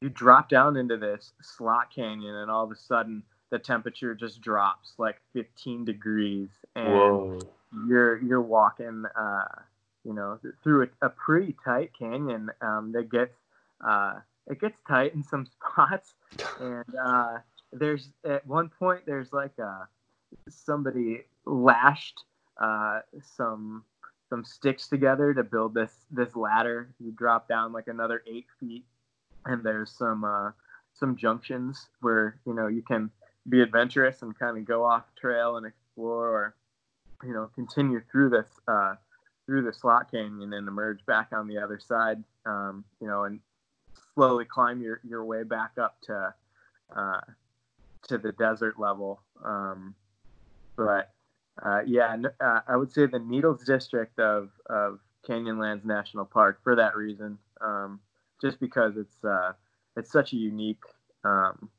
you 0.01 0.09
drop 0.09 0.49
down 0.49 0.77
into 0.77 0.97
this 0.97 1.33
slot 1.41 1.93
canyon, 1.93 2.35
and 2.35 2.51
all 2.51 2.65
of 2.65 2.71
a 2.71 2.75
sudden 2.75 3.23
the 3.51 3.57
temperature 3.57 4.13
just 4.13 4.41
drops 4.41 4.93
like 4.97 5.15
15 5.33 5.85
degrees, 5.85 6.49
and 6.75 6.93
Whoa. 6.93 7.39
You're 7.87 8.21
you're 8.21 8.41
walking, 8.41 9.05
uh, 9.15 9.61
you 10.03 10.13
know, 10.13 10.39
through 10.63 10.83
a, 11.01 11.07
a 11.07 11.09
pretty 11.09 11.55
tight 11.63 11.91
canyon 11.97 12.49
um, 12.61 12.91
that 12.93 13.09
gets 13.09 13.35
uh, 13.85 14.15
it 14.47 14.59
gets 14.59 14.77
tight 14.87 15.13
in 15.13 15.23
some 15.23 15.45
spots, 15.71 16.13
and 16.59 16.85
uh, 16.95 17.37
there's 17.71 18.09
at 18.23 18.45
one 18.45 18.69
point 18.69 19.01
there's 19.05 19.33
like 19.33 19.57
a 19.59 19.87
somebody 20.49 21.21
lashed 21.45 22.23
uh, 22.59 22.99
some 23.35 23.83
some 24.29 24.43
sticks 24.43 24.87
together 24.87 25.33
to 25.33 25.43
build 25.43 25.73
this 25.73 25.91
this 26.11 26.35
ladder. 26.35 26.89
You 26.99 27.11
drop 27.11 27.47
down 27.47 27.73
like 27.73 27.87
another 27.87 28.23
eight 28.27 28.47
feet, 28.59 28.85
and 29.45 29.63
there's 29.63 29.91
some 29.91 30.23
uh, 30.23 30.51
some 30.93 31.15
junctions 31.15 31.87
where 32.01 32.39
you 32.45 32.53
know 32.53 32.67
you 32.67 32.81
can 32.81 33.11
be 33.47 33.61
adventurous 33.61 34.21
and 34.21 34.37
kind 34.37 34.57
of 34.57 34.65
go 34.65 34.83
off 34.83 35.03
trail 35.15 35.57
and 35.57 35.65
explore, 35.65 36.27
or 36.27 36.55
you 37.23 37.33
know 37.33 37.49
continue 37.55 38.01
through 38.11 38.29
this 38.29 38.47
uh, 38.67 38.95
through 39.45 39.63
the 39.63 39.73
slot 39.73 40.11
canyon 40.11 40.53
and 40.53 40.67
emerge 40.67 41.05
back 41.05 41.29
on 41.31 41.47
the 41.47 41.57
other 41.57 41.79
side. 41.79 42.23
Um, 42.45 42.83
you 43.01 43.07
know, 43.07 43.23
and 43.23 43.39
slowly 44.13 44.45
climb 44.45 44.81
your 44.81 45.01
your 45.07 45.23
way 45.23 45.43
back 45.43 45.71
up 45.81 46.01
to 46.03 46.33
uh, 46.95 47.21
to 48.07 48.17
the 48.17 48.31
desert 48.33 48.79
level. 48.79 49.21
Um, 49.43 49.95
but 50.75 51.13
uh, 51.63 51.81
yeah, 51.85 52.15
uh, 52.39 52.59
I 52.67 52.75
would 52.75 52.91
say 52.91 53.05
the 53.05 53.19
Needles 53.19 53.63
district 53.63 54.19
of, 54.19 54.49
of 54.67 54.99
Canyonlands 55.27 55.85
National 55.85 56.25
Park 56.25 56.59
for 56.63 56.75
that 56.75 56.95
reason, 56.95 57.37
um, 57.61 57.99
just 58.41 58.59
because 58.59 58.97
it's 58.97 59.23
uh, 59.23 59.53
it's 59.95 60.11
such 60.11 60.33
a 60.33 60.35
unique, 60.35 60.83
um, 61.23 61.69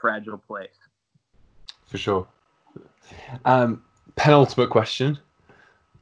fragile 0.00 0.38
place. 0.38 0.70
For 1.86 1.98
sure. 1.98 2.28
Um, 3.44 3.82
penultimate 4.18 4.70
question. 4.70 5.18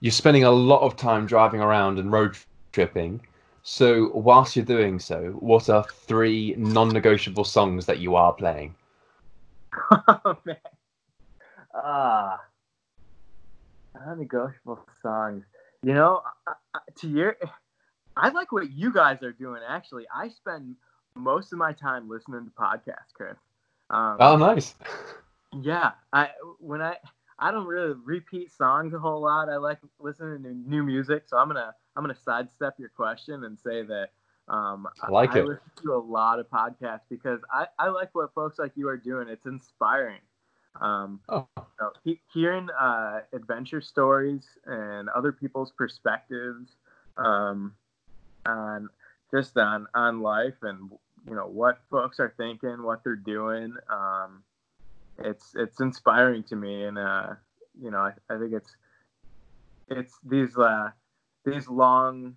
You're 0.01 0.13
spending 0.13 0.45
a 0.45 0.51
lot 0.51 0.83
of 0.83 0.97
time 0.97 1.27
driving 1.27 1.61
around 1.61 1.99
and 1.99 2.11
road 2.11 2.37
tripping. 2.73 3.21
So, 3.63 4.11
whilst 4.15 4.57
you're 4.57 4.65
doing 4.65 4.99
so, 4.99 5.33
what 5.41 5.69
are 5.69 5.85
three 5.85 6.55
non 6.57 6.89
negotiable 6.91 7.45
songs 7.45 7.87
that 7.87 7.99
you 7.99 8.15
are 8.15 8.33
playing? 8.33 8.75
oh 10.09 10.39
man, 10.45 10.57
ah, 11.75 12.39
non-negotiable 13.95 14.87
songs. 15.03 15.45
You 15.83 15.95
know, 15.95 16.23
to 16.99 17.09
your, 17.09 17.37
I 18.17 18.29
like 18.31 18.53
what 18.53 18.71
you 18.71 18.93
guys 18.93 19.23
are 19.23 19.33
doing. 19.33 19.61
Actually, 19.69 20.05
I 20.15 20.29
spend 20.29 20.77
most 21.17 21.53
of 21.53 21.59
my 21.59 21.73
time 21.73 22.09
listening 22.09 22.45
to 22.45 22.51
podcasts, 22.53 23.13
Chris. 23.15 23.37
Um, 23.91 24.17
Oh, 24.21 24.37
nice. 24.37 24.75
Yeah, 25.63 25.93
I 26.13 26.31
when 26.59 26.83
I 26.83 26.97
I 27.39 27.51
don't 27.51 27.67
really 27.67 27.95
repeat 28.05 28.51
songs 28.53 28.95
a 28.95 28.99
whole 28.99 29.21
lot. 29.21 29.49
I 29.49 29.57
like 29.57 29.79
listening 30.01 30.43
to 30.45 30.55
new 30.69 30.83
music, 30.83 31.25
so 31.27 31.37
I'm 31.37 31.49
gonna 31.49 31.75
I'm 31.97 32.03
gonna 32.03 32.17
sidestep 32.25 32.75
your 32.79 32.89
question 32.91 33.45
and 33.45 33.59
say 33.59 33.83
that 33.83 34.11
um, 34.49 34.87
I 35.03 35.11
like 35.11 35.31
I 35.35 35.41
it. 35.41 35.47
listen 35.47 35.71
to 35.83 35.95
a 35.95 35.99
lot 35.99 36.39
of 36.39 36.49
podcasts 36.49 37.03
because 37.11 37.41
I, 37.53 37.67
I 37.79 37.89
like 37.89 38.15
what 38.15 38.33
folks 38.35 38.59
like 38.59 38.73
you 38.75 38.89
are 38.89 38.97
doing. 38.97 39.29
It's 39.29 39.47
inspiring. 39.47 40.21
Um, 40.81 41.21
Oh, 41.29 41.47
you 41.57 41.63
know, 41.81 41.91
he, 42.05 42.21
hearing 42.33 42.69
uh, 42.71 43.21
adventure 43.33 43.81
stories 43.81 44.47
and 44.67 45.09
other 45.09 45.33
people's 45.33 45.73
perspectives 45.73 46.77
um, 47.17 47.75
on 48.47 48.89
just 49.33 49.57
on 49.57 49.87
on 49.95 50.21
life 50.21 50.55
and 50.63 50.91
you 51.29 51.35
know 51.35 51.47
what 51.49 51.81
folks 51.91 52.21
are 52.21 52.33
thinking, 52.37 52.83
what 52.83 53.03
they're 53.03 53.17
doing. 53.17 53.75
Um, 53.91 54.43
it's 55.19 55.55
it's 55.55 55.81
inspiring 55.81 56.43
to 56.45 56.57
me, 56.57 56.85
and 56.85 56.99
uh, 56.99 57.35
you 57.81 57.91
know 57.91 57.99
I, 57.99 58.13
I 58.35 58.39
think 58.39 58.53
it's 58.53 58.77
it's 59.89 60.19
these 60.25 60.57
uh, 60.57 60.91
these 61.45 61.69
long 61.69 62.37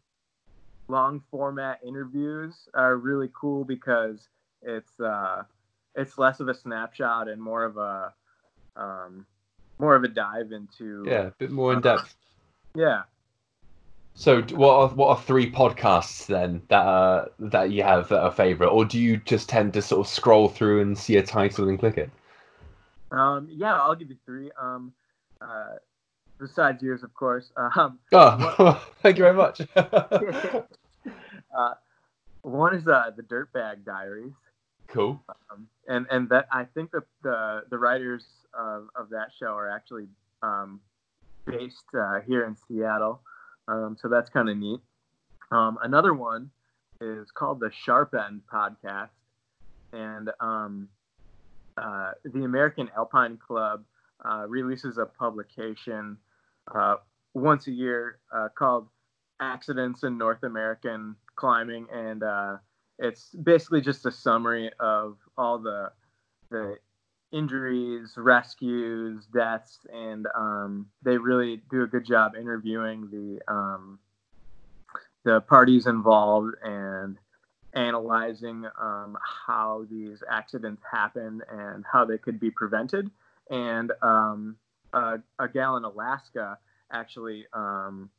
long 0.88 1.22
format 1.30 1.80
interviews 1.86 2.68
are 2.74 2.96
really 2.98 3.30
cool 3.34 3.64
because 3.64 4.28
it's 4.62 5.00
uh, 5.00 5.44
it's 5.96 6.18
less 6.18 6.40
of 6.40 6.48
a 6.48 6.54
snapshot 6.54 7.28
and 7.28 7.42
more 7.42 7.64
of 7.64 7.78
a 7.78 8.14
um, 8.76 9.26
more 9.80 9.96
of 9.96 10.04
a 10.04 10.08
dive 10.08 10.52
into 10.52 11.04
yeah, 11.08 11.28
a 11.28 11.32
bit 11.32 11.52
more 11.52 11.74
in 11.74 11.82
depth. 11.82 12.16
yeah 12.76 13.04
So, 14.14 14.42
what 14.42 14.74
are, 14.76 14.88
what 14.90 15.10
are 15.10 15.22
three 15.24 15.50
podcasts 15.52 16.26
then 16.26 16.62
that 16.70 16.86
uh, 16.86 17.26
that 17.40 17.72
you 17.72 17.84
have 17.84 18.10
that 18.10 18.22
are 18.22 18.32
favorite, 18.32 18.70
or 18.70 18.86
do 18.86 19.00
you 19.00 19.18
just 19.18 19.50
tend 19.50 19.74
to 19.74 19.82
sort 19.82 20.06
of 20.06 20.12
scroll 20.12 20.50
through 20.50 20.82
and 20.82 20.98
see 20.98 21.16
a 21.18 21.24
title 21.24 21.70
and 21.70 21.80
click 21.80 21.98
it? 21.98 22.10
Um, 23.12 23.48
yeah 23.52 23.76
I'll 23.76 23.96
give 23.96 24.10
you 24.10 24.18
three 24.26 24.52
um, 24.62 24.94
uh, 25.42 25.76
besides 26.40 26.82
yours 26.84 27.04
of 27.04 27.14
course 27.14 27.52
um, 27.58 28.00
Oh, 28.12 28.82
thank 29.02 29.18
you 29.18 29.24
very 29.24 29.36
much. 29.36 29.62
uh, 29.76 30.64
one 32.42 32.76
is 32.76 32.88
uh, 32.88 33.12
the 33.16 33.24
Dirtbag 33.24 33.84
Diaries 33.86 34.34
cool. 34.88 35.22
um, 35.52 35.68
and 35.88 36.06
and 36.10 36.30
that 36.30 36.48
I 36.52 36.66
think 36.74 36.92
the 36.92 37.04
the, 37.24 37.64
the 37.70 37.78
writers 37.78 38.26
of, 38.54 38.88
of 38.96 39.10
that 39.10 39.30
show 39.38 39.48
are 39.54 39.70
actually 39.70 40.08
um, 40.42 40.80
based 41.46 41.84
uh, 41.98 42.20
here 42.26 42.46
in 42.46 42.56
Seattle, 42.68 43.22
um, 43.68 43.98
so 44.02 44.08
that's 44.08 44.30
kind 44.30 44.50
of 44.50 44.58
neat. 44.58 44.80
Um, 45.52 45.78
another 45.84 46.14
one 46.14 46.52
is 47.02 47.30
called 47.32 47.60
the 47.60 47.72
Sharp 47.84 48.14
End 48.14 48.42
Podcast, 48.52 49.10
and 49.94 50.30
um, 50.40 50.90
uh, 51.82 52.12
the 52.26 52.44
American 52.44 52.90
Alpine 52.96 53.38
Club 53.38 53.84
uh, 54.24 54.46
releases 54.48 54.98
a 54.98 55.06
publication 55.06 56.18
uh, 56.74 56.96
once 57.34 57.68
a 57.68 57.72
year 57.72 58.20
uh, 58.34 58.50
called 58.58 58.88
Accidents 59.40 60.04
in 60.04 60.18
North 60.18 60.44
American 60.44 61.16
Climbing, 61.36 61.88
and 61.94 62.24
uh, 62.24 62.58
it's 62.98 63.30
basically 63.44 63.82
just 63.82 64.06
a 64.06 64.12
summary 64.12 64.70
of 64.80 65.18
all 65.38 65.58
the 65.58 65.92
the 66.50 66.78
injuries, 67.32 68.14
rescues, 68.18 69.26
deaths, 69.28 69.80
and 69.94 70.28
um, 70.36 70.88
they 71.04 71.18
really 71.18 71.62
do 71.70 71.84
a 71.84 71.88
good 71.88 72.06
job 72.06 72.36
interviewing 72.36 73.08
the 73.12 73.54
um, 73.54 74.00
the 75.24 75.42
parties 75.42 75.86
involved 75.86 76.56
and 76.64 77.18
analyzing 77.74 78.66
um, 78.82 79.18
how 79.46 79.86
these 79.90 80.24
accidents 80.30 80.82
happen 80.92 81.42
and 81.50 81.86
how 81.92 82.06
they 82.06 82.18
could 82.18 82.40
be 82.40 82.50
prevented. 82.50 83.10
And 83.50 83.92
um, 84.02 84.56
a, 84.94 85.20
a 85.38 85.48
gal 85.48 85.78
in 85.78 85.84
Alaska 85.84 86.58
actually 86.92 87.46
um, 87.54 88.10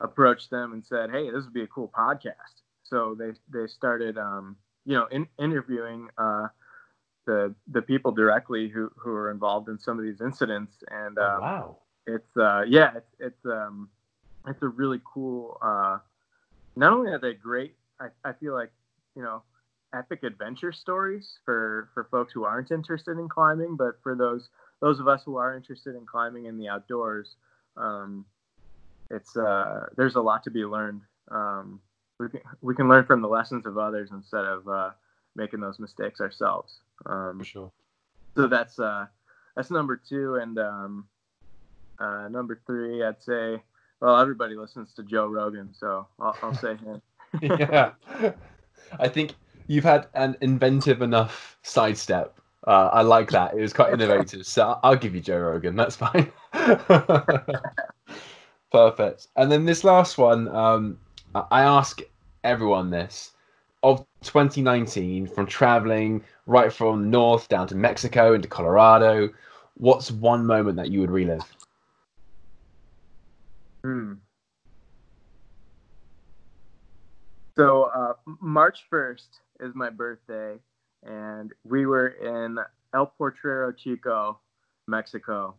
approached 0.00 0.50
them 0.50 0.72
and 0.72 0.84
said, 0.84 1.10
"Hey, 1.10 1.30
this 1.30 1.44
would 1.44 1.52
be 1.54 1.62
a 1.62 1.66
cool 1.68 1.90
podcast." 1.96 2.62
So 2.82 3.16
they 3.18 3.32
they 3.52 3.66
started, 3.66 4.18
um, 4.18 4.56
you 4.84 4.94
know, 4.94 5.06
in, 5.06 5.26
interviewing 5.38 6.08
uh, 6.18 6.48
the 7.26 7.54
the 7.68 7.82
people 7.82 8.12
directly 8.12 8.68
who 8.68 8.90
who 8.96 9.10
are 9.10 9.30
involved 9.30 9.68
in 9.68 9.78
some 9.78 9.98
of 9.98 10.04
these 10.04 10.20
incidents, 10.20 10.72
and 10.90 11.18
Oh, 11.18 11.24
um, 11.24 11.40
wow. 11.40 11.76
it's 12.06 12.36
uh, 12.36 12.62
yeah, 12.66 12.92
it's 12.96 13.14
it's 13.18 13.46
um, 13.46 13.88
it's 14.46 14.62
a 14.62 14.68
really 14.68 15.00
cool. 15.04 15.58
Uh, 15.60 15.98
not 16.76 16.92
only 16.92 17.10
are 17.10 17.18
they 17.18 17.32
great, 17.34 17.74
I, 18.00 18.08
I 18.24 18.32
feel 18.34 18.54
like 18.54 18.70
you 19.16 19.22
know, 19.22 19.42
epic 19.94 20.22
adventure 20.22 20.72
stories 20.72 21.38
for 21.44 21.88
for 21.94 22.04
folks 22.10 22.32
who 22.32 22.44
aren't 22.44 22.70
interested 22.70 23.18
in 23.18 23.28
climbing, 23.28 23.76
but 23.76 23.94
for 24.02 24.14
those 24.14 24.50
those 24.80 25.00
of 25.00 25.08
us 25.08 25.22
who 25.24 25.36
are 25.36 25.56
interested 25.56 25.96
in 25.96 26.04
climbing 26.04 26.44
in 26.44 26.58
the 26.58 26.68
outdoors, 26.68 27.36
um, 27.76 28.24
it's 29.10 29.36
uh, 29.36 29.86
there's 29.96 30.16
a 30.16 30.20
lot 30.20 30.44
to 30.44 30.50
be 30.50 30.64
learned. 30.64 31.00
Um, 31.30 31.80
we 32.20 32.28
can 32.28 32.40
we 32.60 32.74
can 32.74 32.88
learn 32.88 33.04
from 33.04 33.22
the 33.22 33.28
lessons 33.28 33.66
of 33.66 33.78
others 33.78 34.10
instead 34.12 34.44
of 34.44 34.68
uh, 34.68 34.90
making 35.34 35.60
those 35.60 35.78
mistakes 35.78 36.20
ourselves. 36.20 36.80
Um, 37.06 37.38
For 37.38 37.44
sure. 37.44 37.72
so 38.36 38.46
that's 38.46 38.78
uh, 38.78 39.06
that's 39.54 39.70
number 39.70 39.96
two, 39.96 40.36
and 40.36 40.58
um, 40.58 41.08
uh, 41.98 42.28
number 42.28 42.60
three, 42.66 43.02
I'd 43.02 43.22
say. 43.22 43.62
Well, 43.98 44.18
everybody 44.20 44.56
listens 44.56 44.92
to 44.96 45.02
Joe 45.02 45.26
Rogan, 45.26 45.70
so 45.72 46.06
I'll, 46.20 46.36
I'll 46.42 46.54
say 46.54 46.76
him. 46.76 47.00
yeah. 47.58 47.92
I 48.98 49.08
think 49.08 49.34
you've 49.66 49.84
had 49.84 50.08
an 50.14 50.36
inventive 50.40 51.02
enough 51.02 51.58
sidestep. 51.62 52.38
Uh, 52.66 52.90
I 52.92 53.02
like 53.02 53.30
that. 53.30 53.54
It 53.54 53.60
was 53.60 53.72
quite 53.72 53.92
innovative. 53.94 54.46
So 54.46 54.78
I'll 54.82 54.96
give 54.96 55.14
you 55.14 55.20
Joe 55.20 55.38
Rogan. 55.38 55.76
That's 55.76 55.96
fine. 55.96 56.32
Perfect. 58.72 59.28
And 59.36 59.50
then 59.50 59.64
this 59.64 59.84
last 59.84 60.18
one, 60.18 60.48
um, 60.48 60.98
I 61.34 61.44
I 61.50 61.62
ask 61.62 62.00
everyone 62.44 62.90
this. 62.90 63.32
of 63.82 64.04
2019 64.22 65.26
from 65.28 65.46
traveling 65.46 66.24
right 66.46 66.72
from 66.72 67.10
north 67.10 67.48
down 67.48 67.68
to 67.68 67.74
Mexico 67.76 68.34
into 68.34 68.48
Colorado? 68.48 69.30
What's 69.76 70.10
one 70.10 70.46
moment 70.46 70.76
that 70.76 70.90
you 70.90 71.00
would 71.00 71.10
relive? 71.10 71.56
Hmm. 73.84 74.14
So 77.56 77.84
uh, 77.84 78.12
March 78.42 78.80
1st 78.92 79.28
is 79.60 79.74
my 79.74 79.88
birthday, 79.88 80.56
and 81.02 81.52
we 81.64 81.86
were 81.86 82.08
in 82.08 82.58
El 82.92 83.06
Potrero 83.06 83.72
Chico, 83.72 84.38
Mexico, 84.86 85.54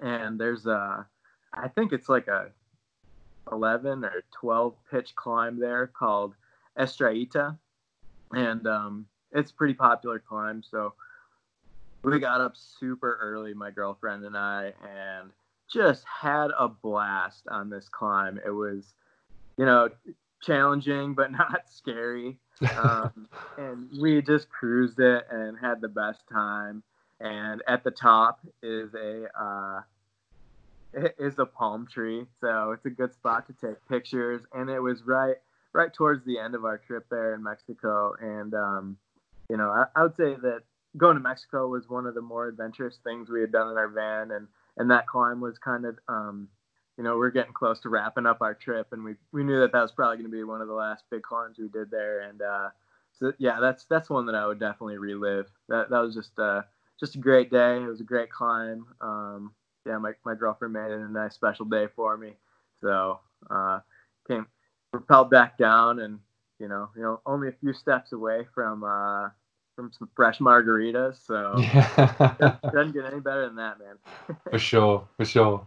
and 0.00 0.38
there's 0.38 0.66
a, 0.66 1.04
I 1.52 1.66
think 1.66 1.92
it's 1.92 2.08
like 2.08 2.28
a 2.28 2.50
11 3.50 4.04
or 4.04 4.22
12 4.38 4.74
pitch 4.88 5.16
climb 5.16 5.58
there 5.58 5.88
called 5.88 6.34
Estrellita, 6.78 7.58
and 8.32 8.64
um, 8.68 9.06
it's 9.32 9.50
a 9.50 9.54
pretty 9.54 9.74
popular 9.74 10.20
climb. 10.20 10.62
So 10.62 10.94
we 12.04 12.20
got 12.20 12.40
up 12.40 12.52
super 12.56 13.18
early, 13.20 13.52
my 13.52 13.72
girlfriend 13.72 14.24
and 14.24 14.36
I, 14.36 14.72
and 14.88 15.30
just 15.68 16.04
had 16.04 16.52
a 16.56 16.68
blast 16.68 17.48
on 17.50 17.68
this 17.68 17.88
climb. 17.88 18.38
It 18.46 18.50
was, 18.50 18.94
you 19.56 19.64
know, 19.64 19.88
challenging 20.42 21.14
but 21.14 21.32
not 21.32 21.62
scary. 21.70 22.38
Um, 22.76 23.28
and 23.58 23.88
we 24.00 24.22
just 24.22 24.48
cruised 24.48 24.98
it 24.98 25.26
and 25.30 25.58
had 25.58 25.80
the 25.80 25.88
best 25.88 26.22
time. 26.32 26.82
And 27.20 27.62
at 27.66 27.82
the 27.82 27.90
top 27.90 28.40
is 28.62 28.94
a 28.94 29.26
uh, 29.38 29.80
is 31.18 31.38
a 31.38 31.46
palm 31.46 31.86
tree, 31.90 32.26
so 32.40 32.72
it's 32.72 32.84
a 32.84 32.90
good 32.90 33.14
spot 33.14 33.46
to 33.46 33.54
take 33.54 33.76
pictures. 33.88 34.42
And 34.52 34.68
it 34.68 34.80
was 34.80 35.02
right 35.06 35.36
right 35.72 35.92
towards 35.92 36.24
the 36.26 36.38
end 36.38 36.54
of 36.54 36.64
our 36.64 36.78
trip 36.78 37.06
there 37.10 37.34
in 37.34 37.42
Mexico. 37.42 38.14
And 38.20 38.52
um, 38.52 38.96
you 39.48 39.56
know, 39.56 39.70
I, 39.70 39.84
I 39.98 40.02
would 40.02 40.16
say 40.16 40.34
that 40.42 40.60
going 40.96 41.16
to 41.16 41.22
Mexico 41.22 41.68
was 41.68 41.88
one 41.88 42.06
of 42.06 42.14
the 42.14 42.20
more 42.20 42.48
adventurous 42.48 42.98
things 43.04 43.28
we 43.28 43.40
had 43.40 43.52
done 43.52 43.70
in 43.70 43.76
our 43.76 43.88
van, 43.88 44.30
and 44.30 44.46
and 44.76 44.90
that 44.90 45.06
climb 45.06 45.40
was 45.40 45.56
kind 45.58 45.86
of 45.86 45.98
um, 46.08 46.48
you 46.96 47.04
know 47.04 47.16
we're 47.16 47.30
getting 47.30 47.52
close 47.52 47.80
to 47.80 47.88
wrapping 47.88 48.26
up 48.26 48.40
our 48.40 48.54
trip, 48.54 48.88
and 48.92 49.04
we 49.04 49.14
we 49.32 49.44
knew 49.44 49.60
that 49.60 49.72
that 49.72 49.82
was 49.82 49.92
probably 49.92 50.16
going 50.16 50.30
to 50.30 50.36
be 50.36 50.44
one 50.44 50.60
of 50.60 50.68
the 50.68 50.74
last 50.74 51.04
big 51.10 51.22
climbs 51.22 51.58
we 51.58 51.68
did 51.68 51.90
there, 51.90 52.20
and 52.20 52.42
uh, 52.42 52.68
so 53.12 53.32
yeah, 53.38 53.58
that's 53.60 53.84
that's 53.84 54.10
one 54.10 54.26
that 54.26 54.34
I 54.34 54.46
would 54.46 54.60
definitely 54.60 54.98
relive. 54.98 55.46
That 55.68 55.90
that 55.90 56.00
was 56.00 56.14
just 56.14 56.38
uh 56.38 56.62
just 56.98 57.14
a 57.14 57.18
great 57.18 57.50
day. 57.50 57.76
It 57.82 57.86
was 57.86 58.00
a 58.00 58.04
great 58.04 58.30
climb. 58.30 58.86
Um, 59.00 59.52
yeah, 59.86 59.98
my 59.98 60.12
my 60.24 60.34
girlfriend 60.34 60.74
made 60.74 60.90
it 60.90 61.00
a 61.00 61.08
nice 61.10 61.34
special 61.34 61.66
day 61.66 61.86
for 61.94 62.16
me, 62.16 62.32
so 62.80 63.20
uh, 63.50 63.80
came 64.26 64.46
propelled 64.92 65.30
back 65.30 65.58
down, 65.58 66.00
and 66.00 66.18
you 66.58 66.68
know 66.68 66.88
you 66.96 67.02
know 67.02 67.20
only 67.26 67.48
a 67.48 67.52
few 67.52 67.72
steps 67.72 68.12
away 68.12 68.46
from. 68.54 68.84
Uh, 68.84 69.28
from 69.76 69.92
some 69.92 70.08
fresh 70.16 70.38
margaritas. 70.38 71.24
So 71.26 71.52
Yeah. 72.40 72.56
doesn't 72.72 72.92
get 72.92 73.04
any 73.04 73.20
better 73.20 73.46
than 73.46 73.56
that, 73.56 73.76
man. 73.78 74.38
for 74.50 74.58
sure, 74.58 75.06
for 75.18 75.24
sure. 75.26 75.66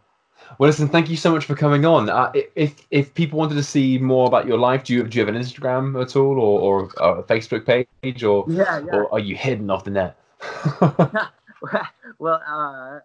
Well, 0.58 0.68
listen, 0.70 0.88
thank 0.88 1.10
you 1.10 1.16
so 1.18 1.32
much 1.32 1.46
for 1.46 1.56
coming 1.56 1.86
on. 1.86 2.10
Uh, 2.10 2.32
if 2.56 2.88
if 2.92 3.14
people 3.14 3.40
wanted 3.40 3.56
to 3.56 3.64
see 3.64 3.98
more 3.98 4.28
about 4.28 4.48
your 4.48 4.58
life, 4.58 4.84
do 4.84 4.94
you 4.94 5.04
do 5.04 5.18
you 5.18 5.26
have 5.26 5.34
an 5.34 5.40
Instagram 5.40 6.02
at 6.02 6.16
all, 6.16 6.40
or 6.40 6.62
or 6.62 7.20
a 7.20 7.24
Facebook 7.24 7.66
page, 7.66 8.24
or 8.24 8.46
Yeah, 8.48 8.80
yeah. 8.80 8.92
or 8.92 9.12
are 9.14 9.20
you 9.20 9.36
hidden 9.36 9.70
off 9.70 9.84
the 9.84 9.92
net? 9.92 10.18
well, 12.20 12.42
uh, 12.48 13.00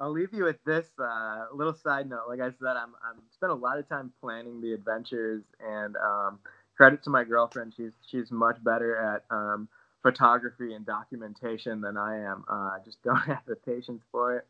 I'll 0.00 0.10
leave 0.10 0.32
you 0.32 0.44
with 0.44 0.62
this 0.64 0.86
uh, 0.98 1.46
little 1.52 1.74
side 1.74 2.08
note. 2.08 2.28
Like 2.28 2.40
I 2.40 2.50
said, 2.50 2.76
I'm 2.76 2.94
I'm 3.02 3.22
spent 3.32 3.52
a 3.52 3.54
lot 3.54 3.78
of 3.78 3.88
time 3.88 4.12
planning 4.20 4.60
the 4.60 4.72
adventures, 4.72 5.42
and 5.64 5.96
um, 5.96 6.38
credit 6.76 7.02
to 7.04 7.10
my 7.10 7.24
girlfriend. 7.24 7.74
She's 7.76 7.92
she's 8.10 8.30
much 8.30 8.62
better 8.62 8.96
at 8.96 9.24
um, 9.30 9.68
photography 10.02 10.74
and 10.74 10.86
documentation 10.86 11.80
than 11.80 11.96
I 11.96 12.18
am. 12.18 12.44
Uh, 12.48 12.54
I 12.54 12.78
just 12.84 13.02
don't 13.04 13.16
have 13.16 13.42
the 13.46 13.56
patience 13.56 14.02
for 14.10 14.36
it. 14.36 14.46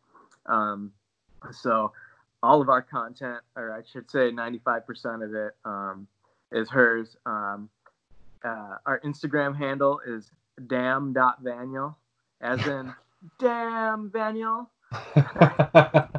Um, 0.47 0.93
so 1.53 1.93
all 2.43 2.61
of 2.61 2.69
our 2.69 2.83
content, 2.83 3.41
or 3.57 3.73
I 3.73 3.83
should 3.91 4.11
say, 4.11 4.31
95% 4.31 5.25
of 5.25 5.35
it, 5.35 5.57
um, 5.65 6.07
is 6.53 6.71
hers. 6.71 7.17
Um, 7.27 7.69
uh, 8.45 8.77
our 8.87 9.01
Instagram 9.05 9.57
handle 9.57 10.01
is 10.07 10.31
damn.vaniel, 10.67 11.95
as 12.41 12.67
in 12.67 12.95
damn 13.39 14.11
Vaniel. 14.11 14.69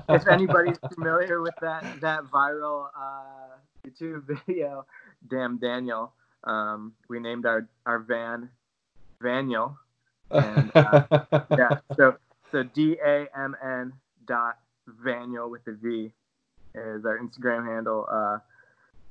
if 0.09 0.27
anybody's 0.27 0.77
familiar 0.93 1.41
with 1.41 1.55
that 1.59 1.83
that 2.01 2.23
viral 2.25 2.87
uh, 2.95 3.55
YouTube 3.87 4.23
video, 4.27 4.85
damn 5.27 5.57
Daniel, 5.57 6.13
um, 6.43 6.93
we 7.07 7.19
named 7.19 7.45
our 7.45 7.67
our 7.85 7.99
van 7.99 8.49
Vaniel. 9.23 9.75
And, 10.29 10.71
uh, 10.75 11.03
Yeah, 11.57 11.79
so 11.95 12.15
so 12.51 12.63
D 12.63 12.97
A 13.03 13.27
M 13.35 13.55
N 13.63 13.93
dot 14.27 14.59
Vaniel 15.05 15.49
with 15.49 15.61
a 15.67 15.73
V 15.73 16.11
is 16.75 17.05
our 17.05 17.19
Instagram 17.19 17.65
handle. 17.65 18.07
Uh, 18.11 18.37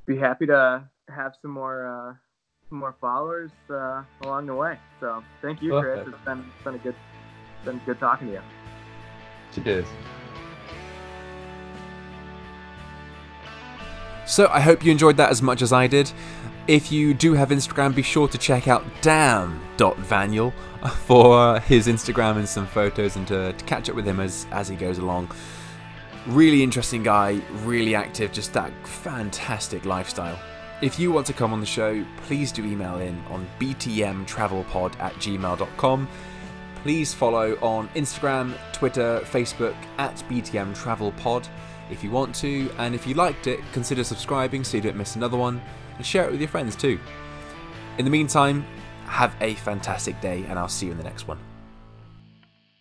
be 0.07 0.17
happy 0.17 0.47
to 0.47 0.85
have 1.09 1.35
some 1.43 1.51
more 1.51 1.87
uh, 1.87 2.15
some 2.69 2.79
more 2.79 2.97
followers 3.01 3.51
uh, 3.71 4.03
along 4.23 4.47
the 4.47 4.55
way. 4.55 4.79
So 5.01 5.23
thank 5.43 5.63
you, 5.63 5.79
Chris. 5.81 6.07
It's 6.07 6.25
been 6.25 6.39
it's 6.39 6.65
been 6.65 6.75
a 6.75 6.79
good 6.79 6.95
been 7.65 7.81
good 7.87 7.99
talking 7.99 8.29
to 8.29 8.33
you. 8.35 8.43
Cheers. 9.53 9.87
So 14.27 14.47
I 14.49 14.61
hope 14.61 14.85
you 14.85 14.93
enjoyed 14.93 15.17
that 15.17 15.31
as 15.31 15.41
much 15.41 15.63
as 15.63 15.73
I 15.73 15.87
did. 15.87 16.13
If 16.67 16.93
you 16.93 17.15
do 17.15 17.33
have 17.33 17.49
Instagram, 17.49 17.95
be 17.95 18.03
sure 18.03 18.29
to 18.29 18.37
check 18.37 18.69
out 18.69 18.85
damn.vaniel 19.01 20.53
for 21.07 21.61
his 21.61 21.87
Instagram 21.87 22.37
and 22.37 22.47
some 22.47 22.67
photos 22.67 23.17
and 23.17 23.27
to, 23.29 23.55
to 23.55 23.65
catch 23.65 23.89
up 23.89 23.97
with 23.97 24.07
him 24.07 24.21
as, 24.21 24.47
as 24.51 24.69
he 24.69 24.77
goes 24.77 24.99
along. 24.99 25.31
Really 26.29 26.63
interesting 26.63 27.03
guy, 27.03 27.41
really 27.65 27.95
active, 27.95 28.33
just 28.33 28.53
that 28.53 28.71
fantastic 28.87 29.87
lifestyle. 29.87 30.39
If 30.83 30.99
you 30.99 31.11
want 31.11 31.27
to 31.29 31.33
come 31.33 31.55
on 31.55 31.61
the 31.61 31.67
show, 31.67 32.05
please 32.27 32.53
do 32.53 32.67
email 32.67 32.99
in 32.99 33.19
on 33.31 33.49
btmtravelpod 33.59 35.01
at 35.01 35.15
gmail.com. 35.15 36.09
Please 36.83 37.15
follow 37.15 37.57
on 37.63 37.89
Instagram, 37.91 38.55
Twitter, 38.75 39.21
Facebook 39.25 39.75
at 39.97 40.17
btmtravelpod 40.29 41.49
if 41.91 42.05
you 42.05 42.11
want 42.11 42.35
to, 42.35 42.71
and 42.77 42.95
if 42.95 43.07
you 43.07 43.15
liked 43.15 43.47
it, 43.47 43.61
consider 43.73 44.05
subscribing 44.05 44.65
so 44.65 44.77
you 44.77 44.83
don't 44.83 44.97
miss 44.97 45.17
another 45.17 45.39
one, 45.39 45.63
and 45.97 46.05
share 46.05 46.27
it 46.27 46.31
with 46.31 46.41
your 46.41 46.49
friends 46.51 46.77
too. 46.77 47.01
In 47.97 48.05
the 48.05 48.11
meantime, 48.11 48.67
have 49.07 49.35
a 49.41 49.55
fantastic 49.55 50.21
day, 50.21 50.45
and 50.49 50.59
I'll 50.59 50.69
see 50.69 50.87
you 50.87 50.93
in 50.93 50.99
the 50.99 51.05
next 51.05 51.27
one. 51.27 51.39